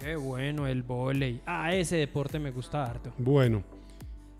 Qué 0.00 0.16
bueno 0.16 0.66
el 0.66 0.82
volei. 0.82 1.40
Ah, 1.46 1.74
ese 1.74 1.96
deporte 1.96 2.38
me 2.38 2.50
gusta 2.50 2.84
harto. 2.84 3.12
Bueno, 3.18 3.62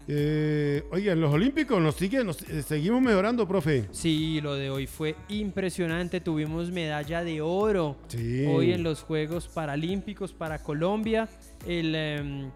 eh, 0.07 0.82
oigan, 0.92 1.20
los 1.20 1.32
Olímpicos 1.32 1.80
nos 1.80 1.94
siguen, 1.94 2.26
nos, 2.26 2.42
eh, 2.42 2.62
seguimos 2.62 3.00
mejorando, 3.00 3.48
profe. 3.48 3.86
Sí, 3.92 4.40
lo 4.42 4.55
de 4.55 4.68
hoy 4.70 4.86
fue 4.86 5.16
impresionante. 5.28 6.20
Tuvimos 6.20 6.70
medalla 6.70 7.24
de 7.24 7.40
oro 7.40 7.96
Sí. 8.09 8.44
hoy 8.46 8.72
en 8.72 8.82
los 8.82 9.02
Juegos 9.02 9.48
Paralímpicos 9.48 10.32
para 10.32 10.59
Colombia. 10.62 11.28
El, 11.66 11.94
em, 11.94 12.50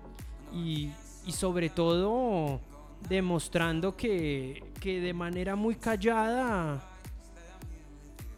y, 0.55 0.90
y 1.26 1.32
sobre 1.32 1.70
todo 1.70 2.61
demostrando 3.09 3.96
que, 3.96 4.62
que 4.80 5.01
de 5.01 5.14
manera 5.14 5.55
muy 5.57 5.76
callada, 5.76 6.88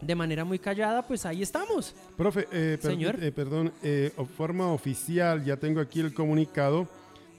de 0.00 0.14
manera 0.14 0.44
muy 0.44 0.58
callada, 0.58 1.06
pues 1.06 1.26
ahí 1.26 1.42
estamos. 1.42 1.94
Profe, 2.16 2.46
eh, 2.52 2.78
per- 2.80 2.90
Señor. 2.92 3.22
eh, 3.22 3.32
perdón, 3.32 3.72
eh, 3.82 4.10
forma 4.36 4.72
oficial, 4.72 5.44
ya 5.44 5.56
tengo 5.56 5.80
aquí 5.80 6.00
el 6.00 6.14
comunicado 6.14 6.88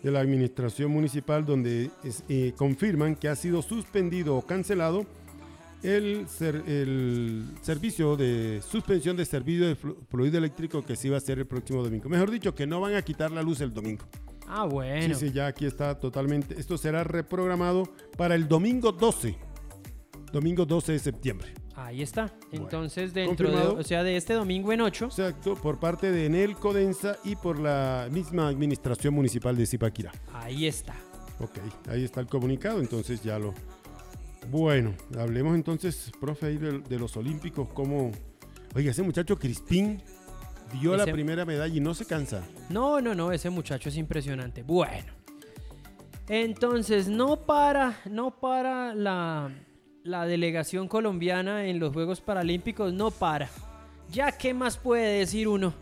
de 0.04 0.12
la 0.12 0.20
administración 0.20 0.92
municipal 0.92 1.46
donde 1.46 1.92
es- 2.04 2.24
eh, 2.30 2.54
confirman 2.58 3.16
que 3.16 3.28
ha 3.30 3.36
sido 3.36 3.62
suspendido 3.62 4.36
o 4.36 4.42
cancelado 4.46 5.06
el, 5.84 6.28
ser- 6.28 6.64
el 6.68 7.46
servicio 7.62 8.16
de 8.16 8.62
suspensión 8.68 9.18
de 9.18 9.26
servicio 9.26 9.68
de 9.68 9.76
flu- 9.76 9.96
fluido 10.10 10.38
eléctrico 10.38 10.84
que 10.86 10.96
se 10.96 11.08
iba 11.08 11.18
a 11.18 11.20
hacer 11.20 11.40
el 11.40 11.48
próximo 11.48 11.84
domingo. 11.84 12.08
Mejor 12.10 12.30
dicho, 12.30 12.54
que 12.54 12.68
no 12.68 12.80
van 12.80 12.94
a 12.96 13.02
quitar 13.02 13.32
la 13.32 13.42
luz 13.42 13.62
el 13.62 13.74
domingo. 13.74 14.04
Ah, 14.48 14.66
bueno. 14.66 15.16
Sí, 15.18 15.28
sí, 15.28 15.32
ya 15.34 15.48
aquí 15.48 15.66
está 15.66 15.98
totalmente. 16.00 16.60
Esto 16.60 16.78
será 16.78 17.04
reprogramado 17.04 17.88
para 18.18 18.36
el 18.36 18.48
domingo 18.48 18.92
12. 18.92 19.36
Domingo 20.32 20.66
12 20.66 20.92
de 20.94 21.00
septiembre. 21.00 21.54
Ahí 21.76 22.02
está. 22.02 22.34
Bueno, 22.50 22.66
Entonces, 22.66 23.14
dentro 23.14 23.50
de, 23.50 23.58
o 23.58 23.84
sea, 23.84 24.04
de 24.04 24.18
este 24.18 24.34
domingo 24.34 24.72
en 24.74 24.82
8, 24.82 25.06
Exacto, 25.06 25.56
por 25.56 25.80
parte 25.80 26.12
de 26.12 26.26
Enel 26.26 26.56
Codensa 26.56 27.18
y 27.24 27.36
por 27.36 27.60
la 27.60 28.08
misma 28.12 28.48
administración 28.48 29.14
municipal 29.14 29.56
de 29.56 29.66
Zipaquirá. 29.66 30.12
ahí 30.34 30.68
está. 30.68 30.96
Ok, 31.40 31.58
ahí 31.90 32.04
está 32.04 32.20
el 32.20 32.28
comunicado, 32.28 32.80
entonces 32.80 33.24
ya 33.24 33.40
lo... 33.40 33.54
Bueno, 34.50 34.94
hablemos 35.18 35.56
entonces, 35.56 36.12
profe, 36.20 36.48
ahí 36.48 36.58
de, 36.58 36.80
de 36.80 37.00
los 37.00 37.16
Olímpicos, 37.18 37.70
cómo... 37.74 38.12
Oiga, 38.76 38.92
ese 38.92 39.04
muchacho 39.04 39.38
Crispín 39.38 40.02
dio 40.80 40.96
la 40.96 41.06
primera 41.06 41.46
medalla 41.46 41.76
y 41.76 41.80
no 41.80 41.94
se 41.94 42.06
cansa. 42.06 42.44
No, 42.70 43.02
no, 43.02 43.16
no, 43.16 43.32
ese 43.32 43.50
muchacho 43.50 43.90
es 43.90 43.98
impresionante. 43.98 44.64
Bueno. 44.64 45.14
Entonces, 46.28 47.08
no 47.08 47.42
para, 47.42 48.00
no 48.10 48.40
para 48.40 48.96
la, 48.96 49.52
la 50.04 50.26
delegación 50.26 50.88
colombiana 50.88 51.66
en 51.66 51.80
los 51.80 51.94
Juegos 51.94 52.22
Paralímpicos, 52.22 52.94
no 52.94 53.12
para. 53.12 53.50
Ya, 54.12 54.32
¿qué 54.32 54.54
más 54.54 54.78
puede 54.78 55.20
decir 55.20 55.48
uno? 55.48 55.74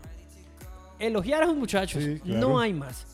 Elogiar 0.98 1.42
a 1.42 1.46
los 1.46 1.56
muchachos, 1.56 2.04
Sí, 2.04 2.20
claro. 2.20 2.40
no 2.40 2.60
hay 2.60 2.74
más. 2.74 3.06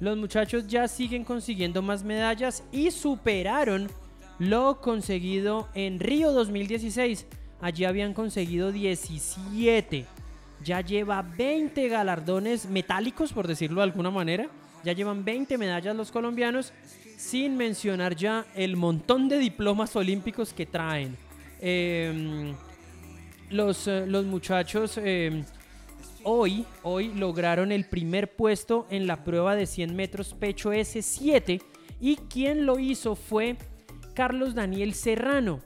Los 0.00 0.16
muchachos 0.16 0.66
ya 0.66 0.88
siguen 0.88 1.24
consiguiendo 1.24 1.82
más 1.82 2.04
medallas 2.04 2.64
y 2.72 2.90
superaron 2.90 3.88
lo 4.38 4.80
conseguido 4.80 5.68
en 5.74 6.00
Río 6.00 6.32
2016. 6.32 7.26
Allí 7.60 7.84
habían 7.84 8.14
conseguido 8.14 8.72
17. 8.72 10.06
Ya 10.64 10.80
lleva 10.80 11.22
20 11.22 11.88
galardones 11.88 12.66
metálicos, 12.66 13.32
por 13.32 13.46
decirlo 13.46 13.80
de 13.80 13.84
alguna 13.84 14.10
manera. 14.10 14.48
Ya 14.84 14.92
llevan 14.92 15.24
20 15.24 15.58
medallas 15.58 15.94
los 15.94 16.10
colombianos, 16.10 16.72
sin 17.22 17.56
mencionar 17.56 18.16
ya 18.16 18.44
el 18.56 18.76
montón 18.76 19.28
de 19.28 19.38
diplomas 19.38 19.94
olímpicos 19.94 20.52
que 20.52 20.66
traen. 20.66 21.16
Em, 21.60 22.52
los, 23.48 23.86
eh, 23.86 24.04
los 24.08 24.26
muchachos 24.26 24.98
em, 24.98 25.44
hoy, 26.24 26.66
hoy 26.82 27.14
lograron 27.14 27.70
el 27.70 27.84
primer 27.84 28.34
puesto 28.34 28.88
en 28.90 29.06
la 29.06 29.22
prueba 29.22 29.54
de 29.54 29.66
100 29.66 29.94
metros 29.94 30.34
pecho 30.34 30.72
S7 30.72 31.62
Y 32.00 32.16
quien 32.16 32.66
lo 32.66 32.80
hizo 32.80 33.14
fue 33.14 33.56
Carlos 34.14 34.56
Daniel 34.56 34.92
Serrano. 34.92 35.60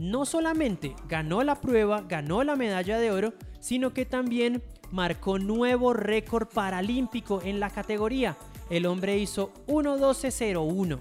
No 0.00 0.26
solamente 0.26 0.96
ganó 1.08 1.44
la 1.44 1.60
prueba, 1.60 2.02
ganó 2.02 2.42
la 2.42 2.56
medalla 2.56 2.98
de 2.98 3.12
oro, 3.12 3.34
sino 3.60 3.94
que 3.94 4.06
también 4.06 4.60
marcó 4.90 5.38
nuevo 5.38 5.92
récord 5.92 6.48
paralímpico 6.48 7.40
en 7.42 7.60
la 7.60 7.70
categoría. 7.70 8.36
El 8.70 8.86
hombre 8.86 9.18
hizo 9.18 9.52
1.12.01. 9.66 10.98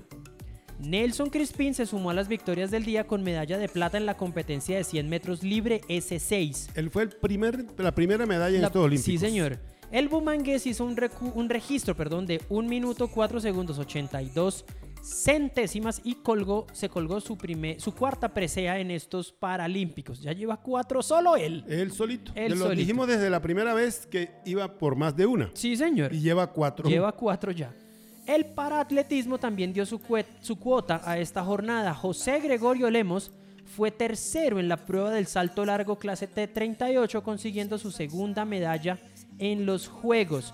Nelson 0.79 1.29
Crispin 1.29 1.73
se 1.73 1.85
sumó 1.85 2.09
a 2.09 2.13
las 2.13 2.27
victorias 2.27 2.69
del 2.71 2.83
día 2.83 3.05
con 3.07 3.23
medalla 3.23 3.57
de 3.57 3.69
plata 3.69 3.97
en 3.97 4.05
la 4.05 4.17
competencia 4.17 4.75
de 4.75 4.83
100 4.83 5.07
metros 5.07 5.43
libre 5.43 5.81
S6. 5.87 6.71
Él 6.75 6.89
fue 6.89 7.03
el 7.03 7.09
primer, 7.09 7.65
la 7.77 7.93
primera 7.93 8.25
medalla 8.25 8.55
en 8.55 8.61
La- 8.61 8.67
estos 8.67 8.83
Olímpicos. 8.83 9.05
Sí, 9.05 9.17
señor. 9.17 9.59
El 9.91 10.09
Bumangués 10.09 10.65
hizo 10.65 10.83
un, 10.83 10.97
recu- 10.97 11.31
un 11.35 11.49
registro 11.49 11.95
perdón, 11.95 12.25
de 12.25 12.41
1 12.49 12.67
minuto 12.67 13.07
4 13.07 13.39
segundos 13.39 13.77
82 13.77 14.65
centésimas 15.03 16.01
y 16.03 16.15
colgó, 16.15 16.65
se 16.71 16.89
colgó 16.89 17.19
su, 17.19 17.37
primer, 17.37 17.79
su 17.81 17.93
cuarta 17.93 18.33
presea 18.33 18.79
en 18.79 18.91
estos 18.91 19.31
Paralímpicos. 19.33 20.21
Ya 20.21 20.31
lleva 20.31 20.57
cuatro 20.57 21.03
solo 21.03 21.35
él. 21.35 21.65
Él 21.67 21.91
solito. 21.91 22.31
Él 22.35 22.51
Lo 22.53 22.57
solito. 22.65 22.79
dijimos 22.79 23.07
desde 23.07 23.29
la 23.29 23.41
primera 23.41 23.73
vez 23.73 24.05
que 24.05 24.31
iba 24.45 24.77
por 24.77 24.95
más 24.95 25.15
de 25.15 25.25
una. 25.25 25.51
Sí, 25.53 25.75
señor. 25.75 26.13
Y 26.13 26.21
lleva 26.21 26.47
cuatro. 26.47 26.89
Lleva 26.89 27.11
cuatro 27.11 27.51
ya. 27.51 27.73
El 28.25 28.45
paraatletismo 28.45 29.37
también 29.37 29.73
dio 29.73 29.85
su, 29.85 29.99
su 30.39 30.57
cuota 30.57 31.01
a 31.03 31.17
esta 31.17 31.43
jornada. 31.43 31.93
José 31.93 32.39
Gregorio 32.39 32.89
Lemos 32.89 33.31
fue 33.65 33.91
tercero 33.91 34.59
en 34.59 34.69
la 34.69 34.77
prueba 34.77 35.11
del 35.11 35.27
salto 35.27 35.65
largo 35.65 35.97
clase 35.97 36.29
T38, 36.29 37.21
consiguiendo 37.21 37.77
su 37.77 37.91
segunda 37.91 38.45
medalla 38.45 38.99
en 39.39 39.65
los 39.65 39.87
Juegos. 39.89 40.53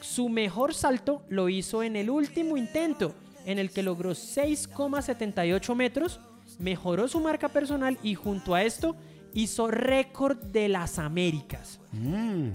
Su 0.00 0.28
mejor 0.28 0.74
salto 0.74 1.22
lo 1.28 1.48
hizo 1.48 1.84
en 1.84 1.94
el 1.94 2.10
último 2.10 2.56
intento, 2.56 3.14
en 3.46 3.58
el 3.58 3.70
que 3.70 3.82
logró 3.82 4.14
6,78 4.14 5.74
metros, 5.74 6.20
mejoró 6.58 7.08
su 7.08 7.20
marca 7.20 7.48
personal 7.48 7.98
y 8.02 8.14
junto 8.14 8.54
a 8.54 8.62
esto 8.62 8.96
hizo 9.34 9.68
récord 9.68 10.36
de 10.38 10.68
las 10.68 10.98
Américas. 10.98 11.80
Mm, 11.92 12.48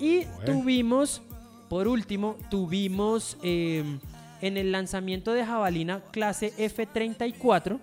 Y 0.00 0.24
Bueno. 0.24 0.44
tuvimos, 0.44 1.22
por 1.68 1.86
último, 1.86 2.36
tuvimos 2.50 3.36
eh, 3.44 3.84
en 4.40 4.56
el 4.56 4.72
lanzamiento 4.72 5.32
de 5.32 5.46
jabalina 5.46 6.02
clase 6.10 6.52
F34, 6.58 7.78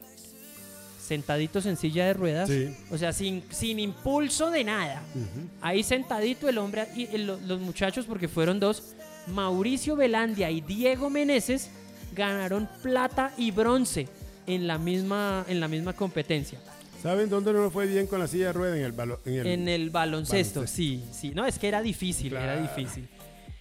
sentaditos 1.02 1.66
en 1.66 1.78
silla 1.78 2.06
de 2.06 2.14
ruedas, 2.14 2.50
Sí. 2.50 2.76
o 2.92 2.98
sea, 2.98 3.14
sin, 3.14 3.44
sin 3.50 3.80
impulso 3.80 4.50
de 4.52 4.64
nada. 4.64 5.02
Ahí 5.62 5.84
sentadito 5.84 6.48
el 6.50 6.58
hombre 6.58 6.88
y 6.96 7.04
el- 7.16 7.28
los 7.28 7.60
muchachos, 7.62 8.06
porque 8.06 8.28
fueron 8.28 8.60
dos, 8.60 8.94
Mauricio 9.28 9.96
Velandia 9.96 10.50
y 10.52 10.62
Diego 10.62 11.10
Meneses, 11.10 11.70
ganaron 12.16 12.68
plata 12.82 13.32
y 13.38 13.52
bronce 13.52 14.08
en 14.48 14.68
la 14.68 14.78
misma, 14.78 15.46
en 15.48 15.60
la 15.60 15.68
misma 15.68 15.94
competencia. 15.94 16.60
¿Saben 17.02 17.30
dónde 17.30 17.52
no 17.54 17.70
fue 17.72 17.88
bien 17.88 18.06
con 18.08 18.20
la 18.20 18.28
silla 18.28 18.48
de 18.48 18.54
rueda? 18.54 18.78
En 18.78 18.84
el, 18.84 18.94
balo- 18.96 19.20
en 19.26 19.34
el- 19.36 19.48
En 19.48 19.68
el 19.68 19.90
baloncesto, 19.90 20.60
baloncesto. 20.62 20.68
sí, 20.68 21.04
sí. 21.12 21.32
No, 21.34 21.46
es 21.46 21.58
que 21.58 21.68
era 21.68 21.82
difícil, 21.82 22.34
era 22.36 22.62
difícil. 22.62 23.08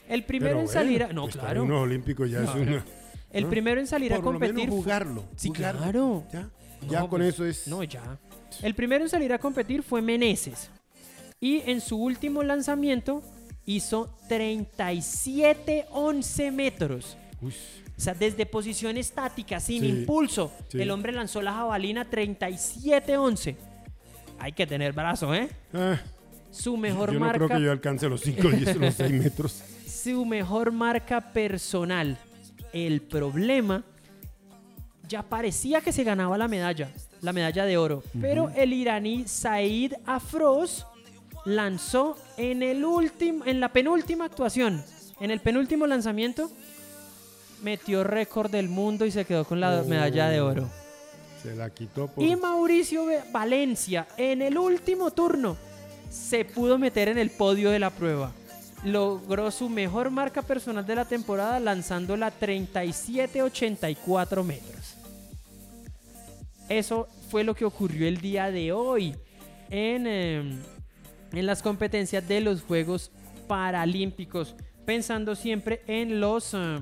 El 0.08 0.24
primero 0.24 0.56
Pero 0.56 0.60
en 0.62 0.68
salir 0.68 1.02
a... 1.04 1.12
No, 1.12 1.28
estar 1.28 1.42
claro. 1.44 1.62
Unos 1.64 1.82
olímpicos 1.82 2.28
ya 2.30 2.42
Claro. 2.42 2.60
es 2.60 2.68
una... 2.68 2.84
El 3.32 3.44
¿no? 3.44 3.50
primero 3.50 3.80
en 3.80 3.86
salir 3.86 4.12
a 4.12 4.16
Por 4.20 4.34
lo 4.34 4.40
menos 4.40 4.56
competir... 4.56 4.70
jugarlo. 4.70 5.24
Sí, 5.36 5.48
jugarlo. 5.48 5.80
claro. 5.80 6.24
Ya, 6.32 6.40
No, 6.82 6.92
ya 6.92 7.00
con 7.00 7.10
pues, 7.10 7.34
eso 7.34 7.46
es... 7.46 7.66
No, 7.68 7.82
ya. 7.84 8.18
El 8.62 8.74
primero 8.74 9.04
en 9.04 9.10
salir 9.10 9.32
a 9.32 9.38
competir 9.38 9.82
fue 9.84 10.02
Meneses. 10.02 10.68
Y 11.40 11.62
en 11.70 11.80
su 11.80 11.96
último 11.96 12.42
lanzamiento 12.42 13.22
hizo 13.64 14.12
37-11 14.28 16.52
metros. 16.52 17.16
Uy, 17.40 17.54
O 18.00 18.02
sea, 18.02 18.14
desde 18.14 18.46
posición 18.46 18.96
estática, 18.96 19.60
sin 19.60 19.82
Sí, 19.82 19.88
impulso, 19.90 20.50
sí. 20.68 20.80
el 20.80 20.90
hombre 20.90 21.12
lanzó 21.12 21.42
la 21.42 21.52
jabalina 21.52 22.08
37-11. 22.08 23.56
Hay 24.38 24.52
que 24.52 24.66
tener 24.66 24.94
brazo, 24.94 25.34
¿eh? 25.34 25.50
ah, 25.74 26.00
Su 26.50 26.78
mejor 26.78 27.12
yo 27.12 27.18
no 27.18 27.26
marca 27.26 27.44
creo 27.44 27.58
que 27.58 27.62
yo 27.62 27.70
alcance 27.70 28.08
los 28.08 28.22
5 28.22 28.48
y 28.52 28.60
los 28.78 28.94
6 28.94 29.12
metros. 29.12 29.62
su 29.86 30.24
mejor 30.24 30.72
marca 30.72 31.20
personal. 31.20 32.16
El 32.72 33.02
problema 33.02 33.84
ya 35.06 35.22
parecía 35.22 35.82
que 35.82 35.92
se 35.92 36.02
ganaba 36.02 36.38
la 36.38 36.48
medalla, 36.48 36.90
la 37.20 37.34
medalla 37.34 37.66
de 37.66 37.76
oro, 37.76 38.02
pero 38.18 38.48
el 38.56 38.72
iraní 38.72 39.24
Said 39.28 39.92
Afroz 40.06 40.86
lanzó 41.44 42.16
en 42.38 42.62
el 42.62 42.82
último 42.82 43.44
en 43.44 43.60
la 43.60 43.74
penúltima 43.74 44.24
actuación, 44.24 44.82
en 45.20 45.30
el 45.30 45.40
penúltimo 45.40 45.86
lanzamiento 45.86 46.50
metió 47.62 48.04
récord 48.04 48.50
del 48.50 48.68
mundo 48.68 49.06
y 49.06 49.10
se 49.10 49.24
quedó 49.24 49.44
con 49.44 49.60
la 49.60 49.80
Oh. 49.80 49.84
medalla 49.84 50.28
de 50.28 50.40
oro. 50.40 50.68
Se 51.42 51.54
la 51.56 51.70
quitó 51.70 52.08
por... 52.08 52.22
Y 52.22 52.36
Mauricio 52.36 53.06
Valencia 53.32 54.06
en 54.16 54.42
el 54.42 54.58
último 54.58 55.10
turno 55.10 55.56
se 56.10 56.44
pudo 56.44 56.78
meter 56.78 57.08
en 57.08 57.18
el 57.18 57.30
podio 57.30 57.70
de 57.70 57.78
la 57.78 57.90
prueba. 57.90 58.32
Logró 58.84 59.50
su 59.50 59.68
mejor 59.68 60.10
marca 60.10 60.42
personal 60.42 60.86
de 60.86 60.94
la 60.96 61.04
temporada 61.04 61.60
lanzándola 61.60 62.32
37.84 62.38 64.44
metros. 64.44 64.94
Eso 66.68 67.08
fue 67.30 67.44
lo 67.44 67.54
que 67.54 67.64
ocurrió 67.64 68.06
el 68.06 68.20
día 68.20 68.50
de 68.50 68.72
hoy 68.72 69.14
en, 69.70 70.06
eh, 70.06 70.58
en 71.32 71.46
las 71.46 71.62
competencias 71.62 72.26
de 72.26 72.40
los 72.40 72.62
Juegos 72.62 73.10
Paralímpicos. 73.48 74.54
Pensando 74.86 75.34
siempre 75.34 75.82
en 75.86 76.20
los, 76.20 76.54
eh, 76.54 76.80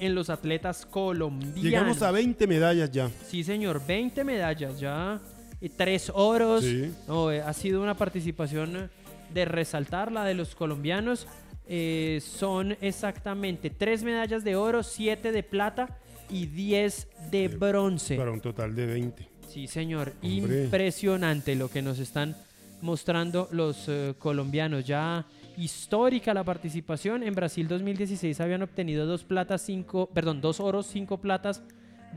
en 0.00 0.14
los 0.14 0.30
atletas 0.30 0.86
colombianos. 0.86 1.62
Llegamos 1.62 2.02
a 2.02 2.10
20 2.10 2.46
medallas 2.46 2.90
ya. 2.90 3.10
Sí, 3.28 3.44
señor, 3.44 3.86
20 3.86 4.24
medallas 4.24 4.80
ya. 4.80 5.20
Y 5.60 5.68
tres 5.68 6.10
oros. 6.14 6.64
Sí. 6.64 6.90
No, 7.06 7.30
eh, 7.30 7.42
ha 7.42 7.52
sido 7.52 7.82
una 7.82 7.94
participación 7.94 8.90
de 9.32 9.44
resaltar 9.44 10.10
la 10.10 10.24
de 10.24 10.34
los 10.34 10.54
colombianos. 10.54 11.26
Eh, 11.66 12.20
son 12.24 12.76
exactamente 12.80 13.70
tres 13.70 14.02
medallas 14.02 14.42
de 14.42 14.56
oro, 14.56 14.82
siete 14.82 15.32
de 15.32 15.42
plata 15.42 15.98
y 16.30 16.46
10 16.46 17.08
de 17.30 17.48
bronce. 17.48 18.16
Para 18.16 18.32
un 18.32 18.40
total 18.40 18.74
de 18.74 18.86
20. 18.86 19.28
Sí, 19.48 19.66
señor. 19.66 20.14
Hombre. 20.22 20.64
Impresionante 20.64 21.54
lo 21.54 21.68
que 21.68 21.82
nos 21.82 21.98
están 21.98 22.36
mostrando 22.80 23.48
los 23.52 23.84
eh, 23.88 24.14
colombianos. 24.18 24.84
Ya 24.86 25.26
histórica 25.62 26.32
la 26.34 26.44
participación. 26.44 27.22
En 27.22 27.34
Brasil 27.34 27.68
2016 27.68 28.40
habían 28.40 28.62
obtenido 28.62 29.06
dos 29.06 29.24
platas, 29.24 29.62
cinco, 29.62 30.08
perdón, 30.12 30.40
dos 30.40 30.60
oros, 30.60 30.86
cinco 30.86 31.18
platas, 31.20 31.62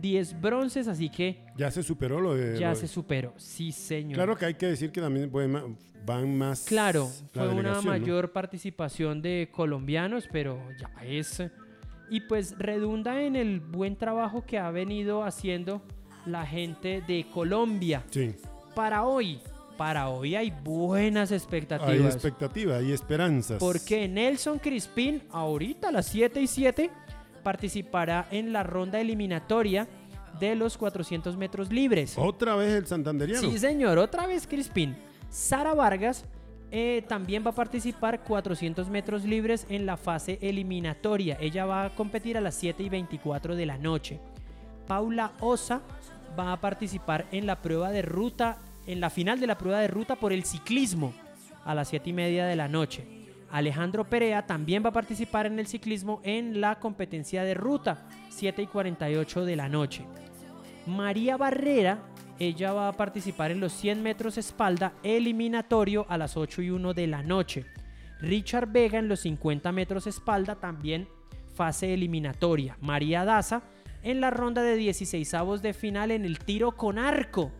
10 0.01 0.41
bronces, 0.41 0.87
así 0.87 1.09
que 1.09 1.43
Ya 1.55 1.69
se 1.69 1.83
superó 1.83 2.19
lo 2.19 2.35
de... 2.35 2.57
ya 2.57 2.69
lo 2.71 2.75
se 2.75 2.87
superó. 2.87 3.33
Sí, 3.37 3.71
señor. 3.71 4.15
Claro 4.15 4.35
que 4.35 4.45
hay 4.45 4.53
que 4.55 4.65
decir 4.67 4.91
que 4.91 4.99
también 5.01 5.29
ma- 5.51 5.65
van 6.05 6.35
más... 6.37 6.65
Claro, 6.65 7.09
la 7.33 7.43
fue 7.45 7.53
una 7.53 7.81
mayor 7.81 8.31
participación 8.31 9.21
de 9.21 9.49
colombianos, 9.51 10.27
pero 10.31 10.59
ya 10.79 10.89
es. 11.05 11.43
Y 12.09 12.21
pues 12.21 12.57
redunda 12.57 13.21
en 13.21 13.35
el 13.35 13.59
buen 13.59 13.95
trabajo 13.95 14.43
que 14.45 14.57
ha 14.57 14.69
venido 14.71 15.23
haciendo 15.23 15.81
la 16.25 16.45
gente 16.45 17.01
de 17.07 17.25
Colombia. 17.31 18.03
Sí, 18.09 18.33
Para 18.75 19.03
hoy, 19.05 19.39
para 19.77 20.09
hoy 20.09 20.35
hay 20.35 20.51
buenas 20.51 21.31
hay 21.31 21.37
expectativas. 21.37 22.13
expectativa, 22.13 22.77
hay 22.77 22.91
esperanzas. 22.91 23.59
porque 23.59 24.07
Nelson 24.07 24.59
Crispin, 24.59 25.23
ahorita 25.31 25.89
a 25.89 25.91
las 25.91 26.07
7 26.07 26.41
y 26.41 26.47
7, 26.47 26.89
participará 27.43 28.27
en 28.31 28.53
la 28.53 28.63
ronda 28.63 28.99
eliminatoria 28.99 29.87
de 30.39 30.55
los 30.55 30.77
400 30.77 31.37
metros 31.37 31.71
libres. 31.71 32.15
Otra 32.17 32.55
vez 32.55 32.73
el 32.73 32.87
santanderiano. 32.87 33.49
Sí, 33.49 33.57
señor, 33.59 33.97
otra 33.97 34.27
vez 34.27 34.47
Crispin. 34.47 34.95
Sara 35.29 35.73
Vargas 35.73 36.25
eh, 36.71 37.03
también 37.07 37.43
va 37.45 37.51
a 37.51 37.55
participar 37.55 38.23
400 38.23 38.89
metros 38.89 39.25
libres 39.25 39.67
en 39.69 39.85
la 39.85 39.97
fase 39.97 40.39
eliminatoria. 40.41 41.37
Ella 41.39 41.65
va 41.65 41.85
a 41.85 41.95
competir 41.95 42.37
a 42.37 42.41
las 42.41 42.55
7 42.55 42.81
y 42.81 42.89
24 42.89 43.55
de 43.55 43.65
la 43.65 43.77
noche. 43.77 44.19
Paula 44.87 45.33
Osa 45.39 45.81
va 46.37 46.51
a 46.51 46.59
participar 46.59 47.27
en 47.31 47.45
la 47.45 47.61
prueba 47.61 47.91
de 47.91 48.01
ruta, 48.01 48.57
en 48.87 48.99
la 48.99 49.09
final 49.09 49.39
de 49.39 49.47
la 49.47 49.57
prueba 49.57 49.79
de 49.79 49.87
ruta 49.87 50.15
por 50.15 50.33
el 50.33 50.43
ciclismo 50.43 51.13
a 51.65 51.73
las 51.75 51.89
7 51.89 52.09
y 52.09 52.13
media 52.13 52.45
de 52.45 52.55
la 52.55 52.67
noche. 52.67 53.05
Alejandro 53.51 54.03
Perea 54.05 54.47
también 54.47 54.83
va 54.83 54.89
a 54.89 54.93
participar 54.93 55.45
en 55.45 55.59
el 55.59 55.67
ciclismo 55.67 56.21
en 56.23 56.59
la 56.59 56.79
competencia 56.79 57.43
de 57.43 57.53
ruta, 57.53 58.07
7 58.29 58.63
y 58.63 58.67
48 58.67 59.45
de 59.45 59.55
la 59.55 59.69
noche. 59.69 60.05
María 60.87 61.37
Barrera, 61.37 61.99
ella 62.39 62.73
va 62.73 62.87
a 62.87 62.93
participar 62.93 63.51
en 63.51 63.59
los 63.59 63.71
100 63.73 64.01
metros 64.01 64.37
espalda 64.37 64.93
eliminatorio 65.03 66.05
a 66.09 66.17
las 66.17 66.35
8 66.35 66.63
y 66.63 66.71
1 66.71 66.93
de 66.93 67.07
la 67.07 67.21
noche. 67.21 67.65
Richard 68.19 68.71
Vega 68.71 68.99
en 68.99 69.07
los 69.07 69.19
50 69.21 69.71
metros 69.71 70.07
espalda 70.07 70.55
también 70.55 71.07
fase 71.53 71.93
eliminatoria. 71.93 72.77
María 72.81 73.23
Daza 73.23 73.63
en 74.01 74.19
la 74.19 74.31
ronda 74.31 74.63
de 74.63 74.75
16 74.75 75.33
avos 75.35 75.61
de 75.61 75.73
final 75.73 76.11
en 76.11 76.25
el 76.25 76.39
tiro 76.39 76.71
con 76.71 76.97
arco. 76.97 77.51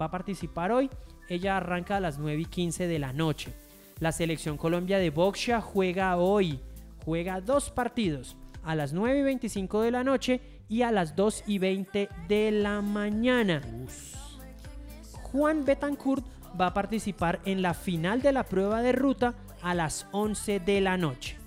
Va 0.00 0.06
a 0.06 0.10
participar 0.10 0.72
hoy. 0.72 0.88
Ella 1.28 1.56
arranca 1.56 1.96
a 1.96 2.00
las 2.00 2.18
9 2.18 2.40
y 2.40 2.44
15 2.46 2.86
de 2.86 2.98
la 2.98 3.12
noche. 3.12 3.52
La 3.98 4.12
selección 4.12 4.56
Colombia 4.56 4.98
de 4.98 5.10
boxea 5.10 5.60
juega 5.60 6.16
hoy. 6.16 6.58
Juega 7.04 7.40
dos 7.40 7.70
partidos. 7.70 8.36
a 8.62 8.74
las 8.74 8.92
9 8.92 9.20
y 9.20 9.22
25 9.22 9.80
de 9.80 9.90
la 9.90 10.04
noche 10.04 10.40
y 10.68 10.82
a 10.82 10.92
las 10.92 11.16
2 11.16 11.44
y 11.46 11.58
20 11.58 12.10
de 12.28 12.50
la 12.50 12.82
mañana. 12.82 13.62
Juan 15.22 15.64
Betancourt 15.64 16.24
va 16.60 16.66
a 16.66 16.74
participar 16.74 17.40
en 17.46 17.62
la 17.62 17.72
final 17.72 18.20
de 18.20 18.32
la 18.32 18.44
prueba 18.44 18.82
de 18.82 18.92
ruta 18.92 19.34
a 19.62 19.74
las 19.74 20.06
11 20.12 20.60
de 20.60 20.80
la 20.82 20.98
noche. 20.98 21.39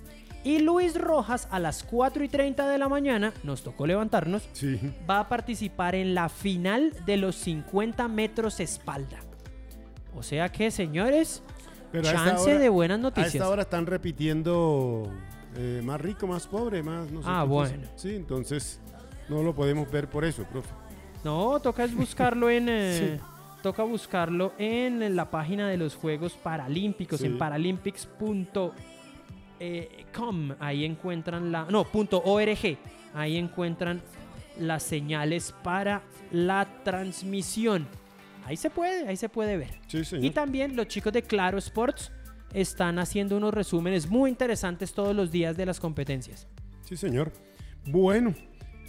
Y 0.44 0.58
Luis 0.58 1.00
Rojas 1.00 1.48
a 1.50 1.58
las 1.58 1.82
4 1.82 2.22
y 2.22 2.28
30 2.28 2.68
de 2.68 2.76
la 2.78 2.88
mañana, 2.88 3.32
nos 3.42 3.62
tocó 3.62 3.86
levantarnos, 3.86 4.46
Sí. 4.52 4.78
va 5.08 5.20
a 5.20 5.28
participar 5.28 5.94
en 5.94 6.14
la 6.14 6.28
final 6.28 6.92
de 7.06 7.16
los 7.16 7.34
50 7.36 8.06
metros 8.08 8.60
espalda. 8.60 9.18
O 10.14 10.22
sea 10.22 10.50
que, 10.50 10.70
señores, 10.70 11.42
Pero 11.90 12.08
a 12.08 12.12
chance 12.12 12.50
hora- 12.50 12.58
de 12.60 12.68
buenas 12.68 12.98
A 12.98 13.02
noticias. 13.02 13.34
esta 13.36 13.48
hora 13.48 13.62
están 13.62 13.86
repitiendo 13.86 15.10
eh, 15.56 15.80
más 15.84 16.00
rico, 16.00 16.26
más 16.26 16.46
pobre, 16.48 16.82
más 16.82 17.10
no 17.12 17.22
sé 17.22 17.28
Ah, 17.30 17.44
cosa. 17.48 17.48
bueno. 17.76 17.88
Sí, 17.94 18.14
entonces 18.16 18.80
no 19.28 19.42
lo 19.42 19.54
podemos 19.54 19.88
ver 19.90 20.08
por 20.10 20.24
eso, 20.24 20.42
profe. 20.44 20.68
No, 21.22 21.58
toca 21.60 21.84
es 21.84 21.94
buscarlo 21.94 22.50
en... 22.50 22.66
eh, 22.68 23.20
Toca 23.62 23.82
buscarlo 23.82 24.52
en 24.58 25.16
la 25.16 25.30
página 25.30 25.68
de 25.70 25.78
los 25.78 25.94
Juegos 25.94 26.34
Paralímpicos, 26.34 27.20
Sí. 27.20 27.26
en 27.26 27.38
paralympics.com. 29.58 30.52
Ahí 30.60 30.84
encuentran 30.84 31.52
la... 31.52 31.66
No, 31.70 31.84
punto 31.84 32.22
.org. 32.24 32.78
Ahí 33.14 33.36
encuentran 33.36 34.02
las 34.58 34.82
señales 34.82 35.54
para 35.62 36.02
la 36.30 36.66
transmisión. 36.84 37.86
Ahí 38.44 38.56
se 38.56 38.70
puede, 38.70 39.08
ahí 39.08 39.16
se 39.16 39.28
puede 39.28 39.56
ver. 39.56 39.80
Sí, 39.86 40.04
señor. 40.04 40.24
Y 40.24 40.30
también 40.30 40.76
los 40.76 40.88
chicos 40.88 41.12
de 41.12 41.22
Claro 41.22 41.58
Sports 41.58 42.12
están 42.52 42.98
haciendo 42.98 43.36
unos 43.36 43.54
resúmenes 43.54 44.06
muy 44.08 44.30
interesantes 44.30 44.92
todos 44.92 45.14
los 45.16 45.30
días 45.30 45.56
de 45.56 45.66
las 45.66 45.80
competencias. 45.80 46.46
Sí, 46.82 46.96
señor. 46.96 47.32
Bueno, 47.86 48.34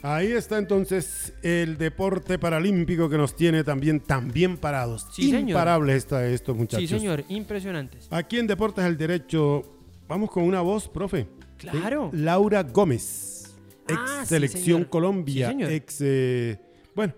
ahí 0.02 0.32
está 0.32 0.58
entonces 0.58 1.34
el 1.42 1.78
deporte 1.78 2.38
paralímpico 2.38 3.10
que 3.10 3.18
nos 3.18 3.36
tiene 3.36 3.64
también 3.64 4.02
tan 4.02 4.32
bien 4.32 4.58
parados. 4.58 5.08
Sí, 5.14 5.32
señor. 5.32 5.90
Está 5.90 6.28
estos 6.28 6.56
muchachos. 6.56 6.90
Sí, 6.90 6.96
señor, 7.00 7.24
impresionantes. 7.30 8.08
Aquí 8.12 8.38
en 8.38 8.48
Deportes 8.48 8.84
del 8.84 8.98
Derecho, 8.98 9.75
vamos 10.08 10.30
con 10.32 10.44
una 10.44 10.62
voz, 10.62 10.88
profe. 10.88 11.28
Claro. 11.58 12.10
Laura 12.14 12.64
Gómez, 12.64 13.56
ex 13.88 13.98
Ah, 14.00 14.20
sí, 14.22 14.28
Selección 14.28 14.64
señor. 14.64 14.90
Colombia, 14.90 15.48
Sí, 15.48 15.54
señor. 15.54 15.72
ex, 15.72 15.98
eh, 16.02 16.60
bueno, 16.96 17.14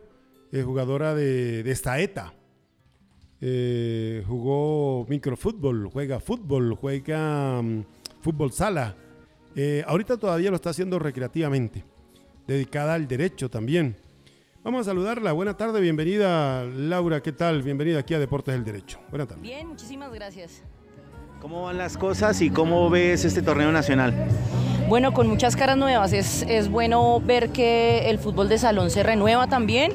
eh, 0.51 0.61
jugadora 0.63 1.15
de, 1.15 1.63
de 1.63 1.75
Saeta. 1.75 2.33
Eh, 3.39 4.23
jugó 4.27 5.05
microfútbol, 5.09 5.89
juega 5.91 6.19
fútbol, 6.19 6.75
juega 6.75 7.61
mm, 7.61 7.83
fútbol 8.21 8.51
sala. 8.51 8.95
Eh, 9.55 9.83
ahorita 9.87 10.17
todavía 10.17 10.49
lo 10.49 10.55
está 10.55 10.69
haciendo 10.71 10.97
recreativamente, 10.99 11.83
dedicada 12.47 12.93
al 12.95 13.07
derecho 13.07 13.49
también. 13.49 13.95
Vamos 14.63 14.81
a 14.81 14.83
saludarla. 14.91 15.31
Buena 15.33 15.55
tarde, 15.55 15.79
bienvenida 15.81 16.63
Laura, 16.65 17.21
¿qué 17.21 17.31
tal? 17.31 17.61
Bienvenida 17.63 17.99
aquí 17.99 18.13
a 18.13 18.19
Deportes 18.19 18.53
del 18.53 18.63
Derecho. 18.65 18.99
Buena 19.09 19.25
tarde. 19.25 19.41
Bien, 19.41 19.67
muchísimas 19.67 20.11
gracias. 20.11 20.61
¿Cómo 21.41 21.63
van 21.63 21.77
las 21.77 21.97
cosas 21.97 22.41
y 22.41 22.49
cómo 22.49 22.89
ves 22.89 23.23
este 23.23 23.43
torneo 23.43 23.71
nacional? 23.71 24.13
Bueno, 24.89 25.13
con 25.13 25.27
muchas 25.27 25.55
caras 25.55 25.77
nuevas. 25.77 26.11
Es, 26.11 26.43
es 26.47 26.67
bueno 26.67 27.21
ver 27.23 27.49
que 27.49 28.09
el 28.09 28.17
fútbol 28.17 28.49
de 28.49 28.57
salón 28.57 28.89
se 28.89 29.03
renueva 29.03 29.45
también 29.45 29.91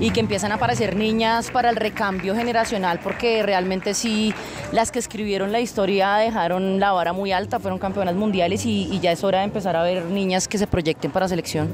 y 0.00 0.10
que 0.10 0.20
empiezan 0.20 0.52
a 0.52 0.54
aparecer 0.54 0.96
niñas 0.96 1.50
para 1.50 1.68
el 1.68 1.76
recambio 1.76 2.34
generacional, 2.34 3.00
porque 3.02 3.42
realmente 3.42 3.92
sí, 3.92 4.32
las 4.72 4.90
que 4.90 4.98
escribieron 4.98 5.52
la 5.52 5.60
historia 5.60 6.14
dejaron 6.14 6.80
la 6.80 6.92
vara 6.92 7.12
muy 7.12 7.30
alta, 7.30 7.60
fueron 7.60 7.78
campeonas 7.78 8.14
mundiales 8.14 8.64
y, 8.64 8.88
y 8.90 9.00
ya 9.00 9.12
es 9.12 9.22
hora 9.22 9.40
de 9.40 9.44
empezar 9.44 9.76
a 9.76 9.82
ver 9.82 10.04
niñas 10.06 10.48
que 10.48 10.56
se 10.56 10.66
proyecten 10.66 11.10
para 11.10 11.28
selección. 11.28 11.68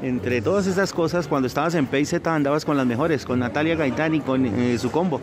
Entre 0.00 0.42
todas 0.42 0.66
estas 0.66 0.92
cosas, 0.92 1.26
cuando 1.26 1.48
estabas 1.48 1.74
en 1.74 1.86
PZ 1.86 2.24
andabas 2.26 2.64
con 2.64 2.76
las 2.76 2.86
mejores, 2.86 3.24
con 3.24 3.40
Natalia 3.40 3.74
Gaitán 3.74 4.14
y 4.14 4.20
con 4.20 4.46
eh, 4.46 4.78
su 4.78 4.90
combo. 4.90 5.20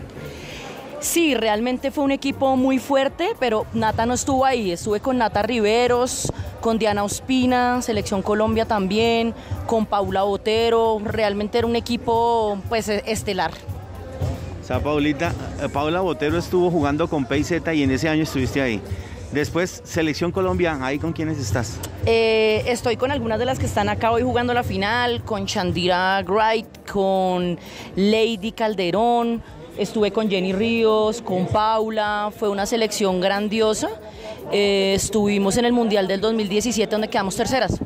Sí, 1.02 1.34
realmente 1.34 1.89
fue 1.89 2.04
un 2.04 2.12
equipo 2.12 2.56
muy 2.56 2.78
fuerte, 2.78 3.30
pero 3.39 3.66
Nata 3.74 4.06
no 4.06 4.14
estuvo 4.14 4.45
ahí. 4.45 4.72
Estuve 4.72 4.99
con 4.99 5.18
Nata 5.18 5.41
Riveros, 5.41 6.32
con 6.62 6.78
Diana 6.78 7.04
Ospina, 7.04 7.82
Selección 7.82 8.22
Colombia 8.22 8.66
también, 8.66 9.34
con 9.66 9.88
Paula 9.88 10.22
Botero. 10.22 11.02
Realmente 11.04 11.58
era 11.58 11.66
un 11.66 11.76
equipo 11.76 12.60
pues 12.70 12.88
e- 12.88 13.04
estelar. 13.08 13.52
O 14.62 14.64
sea, 14.64 14.80
Paulita, 14.80 15.34
eh, 15.60 15.70
Paula 15.70 16.02
Botero 16.02 16.38
estuvo 16.38 16.70
jugando 16.70 17.08
con 17.08 17.26
PZ 17.26 17.74
y 17.74 17.82
en 17.82 17.89
ese 17.89 18.08
año 18.08 18.22
estuviste 18.22 18.62
ahí. 18.62 18.80
Después, 19.32 19.82
Selección 19.84 20.32
Colombia, 20.32 20.78
¿ahí 20.82 20.99
con 20.99 21.14
quiénes 21.14 21.39
estás? 21.39 21.80
Eh, 22.06 22.64
estoy 22.68 22.95
con 22.95 23.10
algunas 23.10 23.39
de 23.39 23.45
las 23.45 23.58
que 23.58 23.66
están 23.66 23.89
acá 23.89 24.12
hoy 24.12 24.22
jugando 24.22 24.54
la 24.54 24.64
final, 24.64 25.24
con 25.24 25.47
Chandira 25.47 26.22
Wright, 26.28 26.68
con 26.91 27.58
Lady 27.95 28.52
Calderón, 28.52 29.41
estuve 29.78 30.11
con 30.11 30.30
Jenny 30.30 30.53
Ríos, 30.53 31.22
con 31.22 31.47
Paula, 31.47 32.32
fue 32.38 32.49
una 32.49 32.65
selección 32.65 33.19
grandiosa. 33.22 33.89
Eh, 34.51 34.93
estuvimos 34.95 35.57
en 35.57 35.65
el 35.65 35.74
Mundial 35.74 36.07
del 36.07 36.22
2017 36.22 36.91
donde 36.91 37.07
quedamos 37.07 37.36
terceras. 37.36 37.80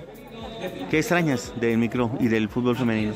¿Qué 0.89 0.97
extrañas 0.97 1.53
del 1.59 1.77
micro 1.77 2.11
y 2.19 2.27
del 2.27 2.49
fútbol 2.49 2.75
femenino? 2.75 3.13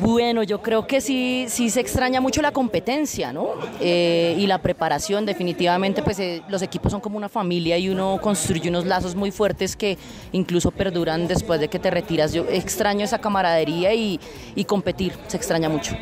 Bueno, 0.00 0.42
yo 0.42 0.62
creo 0.62 0.86
que 0.86 1.02
sí, 1.02 1.44
sí 1.48 1.68
se 1.68 1.80
extraña 1.80 2.22
mucho 2.22 2.40
la 2.40 2.52
competencia, 2.52 3.34
¿no? 3.34 3.50
Eh, 3.80 4.34
y 4.38 4.46
la 4.46 4.56
preparación, 4.56 5.26
definitivamente, 5.26 6.02
pues 6.02 6.18
eh, 6.20 6.42
los 6.48 6.62
equipos 6.62 6.90
son 6.90 7.02
como 7.02 7.18
una 7.18 7.28
familia 7.28 7.76
y 7.76 7.90
uno 7.90 8.18
construye 8.22 8.70
unos 8.70 8.86
lazos 8.86 9.14
muy 9.14 9.30
fuertes 9.30 9.76
que 9.76 9.98
incluso 10.32 10.70
perduran 10.70 11.28
después 11.28 11.60
de 11.60 11.68
que 11.68 11.78
te 11.78 11.90
retiras. 11.90 12.32
Yo 12.32 12.46
extraño 12.48 13.04
esa 13.04 13.18
camaradería 13.18 13.92
y, 13.92 14.18
y 14.54 14.64
competir, 14.64 15.12
se 15.28 15.36
extraña 15.36 15.68
mucho. 15.68 15.94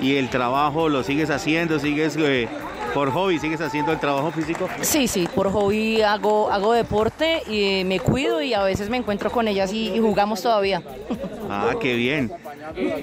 ¿Y 0.00 0.16
el 0.16 0.28
trabajo 0.28 0.88
lo 0.88 1.02
sigues 1.02 1.30
haciendo? 1.30 1.78
¿Sigues 1.78 2.16
eh, 2.18 2.48
por 2.92 3.10
hobby? 3.10 3.38
¿Sigues 3.38 3.60
haciendo 3.60 3.92
el 3.92 4.00
trabajo 4.00 4.30
físico? 4.32 4.68
Sí, 4.82 5.08
sí, 5.08 5.28
por 5.34 5.50
hobby 5.50 6.02
hago, 6.02 6.50
hago 6.50 6.72
deporte 6.72 7.42
y 7.48 7.84
me 7.84 8.00
cuido 8.00 8.42
y 8.42 8.54
a 8.54 8.62
veces 8.62 8.90
me 8.90 8.96
encuentro 8.96 9.30
con 9.30 9.48
ellas 9.48 9.72
y, 9.72 9.88
y 9.88 10.00
jugamos 10.00 10.42
todavía. 10.42 10.82
Ah, 11.48 11.74
qué 11.80 11.94
bien. 11.94 12.32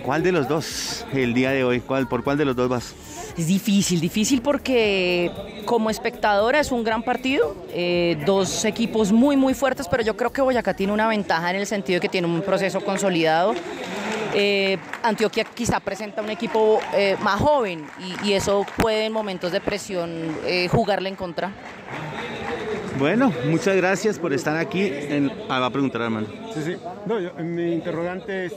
¿Cuál 0.04 0.24
de 0.24 0.32
los 0.32 0.48
dos 0.48 1.06
el 1.14 1.34
día 1.34 1.52
de 1.52 1.64
hoy? 1.64 1.80
¿Cuál, 1.80 2.08
¿Por 2.08 2.24
cuál 2.24 2.38
de 2.38 2.46
los 2.46 2.56
dos 2.56 2.70
vas? 2.70 2.94
Es 3.38 3.48
difícil, 3.48 4.02
difícil 4.02 4.42
porque 4.42 5.32
como 5.66 5.90
espectadora 5.90 6.60
es 6.60 6.72
un 6.72 6.84
gran 6.84 7.02
partido, 7.02 7.56
eh, 7.74 8.22
dos 8.26 8.66
equipos 8.66 9.14
muy 9.14 9.38
muy 9.38 9.54
fuertes, 9.54 9.88
pero 9.88 10.04
yo 10.04 10.18
creo 10.18 10.34
que 10.34 10.42
Boyacá 10.42 10.74
tiene 10.74 10.92
una 10.92 11.08
ventaja 11.08 11.50
en 11.52 11.56
el 11.56 11.66
sentido 11.66 11.98
de 11.98 12.02
que 12.02 12.10
tiene 12.10 12.28
un 12.28 12.42
proceso 12.42 12.82
consolidado. 12.82 13.54
Eh, 14.34 14.78
Antioquia 15.04 15.44
quizá 15.44 15.80
presenta 15.80 16.22
un 16.22 16.30
equipo 16.30 16.80
eh, 16.94 17.18
más 17.22 17.40
joven 17.42 17.86
y, 18.00 18.30
y 18.30 18.34
eso 18.34 18.66
puede 18.78 19.06
en 19.06 19.14
momentos 19.14 19.52
de 19.52 19.60
presión 19.60 20.38
eh, 20.46 20.68
jugarle 20.70 21.10
en 21.10 21.16
contra. 21.16 21.52
Bueno, 23.02 23.34
muchas 23.50 23.76
gracias 23.76 24.20
por 24.20 24.32
estar 24.32 24.56
aquí. 24.58 24.84
En... 24.94 25.32
Ah, 25.50 25.60
va 25.60 25.66
a 25.66 25.70
preguntar, 25.72 26.04
hermano. 26.04 26.28
Sí, 26.54 26.62
sí. 26.64 26.76
No, 27.08 27.20
yo- 27.20 27.34
mi 27.40 27.74
interrogante 27.74 28.46
es 28.46 28.54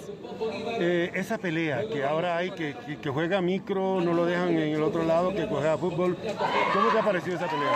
eh, 0.79 1.11
esa 1.15 1.39
pelea 1.39 1.81
que 1.91 2.05
ahora 2.05 2.37
hay, 2.37 2.51
que, 2.51 2.75
que- 2.87 2.99
que 2.99 3.09
juega 3.09 3.41
micro, 3.41 4.03
no 4.03 4.13
lo 4.13 4.27
dejan 4.27 4.51
en 4.51 4.75
el 4.75 4.83
otro 4.83 5.03
lado, 5.03 5.35
que 5.35 5.47
juega 5.47 5.79
fútbol. 5.79 6.19
¿Cómo 6.75 6.89
te 6.93 6.99
ha 6.99 7.03
parecido 7.03 7.37
esa 7.37 7.47
pelea? 7.47 7.71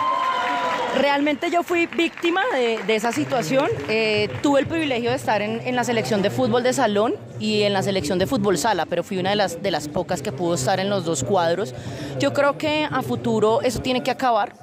Realmente 1.01 1.49
yo 1.49 1.63
fui 1.63 1.87
víctima 1.87 2.41
de, 2.53 2.77
de 2.85 2.95
esa 2.95 3.11
situación. 3.11 3.67
Eh, 3.87 4.29
tuve 4.43 4.59
el 4.59 4.67
privilegio 4.67 5.09
de 5.09 5.15
estar 5.15 5.41
en, 5.41 5.61
en 5.67 5.75
la 5.75 5.83
selección 5.83 6.21
de 6.21 6.29
fútbol 6.29 6.61
de 6.61 6.73
salón 6.73 7.15
y 7.39 7.63
en 7.63 7.73
la 7.73 7.81
selección 7.81 8.19
de 8.19 8.27
fútbol 8.27 8.59
sala, 8.59 8.85
pero 8.85 9.03
fui 9.03 9.17
una 9.17 9.31
de 9.31 9.35
las, 9.37 9.63
de 9.63 9.71
las 9.71 9.87
pocas 9.87 10.21
que 10.21 10.31
pudo 10.31 10.53
estar 10.53 10.79
en 10.79 10.91
los 10.91 11.03
dos 11.03 11.23
cuadros. 11.23 11.73
Yo 12.19 12.31
creo 12.33 12.59
que 12.59 12.87
a 12.91 13.01
futuro 13.01 13.61
eso 13.63 13.79
tiene 13.79 14.03
que 14.03 14.11
acabar. 14.11 14.53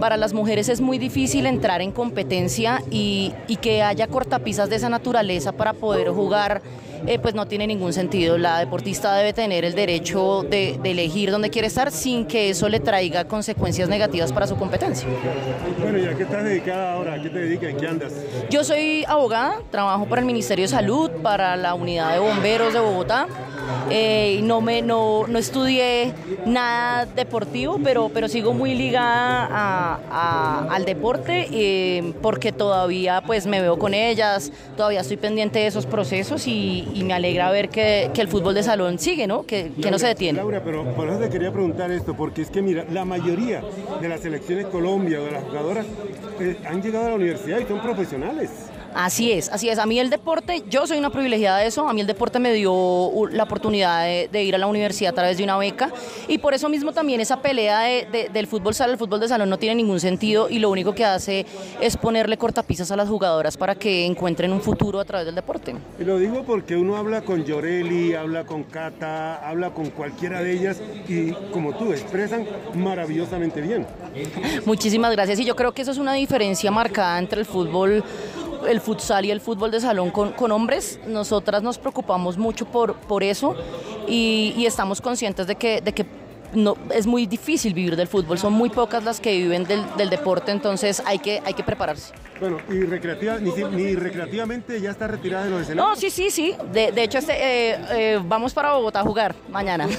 Para 0.00 0.16
las 0.16 0.32
mujeres 0.32 0.68
es 0.68 0.80
muy 0.80 0.98
difícil 0.98 1.46
entrar 1.46 1.80
en 1.82 1.92
competencia 1.92 2.82
y, 2.90 3.32
y 3.48 3.56
que 3.56 3.82
haya 3.82 4.06
cortapisas 4.06 4.68
de 4.70 4.76
esa 4.76 4.88
naturaleza 4.88 5.52
para 5.52 5.72
poder 5.72 6.08
jugar. 6.10 6.62
eh, 7.06 7.18
pues 7.18 7.34
no 7.34 7.46
tiene 7.46 7.66
ningún 7.66 7.92
sentido. 7.92 8.38
La 8.38 8.58
deportista 8.58 9.14
debe 9.14 9.32
tener 9.32 9.64
el 9.64 9.74
derecho 9.74 10.42
de, 10.48 10.78
de 10.82 10.90
elegir 10.90 11.30
dónde 11.30 11.50
quiere 11.50 11.68
estar 11.68 11.90
sin 11.90 12.24
que 12.26 12.50
eso 12.50 12.68
le 12.68 12.80
traiga 12.80 13.24
consecuencias 13.26 13.88
negativas 13.88 14.32
para 14.32 14.46
su 14.46 14.56
competencia. 14.56 15.06
Bueno, 15.80 15.98
¿y 15.98 16.06
a 16.06 16.14
qué 16.16 16.22
estás 16.22 16.44
dedicada 16.44 16.94
ahora? 16.94 17.14
¿A 17.14 17.22
qué 17.22 17.28
te 17.28 17.38
dedicas? 17.38 17.70
¿En 17.70 17.76
qué 17.76 17.86
andas? 17.88 18.12
Yo 18.50 18.64
soy 18.64 19.04
abogada, 19.06 19.58
trabajo 19.70 20.06
para 20.06 20.20
el 20.20 20.26
Ministerio 20.26 20.64
de 20.64 20.68
Salud, 20.68 21.10
para 21.22 21.56
la 21.56 21.74
Unidad 21.74 22.12
de 22.12 22.20
Bomberos 22.20 22.72
de 22.72 22.80
Bogotá. 22.80 23.26
Eh, 23.90 24.40
no, 24.42 24.60
me, 24.60 24.82
no, 24.82 25.26
no 25.26 25.38
estudié 25.38 26.12
nada 26.46 27.06
deportivo, 27.06 27.78
pero, 27.82 28.10
pero 28.12 28.28
sigo 28.28 28.52
muy 28.52 28.74
ligada 28.74 29.48
a- 29.50 29.98
a- 30.10 30.74
al 30.74 30.84
deporte 30.84 31.46
eh, 31.50 32.12
porque 32.22 32.52
todavía 32.52 33.22
pues, 33.26 33.46
me 33.46 33.60
veo 33.60 33.78
con 33.78 33.94
ellas, 33.94 34.52
todavía 34.76 35.00
estoy 35.00 35.16
pendiente 35.16 35.58
de 35.60 35.66
esos 35.66 35.86
procesos 35.86 36.46
y, 36.46 36.88
y 36.94 37.04
me 37.04 37.14
alegra 37.14 37.50
ver 37.50 37.68
que, 37.68 38.10
que 38.14 38.20
el 38.20 38.28
fútbol 38.28 38.54
de 38.54 38.62
salón 38.62 38.98
sigue, 38.98 39.26
¿no? 39.26 39.44
que, 39.44 39.72
que 39.80 39.90
no 39.90 39.98
se 39.98 40.06
detiene. 40.08 40.38
Laura, 40.38 40.62
pero 40.64 40.84
por 40.94 41.08
eso 41.08 41.18
te 41.18 41.30
quería 41.30 41.52
preguntar 41.52 41.90
esto, 41.90 42.14
porque 42.14 42.42
es 42.42 42.50
que 42.50 42.62
mira, 42.62 42.84
la 42.92 43.04
mayoría 43.04 43.62
de 44.00 44.08
las 44.08 44.20
selecciones 44.20 44.66
Colombia 44.66 45.20
o 45.20 45.24
de 45.24 45.32
las 45.32 45.44
jugadoras 45.44 45.86
eh, 46.40 46.56
han 46.68 46.82
llegado 46.82 47.06
a 47.06 47.08
la 47.10 47.14
universidad 47.16 47.58
y 47.60 47.64
son 47.66 47.80
profesionales. 47.80 48.50
Así 48.94 49.32
es, 49.32 49.48
así 49.50 49.68
es. 49.68 49.78
A 49.78 49.86
mí 49.86 49.98
el 49.98 50.08
deporte, 50.08 50.62
yo 50.70 50.86
soy 50.86 50.98
una 50.98 51.10
privilegiada 51.10 51.58
de 51.58 51.66
eso, 51.66 51.88
a 51.88 51.92
mí 51.92 52.00
el 52.00 52.06
deporte 52.06 52.38
me 52.38 52.52
dio 52.52 53.10
la 53.32 53.42
oportunidad 53.42 54.04
de, 54.04 54.28
de 54.30 54.42
ir 54.44 54.54
a 54.54 54.58
la 54.58 54.66
universidad 54.68 55.10
a 55.10 55.14
través 55.14 55.36
de 55.36 55.44
una 55.44 55.56
beca 55.58 55.90
y 56.28 56.38
por 56.38 56.54
eso 56.54 56.68
mismo 56.68 56.92
también 56.92 57.20
esa 57.20 57.40
pelea 57.42 57.80
de- 57.80 58.06
de- 58.10 58.28
del 58.28 58.46
fútbol 58.46 58.74
sala, 58.74 58.92
el 58.92 58.98
fútbol 58.98 59.18
de 59.20 59.28
salón 59.28 59.50
no 59.50 59.58
tiene 59.58 59.74
ningún 59.74 59.98
sentido 60.00 60.48
y 60.48 60.58
lo 60.60 60.70
único 60.70 60.94
que 60.94 61.04
hace 61.04 61.44
es 61.80 61.96
ponerle 61.96 62.36
cortapisas 62.36 62.90
a 62.92 62.96
las 62.96 63.08
jugadoras 63.08 63.56
para 63.56 63.74
que 63.74 64.06
encuentren 64.06 64.52
un 64.52 64.60
futuro 64.60 65.00
a 65.00 65.04
través 65.04 65.26
del 65.26 65.34
deporte. 65.34 65.74
Y 65.98 66.04
lo 66.04 66.18
digo 66.18 66.44
porque 66.44 66.76
uno 66.76 66.96
habla 66.96 67.22
con 67.22 67.44
Llorelli, 67.44 68.14
habla 68.14 68.44
con 68.44 68.62
Cata, 68.62 69.36
habla 69.48 69.70
con 69.70 69.90
cualquiera 69.90 70.40
de 70.42 70.52
ellas 70.52 70.80
y 71.08 71.32
como 71.52 71.74
tú, 71.76 71.92
expresan 71.92 72.46
maravillosamente 72.74 73.60
bien. 73.60 73.86
Muchísimas 74.66 75.10
gracias. 75.12 75.40
Y 75.40 75.44
yo 75.44 75.56
creo 75.56 75.72
que 75.72 75.82
eso 75.82 75.90
es 75.90 75.98
una 75.98 76.12
diferencia 76.14 76.70
marcada 76.70 77.18
entre 77.18 77.40
el 77.40 77.46
fútbol, 77.46 78.04
el 78.66 78.80
futsal 78.80 79.24
y 79.24 79.30
el 79.30 79.40
fútbol 79.40 79.70
de 79.70 79.80
salón 79.80 80.10
con, 80.10 80.32
con 80.32 80.52
hombres. 80.52 81.00
Nosotras 81.06 81.62
nos 81.62 81.78
preocupamos 81.78 82.38
mucho 82.38 82.66
por, 82.66 82.94
por 82.94 83.22
eso 83.22 83.54
y, 84.08 84.64
estamos 84.66 85.00
conscientes 85.00 85.46
de 85.46 85.56
que, 85.56 85.80
de 85.80 85.92
que 85.92 86.06
no, 86.54 86.76
es 86.92 87.06
muy 87.06 87.26
difícil 87.26 87.74
vivir 87.74 87.96
del 87.96 88.08
fútbol. 88.08 88.38
Son 88.38 88.52
muy 88.52 88.70
pocas 88.70 89.04
las 89.04 89.20
que 89.20 89.36
viven 89.36 89.64
del, 89.64 89.84
del 89.96 90.10
deporte, 90.10 90.52
entonces 90.52 91.02
hay 91.06 91.18
que, 91.18 91.42
hay 91.44 91.54
que 91.54 91.62
prepararse. 91.62 92.12
Bueno, 92.40 92.58
y 92.68 92.80
recreativa, 92.80 93.38
ni, 93.38 93.94
recreativamente 93.94 94.80
ya 94.80 94.90
está 94.90 95.06
retirada 95.06 95.44
de 95.44 95.50
los 95.50 95.62
escenarios. 95.62 95.94
No, 95.94 96.00
sí, 96.00 96.10
sí, 96.10 96.30
sí. 96.30 96.54
De, 96.72 96.90
de 96.90 97.02
hecho, 97.04 97.18
este, 97.18 97.32
eh, 97.32 97.78
eh, 97.92 98.20
vamos 98.24 98.52
para 98.52 98.72
Bogotá 98.74 99.00
a 99.00 99.04
jugar 99.04 99.34
mañana. 99.50 99.88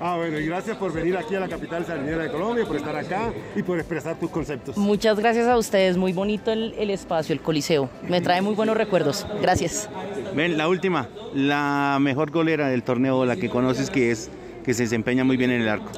Ah, 0.00 0.14
bueno, 0.16 0.38
y 0.38 0.46
gracias 0.46 0.76
por 0.76 0.92
venir 0.92 1.16
aquí 1.16 1.34
a 1.34 1.40
la 1.40 1.48
capital 1.48 1.84
salinera 1.84 2.22
de 2.22 2.30
Colombia, 2.30 2.64
por 2.64 2.76
estar 2.76 2.94
acá 2.94 3.32
y 3.56 3.62
por 3.62 3.78
expresar 3.78 4.18
tus 4.20 4.30
conceptos. 4.30 4.76
Muchas 4.76 5.18
gracias 5.18 5.48
a 5.48 5.56
ustedes. 5.58 5.96
Muy 5.96 6.12
bonito 6.12 6.52
el, 6.52 6.74
el 6.78 6.90
espacio, 6.90 7.32
el 7.32 7.40
Coliseo. 7.40 7.90
Me 8.08 8.20
trae 8.20 8.40
muy 8.40 8.54
buenos 8.54 8.76
recuerdos. 8.76 9.26
Gracias. 9.42 9.88
Ven, 10.34 10.56
la 10.56 10.68
última, 10.68 11.08
la 11.34 11.98
mejor 12.00 12.30
golera 12.30 12.68
del 12.68 12.84
torneo, 12.84 13.24
la 13.24 13.36
que 13.36 13.50
conoces 13.50 13.90
que 13.90 14.12
es 14.12 14.30
que 14.64 14.74
se 14.74 14.84
desempeña 14.84 15.24
muy 15.24 15.36
bien 15.36 15.50
en 15.50 15.62
el 15.62 15.68
arco. 15.68 15.90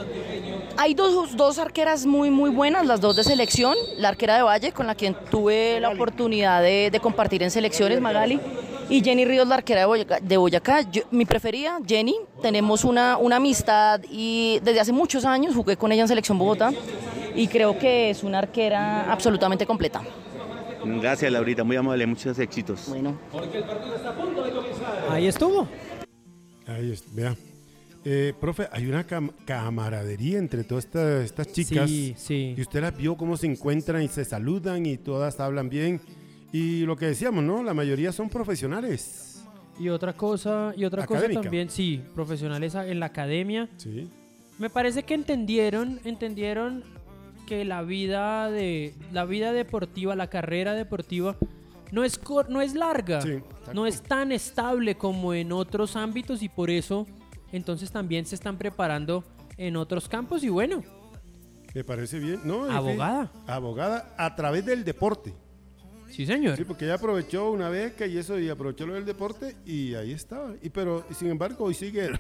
Hay 0.79 0.95
dos, 0.95 1.37
dos 1.37 1.59
arqueras 1.59 2.07
muy, 2.07 2.31
muy 2.31 2.51
buenas, 2.51 2.87
las 2.87 3.01
dos 3.01 3.15
de 3.17 3.25
selección. 3.25 3.77
La 3.99 4.09
arquera 4.09 4.37
de 4.37 4.43
Valle, 4.43 4.73
con 4.73 4.87
la 4.87 4.95
quien 4.95 5.15
tuve 5.31 5.79
la 5.81 5.91
oportunidad 5.91 6.63
de, 6.63 6.89
de 6.91 7.01
compartir 7.01 7.43
en 7.43 7.51
selecciones, 7.51 8.01
Magali. 8.01 8.41
Y 8.89 9.03
Jenny 9.03 9.25
Ríos, 9.25 9.47
la 9.47 9.57
arquera 9.57 9.81
de 9.81 9.87
Boyacá. 9.87 10.19
De 10.21 10.37
Boyacá. 10.37 10.81
Yo- 10.91 11.03
mi 11.11 11.25
preferida, 11.25 11.79
Jenny. 11.87 12.17
Tenemos 12.41 12.85
una, 12.85 13.17
una 13.19 13.37
amistad 13.37 14.01
y 14.11 14.59
desde 14.63 14.81
hace 14.81 14.93
muchos 14.93 15.25
años 15.25 15.55
jugué 15.55 15.77
con 15.77 15.93
ella 15.93 16.03
en 16.03 16.09
Selección 16.09 16.39
Bogotá. 16.39 16.73
Y 17.35 17.47
creo 17.49 17.79
que 17.79 18.11
es 18.11 18.23
una 18.23 18.39
arquera 18.39 19.11
absolutamente 19.13 19.67
completa. 19.67 20.03
Gracias, 20.85 21.31
Laurita, 21.31 21.63
muy 21.65 21.77
amable, 21.77 22.07
muchos 22.07 22.39
éxitos. 22.39 22.87
Bueno. 22.89 23.17
Ahí 25.11 25.27
estuvo. 25.29 25.69
Ahí 26.67 26.93
es, 26.93 27.05
vea. 27.15 27.35
Eh, 28.05 28.35
profe, 28.41 28.69
hay 28.73 28.87
una 28.87 29.07
cam- 29.07 29.31
camaradería 29.45 30.39
entre 30.39 30.65
todas 30.65 30.87
esta- 30.87 31.23
estas 31.23 31.53
chicas. 31.53 31.89
Sí, 31.89 32.15
sí. 32.17 32.55
Y 32.57 32.61
usted 32.61 32.81
las 32.81 32.97
vio 32.97 33.17
cómo 33.17 33.37
se 33.37 33.47
encuentran 33.47 34.03
y 34.03 34.09
se 34.09 34.25
saludan 34.25 34.85
y 34.87 34.97
todas 34.97 35.39
hablan 35.39 35.69
bien. 35.69 36.01
Y 36.53 36.81
lo 36.85 36.97
que 36.97 37.07
decíamos, 37.07 37.45
¿no? 37.45 37.63
La 37.63 37.75
mayoría 37.75 38.11
son 38.13 38.29
profesionales. 38.29 39.45
Y 39.79 39.89
otra 39.89 40.13
cosa, 40.15 40.75
y 40.77 40.85
otra 40.85 41.07
cosa 41.07 41.21
Académica. 41.21 41.43
también, 41.43 41.71
sí, 41.71 42.03
profesionales 42.15 42.75
en 42.75 43.01
la 43.01 43.07
academia. 43.07 43.69
Sí. 43.79 44.09
Me 44.59 44.69
parece 44.69 45.05
que 45.05 45.15
entendieron, 45.15 45.99
entendieron 46.05 46.85
que 47.47 47.65
la 47.65 47.83
vida 47.83 48.51
de 48.51 48.95
la 49.13 49.25
vida 49.25 49.53
deportiva, 49.53 50.15
la 50.15 50.29
carrera 50.29 50.75
deportiva 50.75 51.37
no 51.91 52.05
es 52.05 52.21
no 52.49 52.61
es 52.61 52.75
larga, 52.75 53.21
Sí, 53.23 53.39
no 53.75 53.87
es 53.87 54.03
tan 54.03 54.31
estable 54.33 54.97
como 54.97 55.35
en 55.35 55.53
otros 55.53 55.97
ámbitos 55.97 56.43
y 56.43 56.49
por 56.49 56.71
eso 56.71 57.07
entonces 57.53 57.91
también 57.93 58.27
se 58.27 58.35
están 58.35 58.59
preparando 58.59 59.25
en 59.57 59.77
otros 59.77 60.09
campos 60.09 60.43
y 60.43 60.49
bueno, 60.49 60.83
Me 61.75 61.85
parece 61.85 62.19
bien. 62.19 62.41
No, 62.45 62.65
Abogada. 62.71 63.31
abogada 63.47 64.15
a 64.19 64.35
través 64.35 64.65
del 64.67 64.85
deporte. 64.85 65.33
sí 66.11 66.27
señor. 66.27 66.57
Sí, 66.57 66.65
porque 66.65 66.85
ella 66.85 66.95
aprovechó 66.95 67.51
una 67.51 67.69
beca 67.71 68.07
y 68.07 68.19
eso, 68.19 68.39
y 68.39 68.49
aprovechó 68.51 68.87
lo 68.87 68.95
del 68.95 69.05
deporte 69.07 69.57
y 69.65 69.95
ahí 69.95 70.13
estaba. 70.13 70.55
Y 70.63 70.69
pero, 70.71 71.05
sin 71.15 71.29
embargo, 71.29 71.65
hoy 71.65 71.75
sigue 71.75 72.11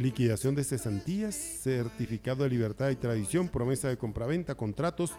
liquidación 0.02 0.56
de 0.56 0.64
cesantías, 0.64 1.36
certificado 1.36 2.44
de 2.44 2.50
libertad 2.50 2.90
y 2.90 2.96
tradición, 2.96 3.48
promesa 3.50 3.88
de 3.90 3.98
compraventa, 3.98 4.56
contratos, 4.56 5.12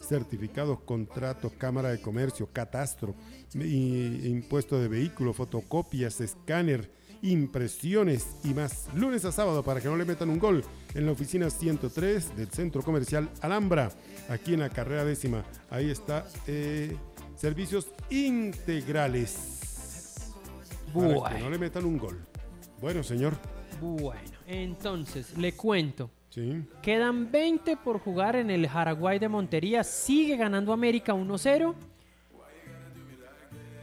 certificados, 0.00 0.80
contratos, 0.80 1.52
cámara 1.58 1.90
de 1.90 2.00
comercio, 2.00 2.48
catastro, 2.52 3.14
i- 3.54 4.26
impuesto 4.28 4.78
de 4.80 4.88
vehículo, 4.88 5.32
fotocopias, 5.32 6.20
escáner, 6.20 6.90
impresiones 7.20 8.26
y 8.44 8.54
más. 8.54 8.86
Lunes 8.94 9.24
a 9.24 9.32
sábado 9.32 9.64
para 9.64 9.80
que 9.80 9.88
no 9.88 9.96
le 9.96 10.04
metan 10.04 10.30
un 10.30 10.38
gol 10.38 10.62
en 10.94 11.04
la 11.04 11.12
oficina 11.12 11.50
103 11.50 12.36
del 12.36 12.48
Centro 12.48 12.82
Comercial 12.82 13.28
Alhambra, 13.40 13.90
aquí 14.28 14.54
en 14.54 14.60
la 14.60 14.68
carrera 14.70 15.04
décima. 15.04 15.44
Ahí 15.68 15.90
está, 15.90 16.26
eh, 16.46 16.96
servicios 17.36 17.88
integrales. 18.08 19.36
Para 21.22 21.36
que 21.36 21.42
no 21.42 21.50
le 21.50 21.58
metan 21.58 21.84
un 21.84 21.98
gol. 21.98 22.18
Bueno, 22.80 23.02
señor. 23.02 23.34
Bueno, 23.80 24.38
entonces 24.46 25.36
le 25.36 25.52
cuento. 25.52 26.10
Sí. 26.30 26.64
Quedan 26.82 27.30
20 27.30 27.76
por 27.78 28.00
jugar 28.00 28.36
en 28.36 28.50
el 28.50 28.68
Jaraguay 28.68 29.18
de 29.18 29.28
Montería. 29.28 29.82
Sigue 29.84 30.36
ganando 30.36 30.72
América 30.72 31.14
1-0. 31.14 31.74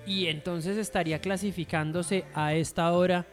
Y 0.05 0.27
entonces 0.27 0.77
estaría 0.77 1.19
clasificándose 1.19 2.25
a 2.33 2.53
esta 2.53 2.91
hora 2.91 3.25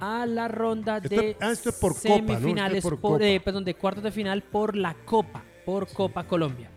a 0.00 0.26
la 0.26 0.48
ronda 0.48 0.98
de 0.98 1.36
ah, 1.40 1.52
por 1.80 1.94
semifinales, 1.94 2.82
por 2.82 2.98
por, 2.98 3.12
Copa. 3.12 3.24
eh, 3.24 3.38
perdón, 3.38 3.64
de 3.64 3.74
cuartos 3.74 4.02
de 4.02 4.10
final 4.10 4.42
por 4.42 4.74
la 4.74 4.94
Copa, 4.94 5.44
por 5.64 5.86
Copa 5.92 6.24
Colombia. 6.24 6.70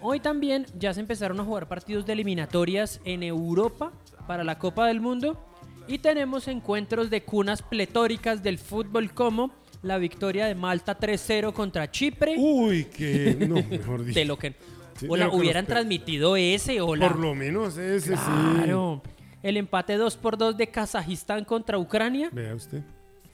Hoy 0.00 0.20
también 0.20 0.66
ya 0.78 0.94
se 0.94 1.00
empezaron 1.00 1.38
a 1.40 1.44
jugar 1.44 1.68
partidos 1.68 2.06
de 2.06 2.14
eliminatorias 2.14 3.00
en 3.04 3.22
Europa 3.22 3.92
para 4.26 4.44
la 4.44 4.58
Copa 4.58 4.86
del 4.86 5.00
Mundo 5.00 5.38
y 5.88 5.98
tenemos 5.98 6.48
encuentros 6.48 7.10
de 7.10 7.22
cunas 7.22 7.62
pletóricas 7.62 8.42
del 8.42 8.58
fútbol 8.58 9.12
como 9.12 9.50
la 9.82 9.98
victoria 9.98 10.46
de 10.46 10.54
Malta 10.54 10.98
3-0 10.98 11.52
contra 11.52 11.90
Chipre, 11.90 12.36
Uy, 12.38 12.84
que 12.84 13.36
no, 13.48 13.56
mejor 13.68 14.04
dicho. 14.04 14.18
de 14.18 14.24
lo 14.24 14.38
que 14.38 14.54
Sí, 14.98 15.06
lo 15.08 15.14
que 15.30 15.36
hubieran 15.36 15.66
transmitido 15.66 16.36
ese 16.36 16.80
o 16.80 16.94
la 16.94 17.08
Por 17.08 17.18
lo 17.18 17.34
menos 17.34 17.76
ese 17.78 18.12
Claro. 18.14 19.02
El 19.42 19.56
empate 19.56 19.96
2 19.96 20.16
por 20.18 20.38
2 20.38 20.56
de 20.56 20.68
Kazajistán 20.68 21.44
contra 21.44 21.78
Ucrania. 21.78 22.28
Vea 22.30 22.54
usted. 22.54 22.82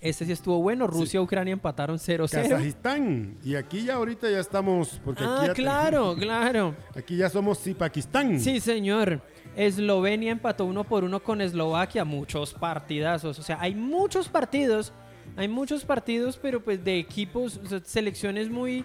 Este 0.00 0.24
sí 0.24 0.32
estuvo 0.32 0.62
bueno. 0.62 0.86
Rusia 0.86 1.18
y 1.18 1.22
Ucrania 1.22 1.52
empataron 1.52 1.98
0-0. 1.98 2.30
Kazajistán. 2.30 3.36
Y 3.44 3.56
aquí 3.56 3.82
ya 3.84 3.96
ahorita 3.96 4.30
ya 4.30 4.38
estamos. 4.38 4.98
Porque 5.04 5.22
aquí 5.24 5.32
Ah, 5.36 5.46
ya- 5.48 5.52
claro, 5.52 6.14
claro. 6.18 6.74
Aquí 6.96 7.16
ya 7.16 7.28
somos 7.28 7.58
Pakistán. 7.76 8.40
Sí, 8.40 8.60
señor. 8.60 9.20
Eslovenia 9.58 10.30
empató 10.30 10.64
uno 10.64 10.84
por 10.84 11.02
uno 11.02 11.20
con 11.20 11.40
Eslovaquia. 11.40 12.04
Muchos 12.04 12.54
partidazos. 12.54 13.40
O 13.40 13.42
sea, 13.42 13.58
hay 13.60 13.74
muchos 13.74 14.28
partidos. 14.28 14.92
Hay 15.36 15.48
muchos 15.48 15.84
partidos, 15.84 16.38
pero 16.40 16.62
pues 16.62 16.84
de 16.84 16.98
equipos, 16.98 17.60
selecciones 17.84 18.48
muy 18.50 18.84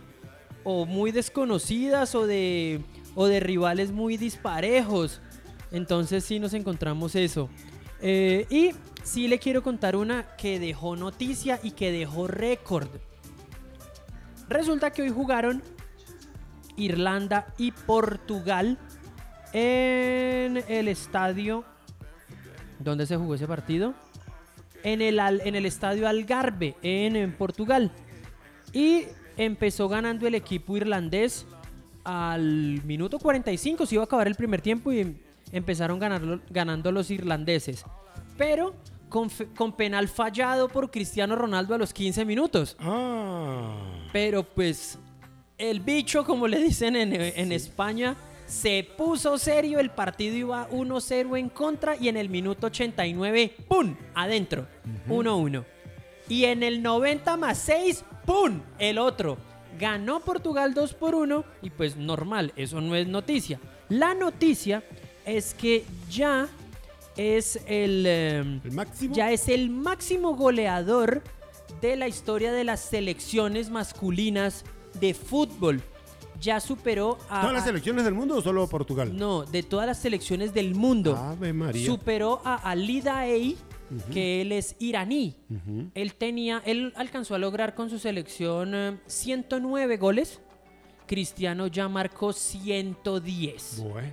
o 0.64 0.86
muy 0.86 1.12
desconocidas 1.12 2.16
o 2.16 2.26
de 2.26 2.82
o 3.16 3.28
de 3.28 3.40
rivales 3.40 3.92
muy 3.92 4.18
disparejos. 4.18 5.22
Entonces 5.72 6.24
sí 6.24 6.40
nos 6.40 6.56
encontramos 6.56 7.16
eso. 7.16 7.50
Eh, 8.02 8.48
y 8.50 8.72
sí 9.04 9.28
le 9.28 9.38
quiero 9.38 9.62
contar 9.62 9.96
una 9.96 10.36
que 10.38 10.60
dejó 10.60 10.96
noticia 10.96 11.60
y 11.62 11.72
que 11.72 11.92
dejó 11.92 12.28
récord. 12.28 12.90
Resulta 14.50 14.92
que 14.92 15.04
hoy 15.04 15.10
jugaron 15.10 15.62
Irlanda 16.78 17.54
y 17.60 17.72
Portugal 17.72 18.80
en 19.54 20.64
el 20.68 20.88
estadio. 20.88 21.64
¿Dónde 22.80 23.06
se 23.06 23.16
jugó 23.16 23.36
ese 23.36 23.48
partido? 23.48 23.94
En 24.84 25.02
el, 25.02 25.20
en 25.20 25.56
el 25.56 25.66
estadio 25.66 26.08
Algarve, 26.08 26.76
en, 26.82 27.16
en 27.16 27.32
Portugal. 27.34 27.92
Y 28.74 29.04
empezó 29.38 29.88
ganando 29.88 30.28
el 30.28 30.36
equipo 30.36 30.76
irlandés 30.76 31.46
al 32.04 32.82
minuto 32.84 33.20
45. 33.20 33.86
Se 33.86 33.96
iba 33.96 34.04
a 34.04 34.06
acabar 34.06 34.28
el 34.28 34.36
primer 34.36 34.62
tiempo 34.62 34.92
y 34.92 35.16
empezaron 35.52 36.00
ganarlo- 36.02 36.42
ganando 36.50 36.92
los 36.92 37.10
irlandeses. 37.12 37.86
Pero 38.38 38.76
con, 39.08 39.30
con 39.56 39.74
penal 39.74 40.08
fallado 40.10 40.68
por 40.68 40.92
Cristiano 40.92 41.36
Ronaldo 41.36 41.76
a 41.76 41.78
los 41.78 41.94
15 41.94 42.26
minutos. 42.26 42.76
Ah. 42.80 43.78
Pero 44.12 44.44
pues 44.44 44.98
el 45.58 45.80
bicho, 45.80 46.26
como 46.26 46.48
le 46.48 46.60
dicen 46.60 46.96
en, 46.98 47.14
en 47.14 47.52
España, 47.54 48.16
se 48.54 48.88
puso 48.98 49.38
serio. 49.38 49.80
El 49.80 49.90
partido 49.90 50.36
iba 50.36 50.70
1-0 50.70 51.38
en 51.38 51.50
contra 51.50 51.96
y 51.96 52.08
en 52.08 52.18
el 52.18 52.30
minuto 52.30 52.68
89, 52.68 53.56
¡pum! 53.68 53.96
Adentro, 54.14 54.68
1-1. 55.08 55.66
Y 56.30 56.46
en 56.46 56.64
el 56.64 56.82
90 56.82 57.36
más 57.38 57.58
6, 57.60 58.06
¡pum! 58.26 58.62
El 58.80 58.98
otro. 59.00 59.38
Ganó 59.80 60.20
Portugal 60.20 60.74
2 60.76 60.94
por 60.94 61.16
1 61.16 61.44
y 61.64 61.72
pues 61.72 61.98
normal, 61.98 62.54
eso 62.56 62.80
no 62.80 62.96
es 62.96 63.08
noticia. 63.08 63.60
La 63.90 64.14
noticia 64.14 64.84
es 65.26 65.54
que 65.56 65.84
ya 66.10 66.48
es 67.18 67.60
el... 67.68 68.06
em, 68.06 68.62
El 68.64 68.72
máximo. 68.72 69.16
ya 69.16 69.32
es 69.32 69.50
el 69.50 69.70
máximo 69.72 70.36
goleador 70.36 71.24
de 71.82 71.96
la 71.96 72.08
historia 72.08 72.52
de 72.54 72.64
las 72.64 72.82
selecciones 72.82 73.70
masculinas 73.72 74.64
de 75.00 75.16
fútbol. 75.16 75.82
Ya 76.44 76.60
superó 76.60 77.18
a... 77.30 77.40
¿Todas 77.40 77.54
las 77.54 77.64
selecciones 77.64 78.04
del 78.04 78.14
mundo 78.14 78.36
o 78.36 78.42
solo 78.42 78.68
Portugal? 78.68 79.16
no, 79.18 79.44
de 79.46 79.64
todas 79.64 79.88
las 79.88 79.98
selecciones 79.98 80.54
del 80.54 80.76
mundo. 80.76 81.16
Ave 81.16 81.54
María. 81.54 81.86
Superó 81.86 82.42
a 82.44 82.56
Ali 82.56 83.00
Daei, 83.00 83.56
que 84.12 84.42
él 84.42 84.52
es 84.52 84.76
iraní. 84.80 85.38
Él 85.96 86.16
tenía, 86.16 86.62
él 86.66 86.92
alcanzó 86.98 87.36
a 87.36 87.38
lograr 87.38 87.76
con 87.76 87.90
su 87.90 87.98
selección 87.98 88.76
eh, 88.76 88.98
109 89.08 89.96
goles. 89.96 90.42
Cristiano 91.08 91.68
ya 91.68 91.88
marcó 91.88 92.34
110. 92.34 93.84
Bueno, 93.90 94.12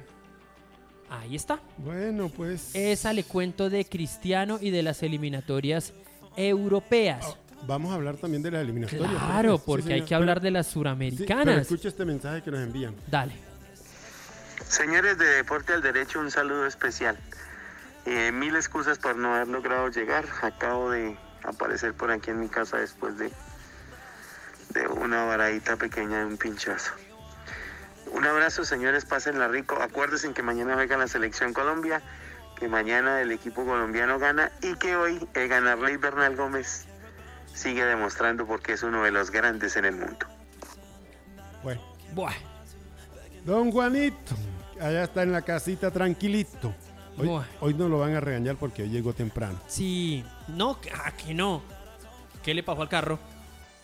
Ahí 1.09 1.35
está. 1.35 1.61
bueno, 1.79 2.29
pues. 2.29 2.73
Esa 2.77 3.13
le 3.13 3.25
cuento 3.25 3.69
de 3.71 3.85
Cristiano 3.85 4.59
y 4.61 4.71
de 4.71 4.85
las 4.85 5.03
eliminatorias 5.03 5.93
europeas. 6.37 7.37
Vamos 7.67 7.93
a 7.93 7.95
hablar 7.97 8.17
también 8.17 8.43
de 8.43 8.51
las 8.51 8.63
eliminatorias. 8.63 9.11
Claro, 9.11 9.57
Sí, 9.59 9.63
porque 9.67 9.93
hay 9.95 10.03
que 10.03 10.15
hablar 10.15 10.41
de 10.41 10.51
las 10.51 10.67
sí, 10.67 10.73
suramericanas. 10.75 11.45
pero 11.45 11.61
escucha 11.61 11.89
este 11.89 12.05
mensaje 12.05 12.43
que 12.43 12.51
nos 12.51 12.61
envían. 12.61 12.95
Dale. 13.07 13.35
Señores 14.67 15.19
de 15.19 15.27
Deporte 15.27 15.73
al 15.73 15.83
Derecho, 15.83 16.21
un 16.21 16.31
saludo 16.31 16.67
especial. 16.67 17.19
Eh, 18.07 18.33
mil 18.33 18.57
excusas 18.57 18.99
por 18.99 19.17
no 19.17 19.35
haber 19.35 19.49
logrado 19.49 19.89
llegar. 19.89 20.25
Acabo 20.43 20.91
de 20.91 21.17
aparecer 21.45 21.95
por 21.95 22.11
aquí 22.11 22.31
en 22.31 22.41
mi 22.41 22.49
casa 22.49 22.79
después 22.79 23.19
de, 23.19 23.31
de 24.71 24.87
una 24.89 25.25
varadita 25.25 25.77
pequeña 25.77 26.21
de 26.21 26.25
un 26.27 26.37
pinchazo. 26.37 26.93
Un 28.13 28.25
abrazo, 28.27 28.65
señores, 28.65 29.05
pásenla 29.05 29.49
rico. 29.49 29.77
Acuérdense 29.81 30.33
que 30.33 30.43
mañana 30.43 30.75
juega 30.75 30.97
la 30.97 31.09
selección 31.09 31.53
Colombia, 31.53 32.03
que 32.59 32.69
mañana 32.69 33.21
el 33.21 33.31
equipo 33.33 33.65
colombiano 33.65 34.19
gana 34.19 34.51
y 34.63 34.75
que 34.77 34.97
hoy 34.97 35.27
el 35.35 35.49
ganarley 35.49 35.97
Bernal 35.97 36.37
Gómez 36.37 36.87
sigue 37.55 37.85
demostrando 37.85 38.47
porque 38.47 38.73
es 38.73 38.83
uno 38.83 39.03
de 39.03 39.11
los 39.11 39.31
grandes 39.31 39.77
en 39.77 39.85
el 39.85 39.97
mundo. 39.97 40.27
Bueno, 41.63 41.81
Buah. 42.15 42.33
don 43.45 43.71
Juanito, 43.71 44.35
allá 44.81 45.05
está 45.05 45.23
en 45.23 45.33
la 45.33 45.43
casita 45.43 45.91
tranquilito. 45.91 46.75
Hoy, 47.19 47.27
Buah. 47.27 47.45
hoy 47.61 47.75
no 47.75 47.89
lo 47.89 47.99
van 47.99 48.15
a 48.15 48.21
regañar 48.21 48.57
porque 48.57 48.83
hoy 48.85 48.89
llegó 48.89 49.13
temprano. 49.13 49.59
Sí. 49.67 50.25
No, 50.49 50.81
que- 50.81 50.91
ah, 50.91 51.13
que 51.13 51.35
no. 51.35 51.63
¿Qué 52.43 52.55
le 52.55 52.63
pasó 52.63 52.83
al 52.83 52.89
carro? 52.89 53.19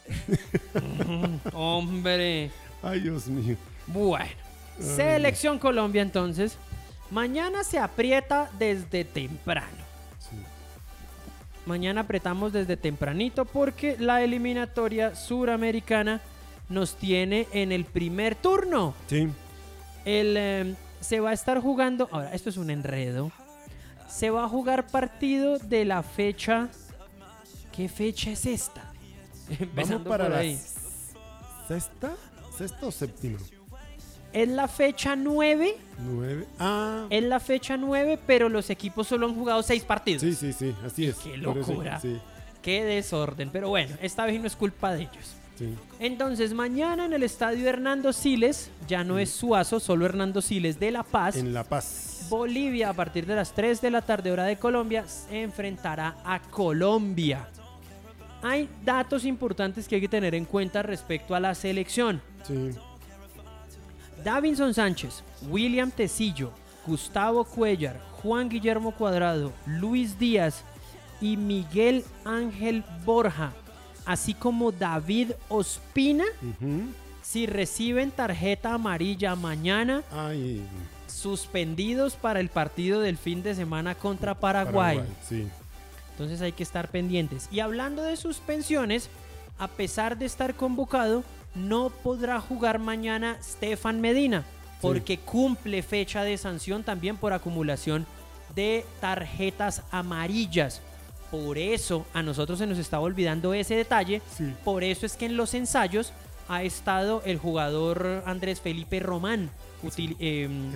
Mm, 0.74 1.36
Hombre. 1.54 2.50
Ay, 2.82 3.00
Dios 3.00 3.26
mío. 3.28 3.56
Bueno. 3.86 4.30
Selección 4.78 5.58
Colombia 5.58 6.02
entonces. 6.02 6.58
Mañana 7.10 7.64
se 7.64 7.78
aprieta 7.78 8.50
desde 8.58 9.04
temprano. 9.04 9.86
Mañana 11.66 12.02
apretamos 12.02 12.52
desde 12.52 12.76
tempranito 12.76 13.44
porque 13.44 13.96
la 13.98 14.22
eliminatoria 14.22 15.14
suramericana 15.16 16.20
nos 16.68 16.96
tiene 16.96 17.48
en 17.52 17.72
el 17.72 17.84
primer 17.84 18.36
turno. 18.36 18.94
Sí. 19.08 19.28
El, 20.04 20.36
eh, 20.36 20.74
se 21.00 21.20
va 21.20 21.30
a 21.30 21.32
estar 21.32 21.60
jugando. 21.60 22.08
Ahora, 22.12 22.32
esto 22.32 22.50
es 22.50 22.56
un 22.56 22.70
enredo. 22.70 23.32
Se 24.08 24.30
va 24.30 24.44
a 24.44 24.48
jugar 24.48 24.86
partido 24.86 25.58
de 25.58 25.84
la 25.84 26.02
fecha. 26.04 26.68
¿Qué 27.72 27.88
fecha 27.88 28.30
es 28.30 28.46
esta? 28.46 28.92
Vamos 29.74 30.02
para 30.06 30.24
por 30.24 30.32
la 30.34 30.38
ahí. 30.38 30.58
sexta, 31.66 32.14
sexta 32.56 32.86
o 32.86 32.90
séptima. 32.92 33.38
Es 34.37 34.49
la 34.49 34.68
fecha 34.68 35.16
9. 35.16 35.76
Nueve. 35.99 36.47
Ah, 36.59 37.07
Es 37.09 37.22
la 37.24 37.41
fecha 37.41 37.78
9, 37.78 38.18
pero 38.26 38.51
los 38.51 38.68
equipos 38.68 39.07
solo 39.09 39.26
han 39.26 39.34
jugado 39.34 39.62
6 39.62 39.82
partidos. 39.84 40.20
sí, 40.20 40.34
sí, 40.34 40.53
sí, 40.53 40.74
así 40.84 41.07
es. 41.07 41.16
Qué 41.16 41.39
locura. 41.39 41.99
Sí, 42.01 42.18
Qué 42.61 42.84
desorden. 42.84 43.49
Pero 43.51 43.70
bueno, 43.70 43.97
esta 44.03 44.26
vez 44.26 44.39
no 44.39 44.47
es 44.47 44.55
culpa 44.55 44.93
de 44.93 45.03
ellos. 45.03 45.37
sí. 45.59 45.74
Entonces, 46.01 46.53
mañana 46.53 47.07
en 47.07 47.14
el 47.14 47.22
estadio 47.22 47.66
Hernando 47.66 48.12
Siles, 48.12 48.70
ya 48.87 49.05
no 49.05 49.18
es 49.18 49.30
Suazo, 49.30 49.80
solo 49.80 50.05
Hernando 50.05 50.43
Siles 50.43 50.78
de 50.78 50.91
La 50.91 51.03
Paz. 51.03 51.37
En 51.37 51.55
La 51.55 51.64
Paz. 51.64 52.26
Bolivia 52.28 52.91
a 52.91 52.93
partir 52.93 53.24
de 53.24 53.37
las 53.37 53.53
3 53.55 53.80
de 53.80 53.91
la 53.91 54.03
tarde 54.03 54.32
hora 54.32 54.45
de 54.45 54.59
Colombia 54.59 55.07
se 55.09 55.41
enfrentará 55.43 56.16
a 56.26 56.41
Colombia. 56.43 57.49
Hay 58.43 58.68
datos 58.84 59.24
importantes 59.24 59.89
que 59.89 59.95
hay 59.95 60.01
que 60.03 60.09
tener 60.09 60.34
en 60.34 60.45
cuenta 60.45 60.82
respecto 60.82 61.34
a 61.34 61.41
la 61.41 61.55
selección. 61.55 62.20
Sí. 62.47 62.72
Davinson 64.27 64.74
Sánchez, 64.74 65.22
William 65.49 65.89
Tecillo, 65.89 66.51
Gustavo 66.85 67.45
Cuellar, 67.45 68.01
Juan 68.20 68.49
Guillermo 68.49 68.91
Cuadrado, 68.91 69.53
Luis 69.66 70.18
Díaz 70.18 70.64
y 71.20 71.37
Miguel 71.37 72.05
Ángel 72.24 72.83
Borja, 73.05 73.53
así 74.05 74.35
como 74.35 74.72
David 74.72 75.31
Ospina, 75.49 76.24
si 77.22 77.47
reciben 77.47 78.11
tarjeta 78.11 78.74
amarilla 78.74 79.37
mañana, 79.37 80.03
Ay, 80.11 80.61
suspendidos 81.07 82.16
para 82.16 82.41
el 82.41 82.49
partido 82.49 83.01
del 83.03 83.18
fin 83.18 83.45
de 83.45 83.55
semana 83.55 83.95
contra 83.95 84.35
Paraguay. 84.35 85.05
Sí. 85.22 85.47
Entonces 86.11 86.41
hay 86.41 86.51
que 86.51 86.64
estar 86.64 86.89
pendientes. 86.89 87.49
Y 87.53 87.61
hablando 87.61 88.03
de 88.03 88.16
suspensiones, 88.16 89.09
a 89.57 89.68
pesar 89.68 90.18
de 90.18 90.27
estar 90.27 90.57
convocado, 90.57 91.22
no 91.57 91.90
podrá 91.90 92.40
jugar 92.40 92.78
mañana 92.78 93.38
Stefan 93.42 94.00
Medina, 94.00 94.44
porque 94.80 95.18
cumple 95.18 95.82
fecha 95.82 96.22
de 96.22 96.36
sanción 96.38 96.84
también 96.84 97.16
por 97.16 97.32
acumulación 97.32 98.07
de 98.54 98.84
tarjetas 99.00 99.82
amarillas. 99.90 100.80
Por 101.30 101.59
eso 101.59 102.07
a 102.14 102.22
nosotros 102.22 102.59
se 102.59 102.66
nos 102.66 102.78
estaba 102.78 103.02
olvidando 103.02 103.52
ese 103.54 103.74
detalle. 103.74 104.22
Sí. 104.36 104.52
Por 104.64 104.84
eso 104.84 105.07
es 105.07 105.16
que 105.16 105.26
en 105.26 105.36
los 105.36 105.54
ensayos 105.54 106.12
ha 106.48 106.62
estado 106.62 107.22
el 107.26 107.38
jugador 107.38 108.22
Andrés 108.26 108.61
Felipe 108.61 109.00
Román 109.00 109.50
util- 109.82 110.16
em, 110.20 110.70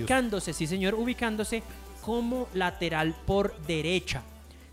ubicándose, 0.00 0.52
sí 0.52 0.66
señor, 0.66 0.94
ubicándose 0.94 1.62
como 2.02 2.48
lateral 2.54 3.14
por 3.24 3.56
derecha. 3.66 4.22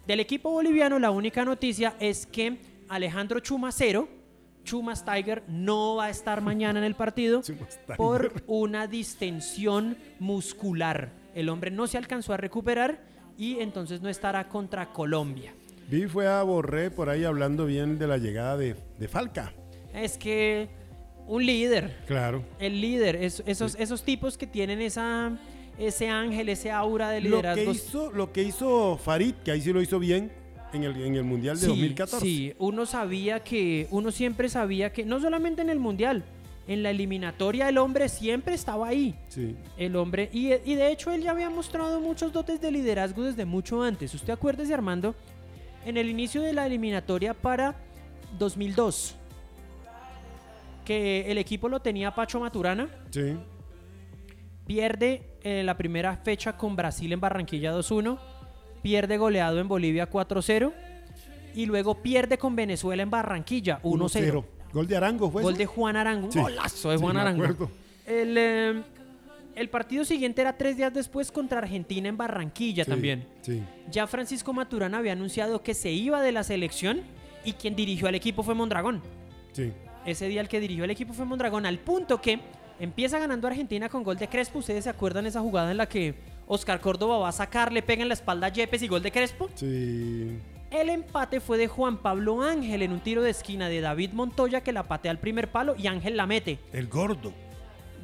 Del 0.07 0.19
equipo 0.19 0.49
boliviano 0.49 0.97
la 0.97 1.11
única 1.11 1.45
noticia 1.45 1.93
es 1.99 2.25
que 2.25 2.57
Alejandro 2.89 3.39
Chumacero, 3.39 4.09
Chumas 4.63 5.03
Tiger, 5.05 5.43
no 5.47 5.95
va 5.97 6.05
a 6.05 6.09
estar 6.09 6.41
mañana 6.41 6.79
en 6.79 6.85
el 6.85 6.95
partido 6.95 7.41
por 7.97 8.43
una 8.47 8.87
distensión 8.87 9.97
muscular. 10.19 11.11
El 11.35 11.49
hombre 11.49 11.71
no 11.71 11.87
se 11.87 11.97
alcanzó 11.97 12.33
a 12.33 12.37
recuperar 12.37 13.01
y 13.37 13.59
entonces 13.59 14.01
no 14.01 14.09
estará 14.09 14.47
contra 14.47 14.91
Colombia. 14.91 15.53
Vi 15.89 16.05
fue 16.07 16.27
a 16.27 16.43
Borré 16.43 16.91
por 16.91 17.09
ahí 17.09 17.23
hablando 17.23 17.65
bien 17.65 17.97
de 17.99 18.07
la 18.07 18.17
llegada 18.17 18.57
de, 18.57 18.75
de 18.99 19.07
Falca. 19.07 19.53
Es 19.93 20.17
que 20.17 20.69
un 21.27 21.45
líder, 21.45 21.97
Claro. 22.07 22.43
el 22.59 22.79
líder, 22.81 23.15
es- 23.17 23.43
esos, 23.45 23.75
esos 23.75 24.03
tipos 24.03 24.37
que 24.37 24.47
tienen 24.47 24.81
esa, 24.81 25.37
ese 25.77 26.07
ángel, 26.09 26.49
ese 26.49 26.71
aura 26.71 27.09
de 27.09 27.21
Lo 27.21 27.23
que, 27.23 27.29
liderazgo. 27.29 27.71
hizo, 27.71 28.11
lo 28.11 28.31
que 28.31 28.43
hizo 28.43 28.97
Farid, 28.97 29.33
que 29.43 29.51
ahí 29.51 29.61
sí 29.61 29.71
lo 29.73 29.81
hizo 29.81 29.99
bien 29.99 30.31
en 30.73 30.83
el, 30.83 31.01
en 31.01 31.15
el 31.15 31.23
Mundial 31.23 31.55
de 31.55 31.61
Sí, 31.61 31.67
2014. 31.67 32.25
Sí, 32.25 32.53
uno 32.59 32.85
sabía 32.85 33.43
que, 33.43 33.87
uno 33.91 34.11
siempre 34.11 34.49
sabía 34.49 34.91
que, 34.93 35.05
no 35.05 35.19
solamente 35.19 35.61
en 35.61 35.69
el 35.69 35.79
Mundial, 35.79 36.23
en 36.67 36.83
la 36.83 36.91
eliminatoria 36.91 37.67
el 37.69 37.77
hombre 37.77 38.07
siempre 38.07 38.53
estaba 38.53 38.87
ahí. 38.87 39.15
Sí. 39.29 39.55
El 39.77 39.95
hombre, 39.95 40.29
y, 40.31 40.53
y 40.53 40.75
de 40.75 40.91
hecho 40.91 41.11
él 41.11 41.21
ya 41.23 41.31
había 41.31 41.49
mostrado 41.49 41.99
muchos 41.99 42.31
dotes 42.31 42.61
de 42.61 42.71
liderazgo 42.71 43.23
desde 43.23 43.45
mucho 43.45 43.81
antes. 43.83 44.13
Usted 44.13 44.31
acuérdese, 44.33 44.73
Armando, 44.73 45.15
en 45.85 45.97
el 45.97 46.09
inicio 46.09 46.41
de 46.41 46.53
la 46.53 46.65
eliminatoria 46.67 47.33
para 47.33 47.75
2002, 48.37 49.15
que 50.85 51.29
el 51.31 51.37
equipo 51.37 51.67
lo 51.69 51.79
tenía 51.79 52.13
Pacho 52.13 52.39
Maturana, 52.39 52.87
Sí. 53.09 53.35
pierde 54.65 55.23
en 55.43 55.65
la 55.65 55.75
primera 55.77 56.15
fecha 56.17 56.55
con 56.57 56.75
Brasil 56.75 57.11
en 57.11 57.19
Barranquilla 57.19 57.73
2-1, 57.73 58.17
pierde 58.81 59.17
goleado 59.17 59.59
en 59.59 59.67
Bolivia 59.67 60.09
4-0 60.09 60.71
y 61.55 61.65
luego 61.65 61.95
pierde 62.01 62.37
con 62.37 62.55
Venezuela 62.55 63.03
en 63.03 63.09
Barranquilla 63.09 63.79
1-0. 63.83 64.43
Gol 64.73 64.87
de 64.87 64.95
Arango 64.97 65.29
fue. 65.29 65.43
Gol 65.43 65.53
eso? 65.53 65.59
de 65.59 65.65
Juan 65.65 65.95
Arango, 65.97 66.31
Sí. 66.31 66.39
golazo 66.39 66.91
de 66.91 66.97
Juan 66.97 67.17
Arango. 67.17 67.69
El, 68.05 68.35
eh, 68.37 68.81
el 69.55 69.69
partido 69.69 70.05
siguiente 70.05 70.41
era 70.41 70.57
tres 70.57 70.77
días 70.77 70.93
después 70.93 71.31
contra 71.31 71.59
Argentina 71.59 72.07
en 72.07 72.15
Barranquilla 72.17 72.85
Sí, 72.85 72.89
también. 72.89 73.27
Sí. 73.41 73.61
Ya 73.91 74.07
Francisco 74.07 74.53
Maturana 74.53 74.99
había 74.99 75.11
anunciado 75.11 75.61
que 75.61 75.73
se 75.73 75.91
iba 75.91 76.21
de 76.21 76.31
la 76.31 76.43
selección 76.43 77.01
y 77.43 77.53
quien 77.53 77.75
dirigió 77.75 78.07
al 78.07 78.15
equipo 78.15 78.43
fue 78.43 78.55
Mondragón. 78.55 79.01
Sí. 79.51 79.73
Ese 80.05 80.27
día 80.29 80.41
el 80.41 80.47
que 80.47 80.59
dirigió 80.61 80.85
el 80.85 80.91
equipo 80.91 81.13
fue 81.13 81.25
Mondragón, 81.25 81.65
al 81.65 81.77
punto 81.79 82.21
que 82.21 82.39
empieza 82.79 83.19
ganando 83.19 83.47
Argentina 83.47 83.89
con 83.89 84.03
gol 84.03 84.17
de 84.17 84.27
Crespo. 84.29 84.59
¿Ustedes 84.59 84.85
se 84.85 84.89
acuerdan 84.89 85.25
esa 85.25 85.41
jugada 85.41 85.69
en 85.69 85.77
la 85.77 85.87
que 85.87 86.15
Oscar 86.47 86.81
Córdoba 86.81 87.17
va 87.17 87.29
a 87.29 87.31
sacar, 87.31 87.71
le 87.71 87.81
pega 87.81 88.01
en 88.01 88.07
la 88.09 88.13
espalda 88.13 88.47
a 88.47 88.49
Yepes 88.49 88.81
y 88.81 88.87
gol 88.87 89.01
de 89.01 89.11
Crespo? 89.11 89.49
Sí. 89.55 90.37
El 90.69 90.89
empate 90.89 91.39
fue 91.41 91.57
de 91.57 91.67
Juan 91.67 91.97
Pablo 91.97 92.41
Ángel 92.41 92.81
en 92.81 92.93
un 92.93 93.01
tiro 93.01 93.21
de 93.21 93.29
esquina 93.31 93.67
de 93.67 93.81
David 93.81 94.11
Montoya 94.13 94.61
que 94.61 94.71
la 94.71 94.83
patea 94.83 95.11
al 95.11 95.19
primer 95.19 95.51
palo 95.51 95.75
y 95.77 95.87
Ángel 95.87 96.15
la 96.15 96.25
mete. 96.25 96.59
El 96.71 96.87
gordo. 96.87 97.33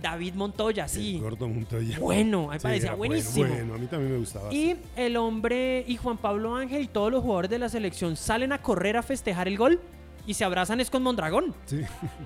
David 0.01 0.33
Montoya, 0.35 0.88
sí. 0.88 1.15
El 1.15 1.21
gordo 1.21 1.47
Montoya. 1.47 1.97
Bueno, 1.99 2.49
Sí, 2.53 2.59
parecía 2.61 2.93
bueno, 2.93 3.13
buenísimo. 3.15 3.47
Bueno, 3.47 3.73
a 3.73 3.77
mí 3.77 3.88
también 3.88 4.11
me 4.11 4.19
gustaba. 4.19 4.53
Y 4.53 4.75
el 4.95 5.17
hombre 5.17 5.83
y 5.88 5.95
Juan 5.97 6.17
Pablo 6.17 6.55
Ángel 6.55 6.83
y 6.83 6.88
todos 6.88 7.11
los 7.11 7.21
jugadores 7.23 7.49
de 7.49 7.59
la 7.59 7.69
selección 7.69 8.15
salen 8.15 8.51
a 8.51 8.61
correr 8.61 8.97
a 8.97 9.01
festejar 9.01 9.47
el 9.47 9.57
gol 9.57 9.79
y 10.27 10.33
se 10.33 10.43
abrazan 10.43 10.81
es 10.81 10.89
con 10.91 11.01
Mondragón. 11.03 11.55
Sí. 11.65 11.81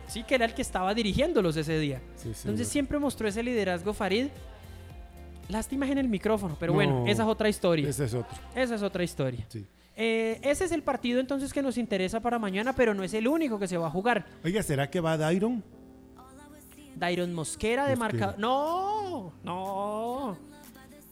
Sí, 0.08 0.24
que 0.24 0.36
era 0.36 0.46
el 0.46 0.54
que 0.54 0.64
estaba 0.64 0.94
dirigiéndolos 0.94 1.56
ese 1.56 1.78
día. 1.80 2.02
Sí, 2.16 2.30
Entonces 2.30 2.68
siempre 2.68 2.98
mostró 3.00 3.28
ese 3.28 3.44
liderazgo 3.44 3.94
Farid. 3.94 4.28
Lástima 5.52 5.86
en 5.90 5.98
el 5.98 6.08
micrófono, 6.08 6.56
pero 6.60 6.74
bueno, 6.74 7.02
No, 7.02 7.08
esa 7.08 7.24
es 7.24 7.30
otra 7.30 7.50
historia. 7.50 7.88
Ese 7.90 8.06
es 8.06 8.14
otro. 8.14 8.38
Esa 8.56 8.76
es 8.76 8.82
otra 8.82 9.04
historia. 9.04 9.46
Sí. 9.50 9.66
Eh, 9.98 10.40
ese 10.44 10.64
es 10.66 10.72
el 10.72 10.82
partido 10.84 11.20
entonces 11.20 11.52
que 11.52 11.62
nos 11.62 11.78
interesa 11.78 12.22
para 12.22 12.40
mañana, 12.40 12.74
pero 12.74 12.94
no 12.94 13.04
es 13.04 13.14
el 13.14 13.28
único 13.28 13.60
que 13.60 13.68
se 13.68 13.78
va 13.78 13.88
a 13.88 13.90
jugar. 13.92 14.26
Oiga, 14.44 14.64
¿será 14.64 14.90
que 14.90 15.00
va 15.02 15.18
Dairon? 15.18 15.62
Dairon 16.96 17.34
Mosquera 17.34 17.88
de 17.88 17.96
marcador. 17.96 18.38
No, 18.40 19.34
no. 19.44 20.38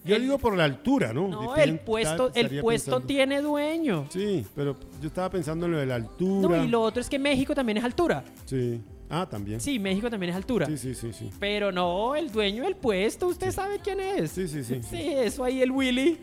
Yo 0.06 0.16
El- 0.16 0.22
digo 0.22 0.38
por 0.38 0.56
la 0.56 0.64
altura, 0.64 1.12
¿no? 1.14 1.28
No, 1.28 1.42
Depende- 1.54 1.64
el 1.64 1.80
puesto, 1.80 2.32
el 2.34 2.62
puesto 2.62 2.92
pensando. 2.92 3.08
tiene 3.08 3.42
dueño. 3.42 4.06
Sí, 4.10 4.46
pero 4.56 4.78
yo 5.02 5.08
estaba 5.08 5.30
pensando 5.30 5.66
en 5.66 5.74
lo 5.74 5.78
de 5.80 5.86
la 5.86 5.96
altura. 5.96 6.58
No, 6.58 6.64
y 6.64 6.68
lo 6.70 6.82
otro 6.82 7.02
es 7.02 7.10
que 7.10 7.20
México 7.20 7.54
también 7.54 7.80
es 7.80 7.84
altura. 7.84 8.24
Sí. 8.46 8.82
Ah, 9.10 9.28
también. 9.28 9.60
Sí, 9.60 9.80
México 9.80 10.10
también 10.10 10.30
es 10.30 10.36
altura. 10.36 10.68
Sí, 10.68 10.78
sí, 10.78 10.94
sí, 10.94 11.12
sí. 11.14 11.32
Pero 11.40 11.72
no, 11.72 12.16
el 12.16 12.32
dueño 12.32 12.64
del 12.64 12.76
puesto, 12.76 13.28
usted 13.28 13.52
sabe 13.52 13.80
quién 13.80 14.00
es. 14.00 14.32
Sí, 14.32 14.48
sí, 14.48 14.64
sí. 14.64 14.82
Sí, 14.88 15.12
eso 15.14 15.44
ahí 15.44 15.62
el 15.62 15.72
Willy. 15.72 16.18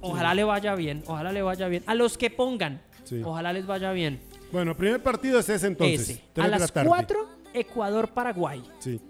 Ojalá 0.00 0.34
le 0.34 0.44
vaya 0.44 0.74
bien, 0.74 1.02
ojalá 1.06 1.32
le 1.32 1.42
vaya 1.42 1.68
bien. 1.68 1.82
A 1.86 1.94
los 1.94 2.18
que 2.18 2.30
pongan, 2.30 2.80
Sí. 3.04 3.20
ojalá 3.24 3.52
les 3.52 3.66
vaya 3.66 3.92
bien. 3.92 4.20
Bueno, 4.52 4.76
primer 4.76 5.02
partido 5.02 5.38
es 5.38 5.48
ese 5.48 5.66
entonces. 5.68 6.10
Ese. 6.10 6.22
A 6.40 6.48
la 6.48 6.58
las 6.58 6.72
tarde. 6.72 6.88
4, 6.88 7.28
Ecuador-Paraguay. 7.54 8.62
Sí. 8.78 9.00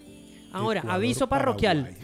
Ahora, 0.50 0.80
Ecuador, 0.80 0.96
aviso 0.96 1.28
parroquial. 1.28 1.94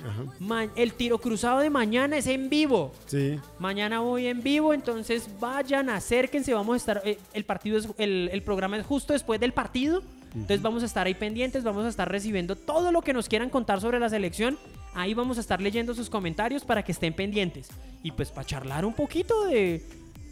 El 0.77 0.93
tiro 0.95 1.19
cruzado 1.19 1.61
de 1.61 1.71
mañana 1.71 2.19
es 2.19 2.27
en 2.27 2.51
vivo. 2.51 2.93
Sí. 3.07 3.39
Mañana 3.59 4.01
voy 4.01 4.27
en 4.27 4.43
vivo, 4.43 4.75
entonces 4.75 5.29
vayan, 5.41 5.89
acérquense, 5.89 6.53
vamos 6.53 6.75
a 6.75 6.77
estar, 6.77 7.03
eh, 7.05 7.19
el 7.33 7.45
partido 7.45 7.79
es, 7.79 7.89
el, 7.99 8.29
el 8.33 8.43
programa 8.43 8.77
es 8.77 8.85
justo 8.87 9.13
después 9.15 9.41
del 9.41 9.53
partido, 9.53 10.03
entonces 10.35 10.63
vamos 10.63 10.83
a 10.83 10.87
estar 10.87 11.07
ahí 11.07 11.15
pendientes, 11.15 11.63
vamos 11.65 11.85
a 11.85 11.89
estar 11.89 12.11
recibiendo 12.11 12.57
todo 12.57 12.91
lo 12.93 13.03
que 13.03 13.13
nos 13.13 13.29
quieran 13.29 13.51
contar 13.51 13.81
sobre 13.81 14.01
la 14.01 14.09
selección, 14.09 14.59
ahí 14.95 15.15
vamos 15.15 15.39
a 15.39 15.41
estar 15.41 15.61
leyendo 15.61 15.95
sus 15.95 16.11
comentarios 16.11 16.65
para 16.65 16.83
que 16.83 16.93
estén 16.93 17.15
pendientes 17.15 17.69
y 18.03 18.11
pues 18.13 18.31
para 18.31 18.47
charlar 18.47 18.85
un 18.85 18.93
poquito 18.95 19.47
de, 19.47 19.83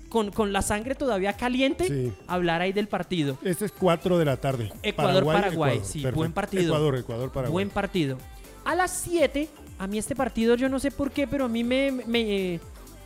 con, 0.09 0.31
con 0.31 0.53
la 0.53 0.61
sangre 0.63 0.95
todavía 0.95 1.33
caliente, 1.35 1.87
Sí. 1.87 2.13
hablar 2.27 2.61
ahí 2.63 2.73
del 2.73 2.89
partido. 2.89 3.39
Este 3.45 3.65
es 3.65 3.73
4 3.73 4.19
de 4.19 4.25
la 4.25 4.37
tarde. 4.37 4.73
Ecuador-Paraguay, 4.83 5.53
Ecuador. 5.77 5.85
sí, 5.85 6.01
Perfecto. 6.01 6.17
buen 6.17 6.33
partido. 6.33 6.65
Ecuador, 6.65 6.97
Ecuador, 6.97 7.33
Paraguay. 7.33 7.53
Buen 7.53 7.71
partido. 7.71 8.19
A 8.65 8.75
las 8.75 8.91
7, 8.93 9.49
a 9.79 9.87
mí 9.87 9.99
este 9.99 10.15
partido 10.15 10.55
yo 10.57 10.69
no 10.69 10.79
sé 10.79 10.91
por 10.91 11.11
qué, 11.13 11.27
pero 11.27 11.47
a 11.47 11.49
mí 11.49 11.65
me, 11.65 11.91
me, 11.91 12.61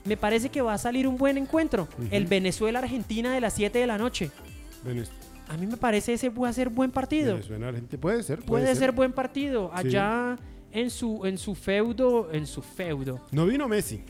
me 0.04 0.16
parece 0.16 0.48
que 0.50 0.60
va 0.62 0.74
a 0.74 0.78
salir 0.78 1.06
un 1.06 1.16
buen 1.16 1.38
encuentro. 1.38 1.88
El 2.10 2.26
Venezuela-Argentina 2.26 3.32
de 3.32 3.40
las 3.40 3.54
7 3.54 3.78
de 3.78 3.86
la 3.86 3.98
noche. 3.98 4.30
Venez- 4.84 5.10
A 5.48 5.56
mí 5.56 5.66
me 5.66 5.76
parece 5.76 6.14
ese 6.14 6.30
a 6.44 6.52
ser 6.52 6.68
buen 6.70 6.90
partido. 6.90 7.34
Venezuela, 7.34 7.68
Argentina. 7.68 8.00
Puede 8.00 8.22
ser. 8.22 8.40
Puede, 8.40 8.74
ser. 8.74 8.92
buen 8.92 9.12
partido. 9.12 9.70
Sí. 9.80 9.86
Allá 9.88 10.36
en 10.72 10.90
su 10.90 11.24
en 11.24 11.38
su 11.38 11.54
feudo, 11.54 12.30
en 12.32 12.46
su 12.46 12.62
feudo. 12.62 13.20
No 13.30 13.46
vino 13.46 13.68
Messi. 13.68 14.02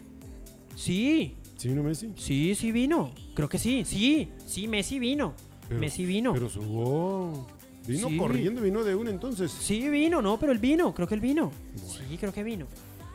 Sí, 0.74 1.36
Sí 1.56 1.68
vino 1.68 1.82
Messi. 1.82 2.12
sí, 2.16 2.54
sí 2.54 2.72
vino. 2.72 3.12
Creo 3.34 3.48
que 3.48 3.58
sí, 3.58 3.84
sí, 3.84 4.30
sí, 4.46 4.68
Messi 4.68 4.98
vino. 4.98 5.34
Pero- 5.68 5.80
Messi 5.80 6.04
vino. 6.04 6.32
Pero 6.32 6.48
subió. 6.48 7.46
Vino 7.86 8.08
Sí. 8.08 8.16
corriendo, 8.16 8.60
vino 8.62 8.82
de 8.82 8.94
una 8.94 9.10
entonces. 9.10 9.50
Sí, 9.52 9.88
vino, 9.88 10.20
no, 10.20 10.38
pero 10.40 10.50
él 10.52 10.58
vino, 10.58 10.92
creo 10.92 11.06
que 11.06 11.14
él 11.14 11.20
vino. 11.20 11.52
Sí, 11.76 12.16
creo 12.18 12.32
que 12.32 12.42
vino. 12.42 12.66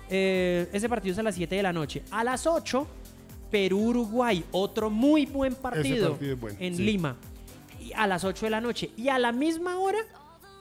Eh, 0.09 0.69
ese 0.71 0.87
partido 0.87 1.13
es 1.13 1.19
a 1.19 1.23
las 1.23 1.35
7 1.35 1.55
de 1.55 1.63
la 1.63 1.73
noche. 1.73 2.03
A 2.11 2.23
las 2.23 2.47
8, 2.47 2.87
Perú-Uruguay, 3.51 4.43
otro 4.51 4.89
muy 4.89 5.25
buen 5.25 5.55
partido, 5.55 6.11
partido 6.11 6.33
es 6.33 6.39
bueno, 6.39 6.57
en 6.59 6.75
sí. 6.75 6.83
Lima. 6.83 7.17
A 7.95 8.07
las 8.07 8.23
8 8.23 8.45
de 8.45 8.49
la 8.49 8.61
noche. 8.61 8.91
Y 8.97 9.09
a 9.09 9.19
la 9.19 9.31
misma 9.31 9.79
hora, 9.79 9.99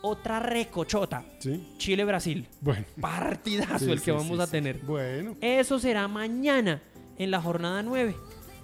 otra 0.03 0.41
recochota, 0.41 1.25
Sí. 1.39 1.75
Chile-Brasil. 1.79 2.49
Bueno. 2.61 2.85
Partidazo 3.01 3.85
Sí, 3.85 3.91
el 3.93 3.99
que 3.99 4.05
sí, 4.07 4.11
vamos 4.13 4.39
a 4.41 4.47
tener. 4.47 4.79
Bueno. 4.81 5.37
Eso 5.41 5.79
será 5.79 6.09
mañana 6.09 6.81
en 7.19 7.31
la 7.31 7.41
jornada 7.41 7.83
9. 7.83 8.17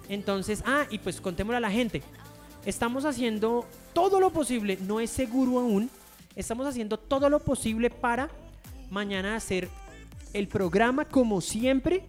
Entonces, 0.09 0.63
ah, 0.65 0.85
y 0.89 0.99
pues 0.99 1.21
contémosle 1.21 1.57
a 1.57 1.61
la 1.61 1.71
gente. 1.71 2.01
Estamos 2.65 3.05
haciendo 3.05 3.65
todo 3.93 4.19
lo 4.19 4.31
posible, 4.31 4.77
no 4.81 4.99
es 4.99 5.09
seguro 5.09 5.59
aún. 5.59 5.89
Estamos 6.35 6.67
haciendo 6.67 6.97
todo 6.97 7.29
lo 7.29 7.39
posible 7.39 7.89
para 7.89 8.29
mañana 8.89 9.35
hacer 9.35 9.69
el 10.33 10.47
programa 10.47 11.05
como 11.05 11.41
siempre, 11.41 12.03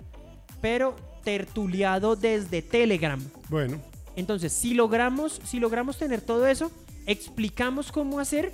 pero 0.61 0.97
tertuliado 1.25 2.17
desde 2.17 2.63
Telegram. 2.63 3.21
Bueno. 3.49 3.81
Entonces, 4.19 4.53
si 4.53 4.75
logramos, 4.75 5.41
si 5.45 5.61
logramos 5.61 5.97
tener 5.97 6.21
todo 6.21 6.49
eso, 6.49 6.73
explicamos 7.07 7.93
cómo 7.93 8.19
hacer 8.19 8.53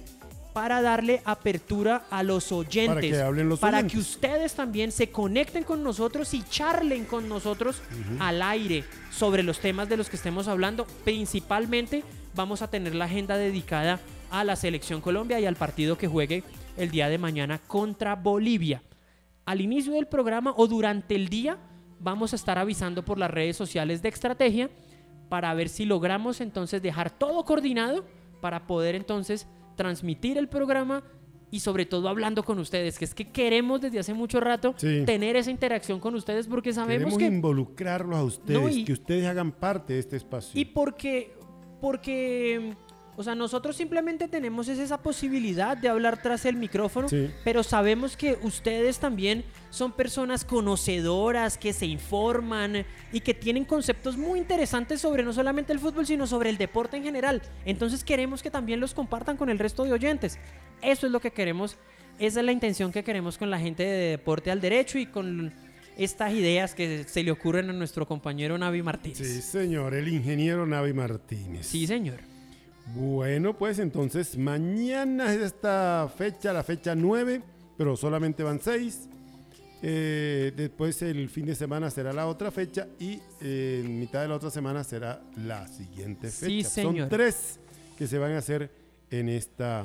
para 0.52 0.82
darle 0.82 1.22
apertura 1.24 2.04
a 2.10 2.22
los 2.22 2.52
oyentes. 2.52 2.94
Para 2.94 3.00
que 3.00 3.22
hablen 3.22 3.48
los 3.48 3.60
para 3.60 3.78
oyentes. 3.78 3.94
que 3.94 3.98
ustedes 3.98 4.54
también 4.54 4.92
se 4.92 5.08
conecten 5.08 5.64
con 5.64 5.82
nosotros 5.82 6.34
y 6.34 6.42
charlen 6.42 7.06
con 7.06 7.30
nosotros 7.30 7.80
al 8.18 8.42
aire 8.42 8.84
sobre 9.10 9.42
los 9.42 9.58
temas 9.58 9.88
de 9.88 9.96
los 9.96 10.10
que 10.10 10.16
estemos 10.16 10.48
hablando. 10.48 10.84
Principalmente 11.02 12.04
vamos 12.34 12.60
a 12.60 12.68
tener 12.68 12.94
la 12.94 13.06
agenda 13.06 13.38
dedicada 13.38 14.00
a 14.30 14.44
la 14.44 14.56
selección 14.56 15.00
Colombia 15.00 15.40
y 15.40 15.46
al 15.46 15.56
partido 15.56 15.96
que 15.96 16.08
juegue 16.08 16.44
el 16.76 16.90
día 16.90 17.08
de 17.08 17.16
mañana 17.16 17.58
contra 17.58 18.16
Bolivia. 18.16 18.82
Al 19.46 19.62
inicio 19.62 19.94
del 19.94 20.08
programa 20.08 20.52
o 20.58 20.66
durante 20.66 21.14
el 21.14 21.30
día 21.30 21.56
vamos 22.00 22.34
a 22.34 22.36
estar 22.36 22.58
avisando 22.58 23.02
por 23.02 23.18
las 23.18 23.30
redes 23.30 23.56
sociales 23.56 24.02
de 24.02 24.10
estrategia 24.10 24.68
para 25.34 25.52
ver 25.52 25.68
si 25.68 25.84
logramos 25.84 26.40
entonces 26.40 26.80
dejar 26.80 27.10
todo 27.10 27.44
coordinado 27.44 28.04
para 28.40 28.68
poder 28.68 28.94
entonces 28.94 29.48
transmitir 29.74 30.38
el 30.38 30.46
programa 30.48 31.02
y 31.50 31.58
sobre 31.58 31.86
todo 31.86 32.08
hablando 32.08 32.44
con 32.44 32.60
ustedes, 32.60 33.00
que 33.00 33.04
es 33.04 33.14
que 33.16 33.32
queremos 33.32 33.80
desde 33.80 33.98
hace 33.98 34.14
mucho 34.14 34.38
rato 34.38 34.74
Sí. 34.76 35.02
tener 35.04 35.34
esa 35.34 35.50
interacción 35.50 35.98
con 35.98 36.14
ustedes 36.14 36.46
porque 36.46 36.72
sabemos 36.72 37.14
Queremos 37.14 37.18
que 37.18 37.24
involucrarlos 37.26 38.16
a 38.16 38.22
ustedes, 38.22 38.60
No, 38.60 38.68
y- 38.68 38.84
que 38.84 38.92
ustedes 38.92 39.26
hagan 39.26 39.50
parte 39.50 39.94
de 39.94 39.98
este 39.98 40.16
espacio. 40.16 40.52
y 40.60 40.66
porque 40.66 41.34
porque 41.80 42.74
o 43.16 43.22
sea, 43.22 43.34
nosotros 43.34 43.76
simplemente 43.76 44.26
tenemos 44.28 44.68
es 44.68 44.78
esa 44.78 44.98
posibilidad 45.02 45.76
de 45.76 45.88
hablar 45.88 46.20
tras 46.20 46.44
el 46.44 46.56
micrófono, 46.56 47.08
Sí. 47.08 47.30
pero 47.44 47.62
sabemos 47.62 48.16
que 48.16 48.38
ustedes 48.42 48.98
también 48.98 49.44
son 49.70 49.92
personas 49.92 50.44
conocedoras, 50.44 51.56
que 51.58 51.72
se 51.72 51.86
informan 51.86 52.84
y 53.12 53.20
que 53.20 53.34
tienen 53.34 53.64
conceptos 53.64 54.16
muy 54.16 54.38
interesantes 54.38 55.00
sobre 55.00 55.22
no 55.22 55.32
solamente 55.32 55.72
el 55.72 55.78
fútbol, 55.78 56.06
sino 56.06 56.26
sobre 56.26 56.50
el 56.50 56.58
deporte 56.58 56.96
en 56.96 57.04
general. 57.04 57.42
Entonces 57.64 58.04
queremos 58.04 58.42
que 58.42 58.50
también 58.50 58.80
los 58.80 58.94
compartan 58.94 59.36
con 59.36 59.48
el 59.48 59.58
resto 59.58 59.84
de 59.84 59.92
oyentes. 59.92 60.38
Eso 60.82 61.06
es 61.06 61.12
lo 61.12 61.20
que 61.20 61.30
queremos, 61.30 61.76
esa 62.18 62.40
es 62.40 62.46
la 62.46 62.52
intención 62.52 62.92
que 62.92 63.02
queremos 63.04 63.38
con 63.38 63.50
la 63.50 63.58
gente 63.58 63.82
de 63.84 64.10
Deporte 64.10 64.50
al 64.50 64.60
Derecho 64.60 64.98
y 64.98 65.06
con 65.06 65.52
estas 65.96 66.32
ideas 66.32 66.74
que 66.74 67.04
se 67.04 67.22
le 67.22 67.30
ocurren 67.30 67.70
a 67.70 67.72
nuestro 67.72 68.06
compañero 68.06 68.58
Navi 68.58 68.82
Martínez. 68.82 69.18
Sí, 69.18 69.40
señor, 69.40 69.94
el 69.94 70.08
ingeniero 70.08 70.66
Navi 70.66 70.92
Martínez. 70.92 71.66
Sí, 71.66 71.86
señor. 71.86 72.18
Bueno, 72.86 73.56
pues 73.56 73.78
entonces 73.78 74.36
mañana 74.36 75.32
es 75.32 75.40
esta 75.40 76.10
fecha, 76.14 76.52
la 76.52 76.62
fecha 76.62 76.94
9, 76.94 77.42
pero 77.76 77.96
solamente 77.96 78.42
van 78.42 78.60
6. 78.60 79.08
después 79.82 81.00
el 81.02 81.28
fin 81.28 81.46
de 81.46 81.54
semana 81.54 81.90
será 81.90 82.12
la 82.12 82.26
otra 82.26 82.50
fecha 82.50 82.86
y 82.98 83.20
eh, 83.40 83.82
en 83.84 83.98
mitad 83.98 84.22
de 84.22 84.28
la 84.28 84.36
otra 84.36 84.50
semana 84.50 84.84
será 84.84 85.22
la 85.36 85.66
siguiente 85.68 86.28
fecha. 86.28 86.68
Sí. 86.68 86.82
Son 86.82 87.08
tres 87.08 87.58
que 87.96 88.06
se 88.06 88.18
van 88.18 88.32
a 88.32 88.38
hacer 88.38 88.70
en 89.10 89.28
esta 89.28 89.84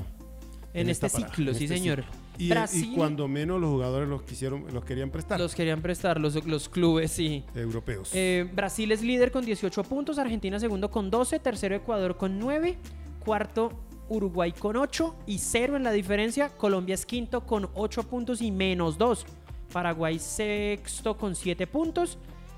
en, 0.74 0.90
este 0.90 1.08
esta 1.08 1.18
parada, 1.18 1.36
ciclo, 1.36 1.52
en 1.52 1.58
sí 1.58 1.64
este 1.66 1.78
señor. 1.78 2.04
ciclo. 2.04 2.29
Y, 2.40 2.50
Brasil 2.50 2.90
y 2.94 2.96
cuando 2.96 3.28
menos 3.28 3.60
los 3.60 3.70
jugadores 3.70 4.08
los 4.08 4.22
quisieron, 4.24 4.66
los 4.74 4.86
querían 4.86 5.12
prestar. 5.12 5.40
los 5.40 5.54
querían 5.54 5.82
prestar, 5.82 6.20
los, 6.20 6.44
los 6.46 6.70
clubes, 6.70 7.12
sí. 7.12 7.44
europeos. 7.54 8.12
Eh, 8.14 8.50
Brasil 8.54 8.92
es 8.94 9.04
líder 9.04 9.32
con 9.32 9.44
18 9.44 9.84
puntos, 9.84 10.18
Argentina 10.18 10.58
segundo 10.58 10.90
con 10.90 11.10
12, 11.12 11.40
tercero 11.40 11.76
Ecuador 11.76 12.16
con 12.16 12.40
9, 12.40 12.78
cuarto 13.26 13.74
Uruguay 14.08 14.52
con 14.52 14.76
8 14.76 15.16
y 15.28 15.38
0 15.38 15.76
en 15.78 15.84
la 15.84 15.92
diferencia. 15.92 16.50
Colombia 16.50 16.96
es 16.96 17.06
quinto 17.06 17.46
con 17.46 17.70
8 17.76 18.04
puntos 18.04 18.42
y 18.42 18.52
menos 18.52 18.98
2. 18.98 19.26
Paraguay 19.72 20.18
sexto 20.18 21.18
con 21.18 21.36
7 21.36 21.68
puntos. 21.68 22.18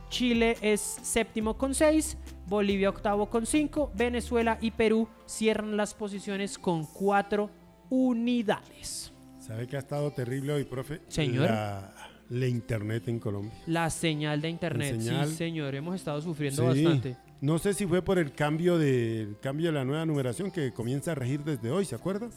Chile 0.09 0.57
es 0.61 0.79
séptimo 0.81 1.57
con 1.57 1.73
6. 1.73 2.17
Bolivia 2.47 2.89
octavo 2.89 3.29
con 3.29 3.45
5. 3.45 3.91
Venezuela 3.95 4.57
y 4.61 4.71
Perú 4.71 5.07
cierran 5.25 5.77
las 5.77 5.93
posiciones 5.93 6.57
con 6.57 6.85
4 6.85 7.49
unidades. 7.89 9.10
¿Sabe 9.41 9.67
que 9.67 9.75
ha 9.75 9.79
estado 9.79 10.11
terrible 10.11 10.53
hoy, 10.53 10.63
profe? 10.63 11.01
Señor. 11.07 11.49
La, 11.49 11.93
la 12.29 12.47
internet 12.47 13.07
en 13.07 13.19
Colombia. 13.19 13.51
La 13.67 13.89
señal 13.89 14.39
de 14.41 14.49
internet, 14.49 14.99
señal. 15.01 15.29
sí 15.29 15.35
señor, 15.35 15.75
hemos 15.75 15.95
estado 15.95 16.21
sufriendo 16.21 16.73
Sí. 16.73 16.83
bastante. 16.83 17.17
No 17.41 17.57
sé 17.57 17.73
si 17.73 17.87
fue 17.87 18.03
por 18.03 18.19
el 18.19 18.33
cambio 18.33 18.77
de, 18.77 19.21
el 19.21 19.39
cambio 19.39 19.67
de 19.67 19.73
la 19.73 19.83
nueva 19.83 20.05
numeración 20.05 20.51
que 20.51 20.71
comienza 20.71 21.13
a 21.13 21.15
regir 21.15 21.43
desde 21.43 21.71
hoy, 21.71 21.85
¿se 21.85 21.95
acuerda? 21.95 22.29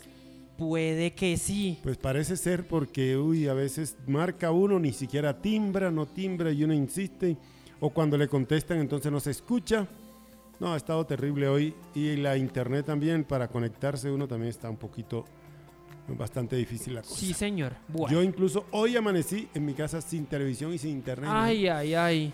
Puede 0.56 1.12
que 1.12 1.36
sí. 1.36 1.78
Pues 1.82 1.98
parece 1.98 2.36
ser 2.38 2.66
porque, 2.66 3.16
uy, 3.18 3.46
a 3.48 3.54
veces 3.54 3.96
marca 4.06 4.50
uno, 4.50 4.78
ni 4.78 4.92
siquiera 4.92 5.42
timbra, 5.42 5.90
no 5.90 6.06
timbra 6.06 6.52
y 6.52 6.64
uno 6.64 6.72
insiste. 6.72 7.36
O 7.80 7.90
cuando 7.90 8.16
le 8.16 8.28
contestan, 8.28 8.78
entonces 8.78 9.12
no 9.12 9.20
se 9.20 9.32
escucha. 9.32 9.86
No, 10.58 10.72
ha 10.72 10.76
estado 10.76 11.04
terrible 11.04 11.48
hoy. 11.48 11.74
Y 11.94 12.16
la 12.16 12.36
internet 12.38 12.86
también, 12.86 13.24
para 13.24 13.48
conectarse 13.48 14.10
uno 14.10 14.26
también 14.26 14.48
está 14.48 14.70
un 14.70 14.76
poquito, 14.78 15.24
bastante 16.08 16.56
difícil 16.56 16.94
la 16.94 17.02
cosa. 17.02 17.14
Sí, 17.16 17.32
señor. 17.32 17.72
Bueno. 17.88 18.12
Yo 18.14 18.22
incluso 18.22 18.66
hoy 18.72 18.96
amanecí 18.96 19.48
en 19.54 19.64
mi 19.64 19.74
casa 19.74 20.00
sin 20.00 20.26
televisión 20.26 20.72
y 20.74 20.78
sin 20.78 20.90
internet. 20.90 21.30
Ay, 21.32 21.66
ay, 21.68 21.94
ay. 21.94 22.32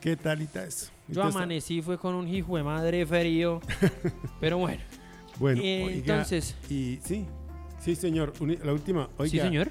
¿Qué 0.00 0.16
talita 0.16 0.64
eso? 0.64 0.90
Yo 1.08 1.22
amanecí 1.22 1.82
fue 1.82 1.98
con 1.98 2.14
un 2.14 2.26
hijo 2.28 2.56
de 2.56 2.62
madre 2.62 3.06
frío. 3.06 3.60
Pero 4.40 4.58
bueno. 4.58 4.82
Bueno, 5.38 5.60
Eh, 5.62 5.84
oiga, 5.86 5.98
entonces- 6.14 6.56
Y 6.68 6.98
sí, 7.02 7.26
sí, 7.80 7.94
señor. 7.94 8.32
La 8.64 8.72
última. 8.72 9.08
Oiga, 9.18 9.30
sí, 9.30 9.38
señor. 9.38 9.70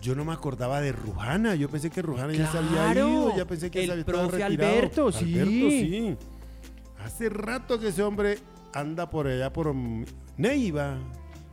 Yo 0.00 0.14
no 0.14 0.24
me 0.24 0.32
acordaba 0.32 0.80
de 0.80 0.92
Rujana. 0.92 1.56
Yo 1.56 1.68
pensé 1.68 1.90
que 1.90 2.02
Rujana 2.02 2.32
ya 2.32 2.50
se 2.50 2.58
había 2.58 2.92
ido. 2.92 3.36
Ya 3.36 3.44
pensé 3.46 3.70
que 3.70 3.80
el 3.80 3.86
se 3.86 3.92
había 3.92 4.00
estado 4.02 4.28
profe 4.28 4.44
retirado. 4.44 4.70
Alberto, 4.72 5.12
sí. 5.12 5.38
Alberto, 5.38 5.70
sí. 5.70 6.16
Hace 7.04 7.28
rato 7.28 7.78
que 7.80 7.88
ese 7.88 8.02
hombre 8.02 8.38
anda 8.72 9.08
por 9.10 9.26
allá 9.26 9.52
por 9.52 9.74
Neiva. 10.36 10.98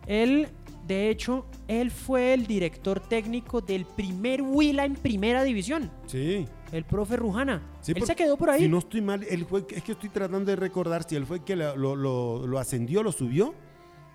Él, 0.05 0.47
de 0.88 1.09
hecho, 1.09 1.45
él 1.67 1.89
fue 1.91 2.33
el 2.33 2.45
director 2.47 2.99
técnico 2.99 3.61
del 3.61 3.86
primer 3.86 4.41
Huila 4.41 4.86
en 4.86 4.93
primera 4.95 5.43
división. 5.43 5.91
Sí. 6.05 6.45
El 6.71 6.83
profe 6.83 7.15
Rujana. 7.15 7.61
sí 7.81 7.93
él 7.95 8.03
se 8.03 8.15
quedó 8.15 8.38
por 8.38 8.49
ahí. 8.49 8.61
Si 8.63 8.67
no 8.67 8.79
estoy 8.79 9.01
mal, 9.01 9.23
él 9.29 9.45
fue, 9.45 9.65
es 9.69 9.83
que 9.83 9.93
estoy 9.93 10.09
tratando 10.09 10.49
de 10.51 10.55
recordar 10.55 11.03
si 11.07 11.15
él 11.15 11.25
fue 11.25 11.38
el 11.38 11.43
que 11.43 11.55
lo, 11.55 11.75
lo- 11.75 11.95
lo- 11.95 12.45
lo 12.47 12.59
ascendió, 12.59 13.01
lo 13.03 13.11
subió. 13.11 13.53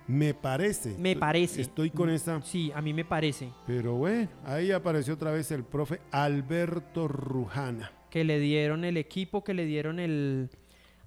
Me 0.07 0.33
parece. 0.33 0.95
Me 0.97 1.15
parece. 1.15 1.61
Estoy 1.61 1.89
con 1.89 2.09
esa. 2.09 2.41
Sí, 2.41 2.71
a 2.75 2.81
mí 2.81 2.93
me 2.93 3.05
parece. 3.05 3.49
Pero 3.65 3.95
bueno, 3.95 4.29
ahí 4.43 4.71
apareció 4.71 5.13
otra 5.13 5.31
vez 5.31 5.51
el 5.51 5.63
profe 5.63 6.01
Alberto 6.11 7.07
Rujana. 7.07 7.91
Que 8.09 8.23
le 8.25 8.39
dieron 8.39 8.83
el 8.83 8.97
equipo, 8.97 9.43
que 9.43 9.53
le 9.53 9.65
dieron 9.65 9.99
el... 9.99 10.49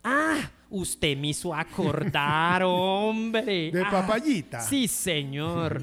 Ah, 0.02 0.50
usted 0.74 1.16
me 1.16 1.28
hizo 1.28 1.54
acordar, 1.54 2.62
hombre. 2.64 3.70
De 3.70 3.82
Ah, 3.82 3.90
papayita. 3.90 4.60
Sí, 4.60 4.86
señor. 4.88 5.82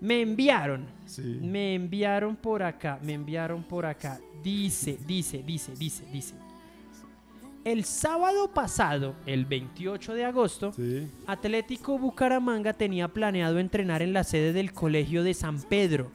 Me 0.00 0.20
enviaron. 0.22 0.86
Sí. 1.06 1.22
Me 1.42 1.74
enviaron 1.74 2.36
por 2.36 2.62
acá. 2.62 2.98
Me 3.02 3.14
enviaron 3.14 3.62
por 3.64 3.84
acá. 3.86 4.20
Dice, 4.42 4.98
dice, 5.06 5.42
dice, 5.44 5.72
dice, 5.76 6.04
dice. 6.12 6.34
El 7.68 7.84
sábado 7.84 8.48
pasado, 8.54 9.14
el 9.26 9.44
28 9.44 10.14
de 10.14 10.24
agosto, 10.24 10.72
Sí. 10.72 11.06
Atlético 11.26 11.98
Bucaramanga 11.98 12.72
tenía 12.72 13.08
planeado 13.08 13.58
entrenar 13.58 14.00
en 14.00 14.14
la 14.14 14.24
sede 14.24 14.54
del 14.54 14.72
Colegio 14.72 15.22
de 15.22 15.34
San 15.34 15.60
Pedro, 15.60 16.10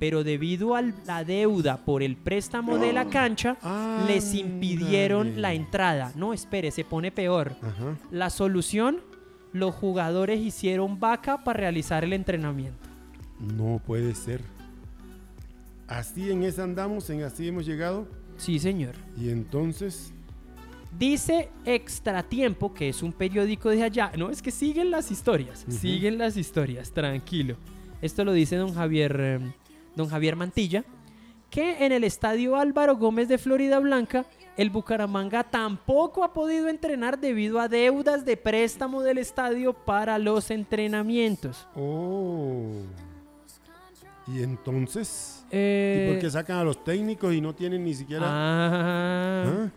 pero 0.00 0.24
debido 0.24 0.74
a 0.74 0.82
la 0.82 1.22
deuda 1.22 1.76
por 1.84 2.02
el 2.02 2.16
préstamo 2.16 2.78
de 2.78 2.92
la 2.92 3.04
cancha, 3.04 3.56
les 4.08 4.34
impidieron 4.34 5.40
la 5.40 5.54
entrada. 5.54 6.10
No, 6.16 6.32
espere, 6.32 6.72
se 6.72 6.84
pone 6.84 7.12
peor. 7.12 7.52
Ajá. 7.62 7.96
La 8.10 8.28
solución, 8.28 8.98
los 9.52 9.76
jugadores 9.76 10.40
hicieron 10.40 10.98
vaca 10.98 11.44
para 11.44 11.60
realizar 11.60 12.02
el 12.02 12.12
entrenamiento. 12.12 12.88
No 13.38 13.80
puede 13.86 14.16
ser. 14.16 14.40
Así 15.86 16.28
en 16.32 16.42
esa 16.42 16.64
andamos, 16.64 17.08
en 17.10 17.22
así 17.22 17.46
hemos 17.46 17.66
llegado. 17.66 18.08
Sí, 18.36 18.58
señor. 18.58 18.94
Y 19.16 19.28
entonces, 19.30 20.12
Dice 20.98 21.48
Extratiempo, 21.64 22.72
que 22.74 22.88
es 22.88 23.02
un 23.02 23.12
periódico 23.12 23.70
de 23.70 23.82
allá. 23.82 24.12
No, 24.16 24.30
es 24.30 24.42
que 24.42 24.50
siguen 24.50 24.90
las 24.90 25.10
historias. 25.10 25.64
Siguen 25.68 26.18
las 26.18 26.36
historias, 26.36 26.92
tranquilo. 26.92 27.56
Esto 28.00 28.24
lo 28.24 28.32
dice 28.32 28.56
don 28.56 28.74
Javier, 28.74 29.16
eh, 29.18 29.40
don 29.96 30.08
Javier 30.08 30.36
Mantilla. 30.36 30.84
Que 31.50 31.84
en 31.84 31.92
el 31.92 32.04
estadio 32.04 32.56
Álvaro 32.56 32.96
Gómez 32.96 33.28
de 33.28 33.36
Florida 33.38 33.78
Blanca, 33.78 34.24
el 34.56 34.70
Bucaramanga 34.70 35.44
tampoco 35.44 36.24
ha 36.24 36.32
podido 36.32 36.68
entrenar 36.68 37.18
debido 37.20 37.60
a 37.60 37.68
deudas 37.68 38.24
de 38.24 38.36
préstamo 38.36 39.02
del 39.02 39.18
estadio 39.18 39.72
para 39.74 40.18
los 40.18 40.50
entrenamientos. 40.50 41.66
oh. 41.74 42.82
Y 44.28 44.40
entonces, 44.42 45.44
Eh, 45.50 46.06
¿y 46.06 46.12
por 46.12 46.20
qué 46.20 46.30
sacan 46.30 46.58
a 46.58 46.64
los 46.64 46.82
técnicos 46.84 47.34
y 47.34 47.40
no 47.40 47.52
tienen 47.54 47.82
ni 47.84 47.92
siquiera 47.92 48.24
ah, 48.24 49.44
¿Ah? 49.46 49.70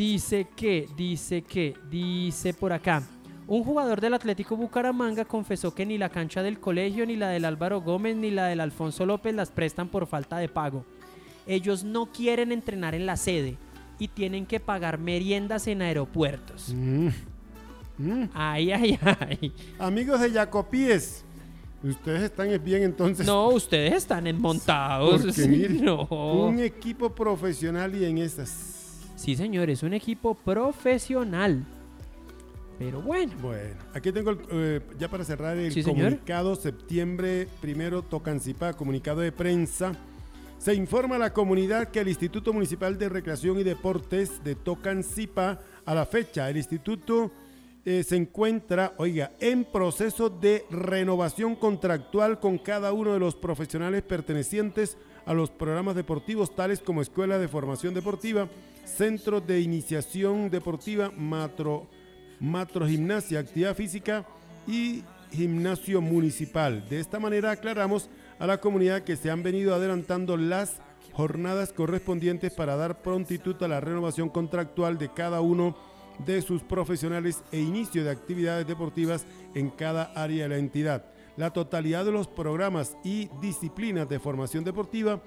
Dice 0.00 0.46
que, 0.56 0.88
dice 0.96 1.42
que, 1.42 1.76
dice 1.90 2.54
por 2.54 2.72
acá. 2.72 3.02
Un 3.46 3.62
jugador 3.62 4.00
del 4.00 4.14
Atlético 4.14 4.56
Bucaramanga 4.56 5.26
confesó 5.26 5.74
que 5.74 5.84
ni 5.84 5.98
la 5.98 6.08
cancha 6.08 6.42
del 6.42 6.58
colegio, 6.58 7.04
ni 7.04 7.16
la 7.16 7.28
del 7.28 7.44
Álvaro 7.44 7.82
Gómez, 7.82 8.16
ni 8.16 8.30
la 8.30 8.46
del 8.46 8.60
Alfonso 8.60 9.04
López 9.04 9.34
las 9.34 9.50
prestan 9.50 9.90
por 9.90 10.06
falta 10.06 10.38
de 10.38 10.48
pago. 10.48 10.86
Ellos 11.46 11.84
no 11.84 12.06
quieren 12.06 12.50
entrenar 12.50 12.94
en 12.94 13.04
la 13.04 13.18
sede 13.18 13.58
y 13.98 14.08
tienen 14.08 14.46
que 14.46 14.58
pagar 14.58 14.96
meriendas 14.96 15.66
en 15.66 15.82
aeropuertos. 15.82 16.72
Mm. 16.74 17.08
Mm. 17.98 18.30
Ay, 18.32 18.72
ay, 18.72 18.98
ay. 19.02 19.52
Amigos 19.78 20.18
de 20.18 20.30
Jacopíes, 20.30 21.26
ustedes 21.82 22.22
están 22.22 22.48
bien 22.64 22.84
entonces. 22.84 23.26
No, 23.26 23.48
ustedes 23.50 23.92
están 23.96 24.26
enmontados. 24.26 25.20
Porque 25.20 25.34
Sí, 25.34 25.46
mire, 25.46 25.68
no. 25.82 26.04
Un 26.04 26.58
equipo 26.58 27.14
profesional 27.14 27.94
y 27.94 28.06
en 28.06 28.16
esas. 28.16 28.69
Sí, 29.20 29.36
señor, 29.36 29.68
es 29.68 29.82
un 29.82 29.92
equipo 29.92 30.34
profesional. 30.34 31.62
Pero 32.78 33.02
bueno. 33.02 33.34
Bueno, 33.42 33.74
aquí 33.92 34.10
tengo 34.12 34.30
el, 34.30 34.38
eh, 34.50 34.80
ya 34.98 35.08
para 35.08 35.24
cerrar 35.24 35.58
el 35.58 35.70
Sí, 35.70 35.82
señor. 35.82 36.04
comunicado 36.04 36.56
septiembre 36.56 37.46
primero 37.60 38.00
Tocancipá, 38.00 38.72
comunicado 38.72 39.20
de 39.20 39.30
prensa. 39.30 39.92
Se 40.56 40.72
informa 40.74 41.16
a 41.16 41.18
la 41.18 41.34
comunidad 41.34 41.88
que 41.88 42.00
el 42.00 42.08
Instituto 42.08 42.54
Municipal 42.54 42.96
de 42.96 43.10
Recreación 43.10 43.58
y 43.58 43.62
Deportes 43.62 44.42
de 44.42 44.54
Tocancipá, 44.54 45.60
a 45.84 45.94
la 45.94 46.06
fecha, 46.06 46.48
el 46.48 46.56
instituto 46.56 47.30
eh, 47.84 48.02
se 48.02 48.16
encuentra, 48.16 48.94
oiga, 48.96 49.32
en 49.40 49.64
proceso 49.64 50.30
de 50.30 50.64
renovación 50.70 51.56
contractual 51.56 52.40
con 52.40 52.56
cada 52.56 52.94
uno 52.94 53.12
de 53.12 53.18
los 53.18 53.34
profesionales 53.36 54.02
pertenecientes 54.02 54.96
a 55.26 55.34
los 55.34 55.50
programas 55.50 55.94
deportivos 55.94 56.54
tales 56.54 56.80
como 56.80 57.02
Escuela 57.02 57.38
de 57.38 57.48
Formación 57.48 57.94
Deportiva, 57.94 58.48
Centro 58.84 59.40
de 59.40 59.60
Iniciación 59.60 60.50
Deportiva, 60.50 61.10
Matro, 61.16 61.86
Matro 62.40 62.86
Gimnasia, 62.86 63.40
Actividad 63.40 63.76
Física 63.76 64.26
y 64.66 65.04
Gimnasio 65.32 66.00
Municipal. 66.00 66.88
De 66.88 67.00
esta 67.00 67.18
manera 67.18 67.52
aclaramos 67.52 68.08
a 68.38 68.46
la 68.46 68.58
comunidad 68.58 69.02
que 69.02 69.16
se 69.16 69.30
han 69.30 69.42
venido 69.42 69.74
adelantando 69.74 70.36
las 70.36 70.76
jornadas 71.12 71.72
correspondientes 71.72 72.52
para 72.52 72.76
dar 72.76 73.02
prontitud 73.02 73.60
a 73.62 73.68
la 73.68 73.80
renovación 73.80 74.28
contractual 74.28 74.98
de 74.98 75.12
cada 75.12 75.40
uno 75.40 75.76
de 76.24 76.42
sus 76.42 76.62
profesionales 76.62 77.42
e 77.52 77.60
inicio 77.60 78.04
de 78.04 78.10
actividades 78.10 78.66
deportivas 78.66 79.26
en 79.54 79.70
cada 79.70 80.04
área 80.14 80.44
de 80.44 80.48
la 80.48 80.58
entidad. 80.58 81.04
La 81.40 81.54
totalidad 81.54 82.04
de 82.04 82.12
los 82.12 82.28
programas 82.28 82.98
y 83.02 83.30
disciplinas 83.40 84.06
de 84.10 84.20
formación 84.20 84.62
deportiva 84.62 85.22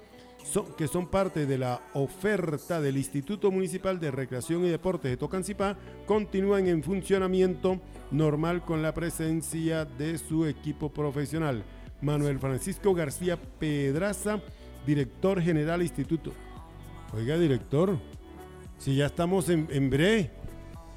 que 0.78 0.86
son 0.86 1.08
parte 1.08 1.44
de 1.44 1.58
la 1.58 1.82
oferta 1.92 2.80
del 2.80 2.98
Instituto 2.98 3.50
Municipal 3.50 3.98
de 3.98 4.12
Recreación 4.12 4.64
y 4.64 4.68
Deportes 4.68 5.10
de 5.10 5.16
Tocancipá 5.16 5.76
continúan 6.06 6.68
en 6.68 6.84
funcionamiento 6.84 7.80
normal 8.12 8.64
con 8.64 8.80
la 8.80 8.94
presencia 8.94 9.86
de 9.86 10.16
su 10.18 10.46
equipo 10.46 10.88
profesional. 10.88 11.64
Manuel 12.00 12.38
Francisco 12.38 12.94
García 12.94 13.36
Pedraza, 13.58 14.38
director 14.86 15.42
general 15.42 15.82
instituto. 15.82 16.32
Oiga, 17.12 17.36
director, 17.38 17.98
si 18.78 18.94
ya 18.94 19.06
estamos 19.06 19.48
en, 19.48 19.66
en 19.68 19.90
breve, 19.90 20.30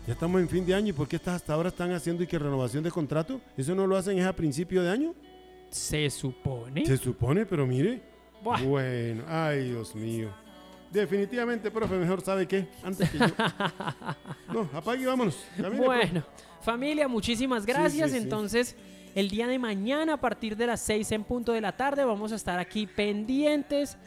ya 0.07 0.13
estamos 0.13 0.39
en 0.39 0.47
fin 0.47 0.65
de 0.65 0.73
año, 0.73 0.88
¿y 0.88 0.93
por 0.93 1.05
qué 1.05 1.19
hasta 1.25 1.53
ahora 1.53 1.67
están 1.67 1.91
haciendo 1.91 2.23
y 2.23 2.27
que 2.27 2.39
renovación 2.39 2.81
de 2.81 2.89
contrato? 2.89 3.41
¿Eso 3.57 3.75
no 3.75 3.85
lo 3.85 3.97
hacen 3.97 4.17
es 4.17 4.25
a 4.25 4.31
principio 4.31 4.81
de 4.81 4.89
año? 4.89 5.13
Se 5.69 6.09
supone. 6.09 6.85
Se 6.85 6.95
supone, 6.95 7.45
pero 7.45 7.67
mire. 7.67 8.01
Buah. 8.41 8.63
Bueno, 8.63 9.25
ay, 9.27 9.65
Dios 9.65 9.93
mío. 9.93 10.29
Definitivamente, 10.93 11.69
profe, 11.69 11.95
mejor 11.95 12.21
sabe 12.21 12.47
qué, 12.47 12.69
antes 12.84 13.09
que 13.09 13.17
yo. 13.17 13.25
No, 14.53 14.69
apague 14.73 15.03
y 15.03 15.05
vámonos. 15.05 15.43
Camine, 15.57 15.84
profe. 15.84 15.85
Bueno, 15.85 16.23
familia, 16.61 17.09
muchísimas 17.09 17.65
gracias. 17.65 18.11
sí, 18.11 18.17
sí. 18.17 18.23
Entonces, 18.23 18.77
el 19.13 19.27
día 19.29 19.45
de 19.45 19.59
mañana, 19.59 20.13
a 20.13 20.17
partir 20.21 20.55
de 20.55 20.67
las 20.67 20.79
6 20.84 21.11
en 21.11 21.25
punto 21.25 21.51
de 21.51 21.59
la 21.59 21.75
tarde, 21.75 22.05
vamos 22.05 22.31
a 22.31 22.35
estar 22.35 22.57
aquí 22.59 22.88
pendientes 22.88 23.97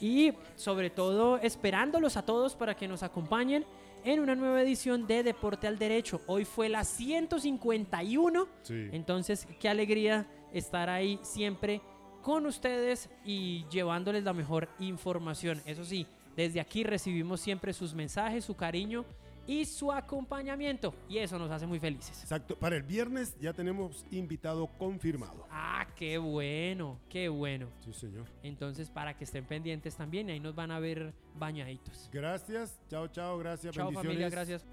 y 0.00 0.32
sobre 0.54 0.90
todo 0.90 1.38
esperándolos 1.38 2.16
a 2.16 2.22
todos 2.22 2.54
para 2.54 2.76
que 2.76 2.86
nos 2.86 3.02
acompañen 3.02 3.64
en 4.04 4.20
una 4.20 4.34
nueva 4.34 4.62
edición 4.62 5.06
de 5.06 5.22
Deporte 5.22 5.66
al 5.66 5.78
Derecho. 5.78 6.20
Hoy 6.26 6.44
fue 6.44 6.68
la 6.68 6.84
151. 6.84 8.48
Sí. 8.62 8.88
Entonces, 8.92 9.46
qué 9.60 9.68
alegría 9.68 10.26
estar 10.52 10.88
ahí 10.88 11.18
siempre 11.22 11.80
con 12.22 12.46
ustedes 12.46 13.10
y 13.24 13.64
llevándoles 13.70 14.24
la 14.24 14.32
mejor 14.32 14.68
información. 14.78 15.62
Eso 15.66 15.84
sí, 15.84 16.06
desde 16.36 16.60
aquí 16.60 16.84
recibimos 16.84 17.40
siempre 17.40 17.72
sus 17.72 17.94
mensajes, 17.94 18.44
su 18.44 18.54
cariño 18.54 19.04
y 19.48 19.64
su 19.64 19.90
acompañamiento. 19.90 20.94
Y 21.08 21.18
eso 21.18 21.38
nos 21.38 21.50
hace 21.50 21.66
muy 21.66 21.80
felices. 21.80 22.22
Exacto. 22.22 22.54
Para 22.56 22.76
el 22.76 22.82
viernes 22.82 23.34
ya 23.40 23.52
tenemos 23.52 24.04
invitado 24.10 24.68
confirmado. 24.78 25.46
Ah, 25.50 25.86
qué 25.96 26.18
bueno, 26.18 27.00
qué 27.08 27.28
bueno. 27.28 27.68
Sí, 27.80 27.92
señor. 27.94 28.26
Entonces, 28.42 28.90
para 28.90 29.16
que 29.16 29.24
estén 29.24 29.46
pendientes 29.46 29.96
también, 29.96 30.28
ahí 30.28 30.38
nos 30.38 30.54
van 30.54 30.70
a 30.70 30.78
ver 30.78 31.14
bañaditos. 31.34 32.10
Gracias. 32.12 32.78
Chao, 32.90 33.08
chao. 33.08 33.38
Gracias. 33.38 33.74
Chao 33.74 33.90
familia, 33.90 34.28
gracias. 34.28 34.64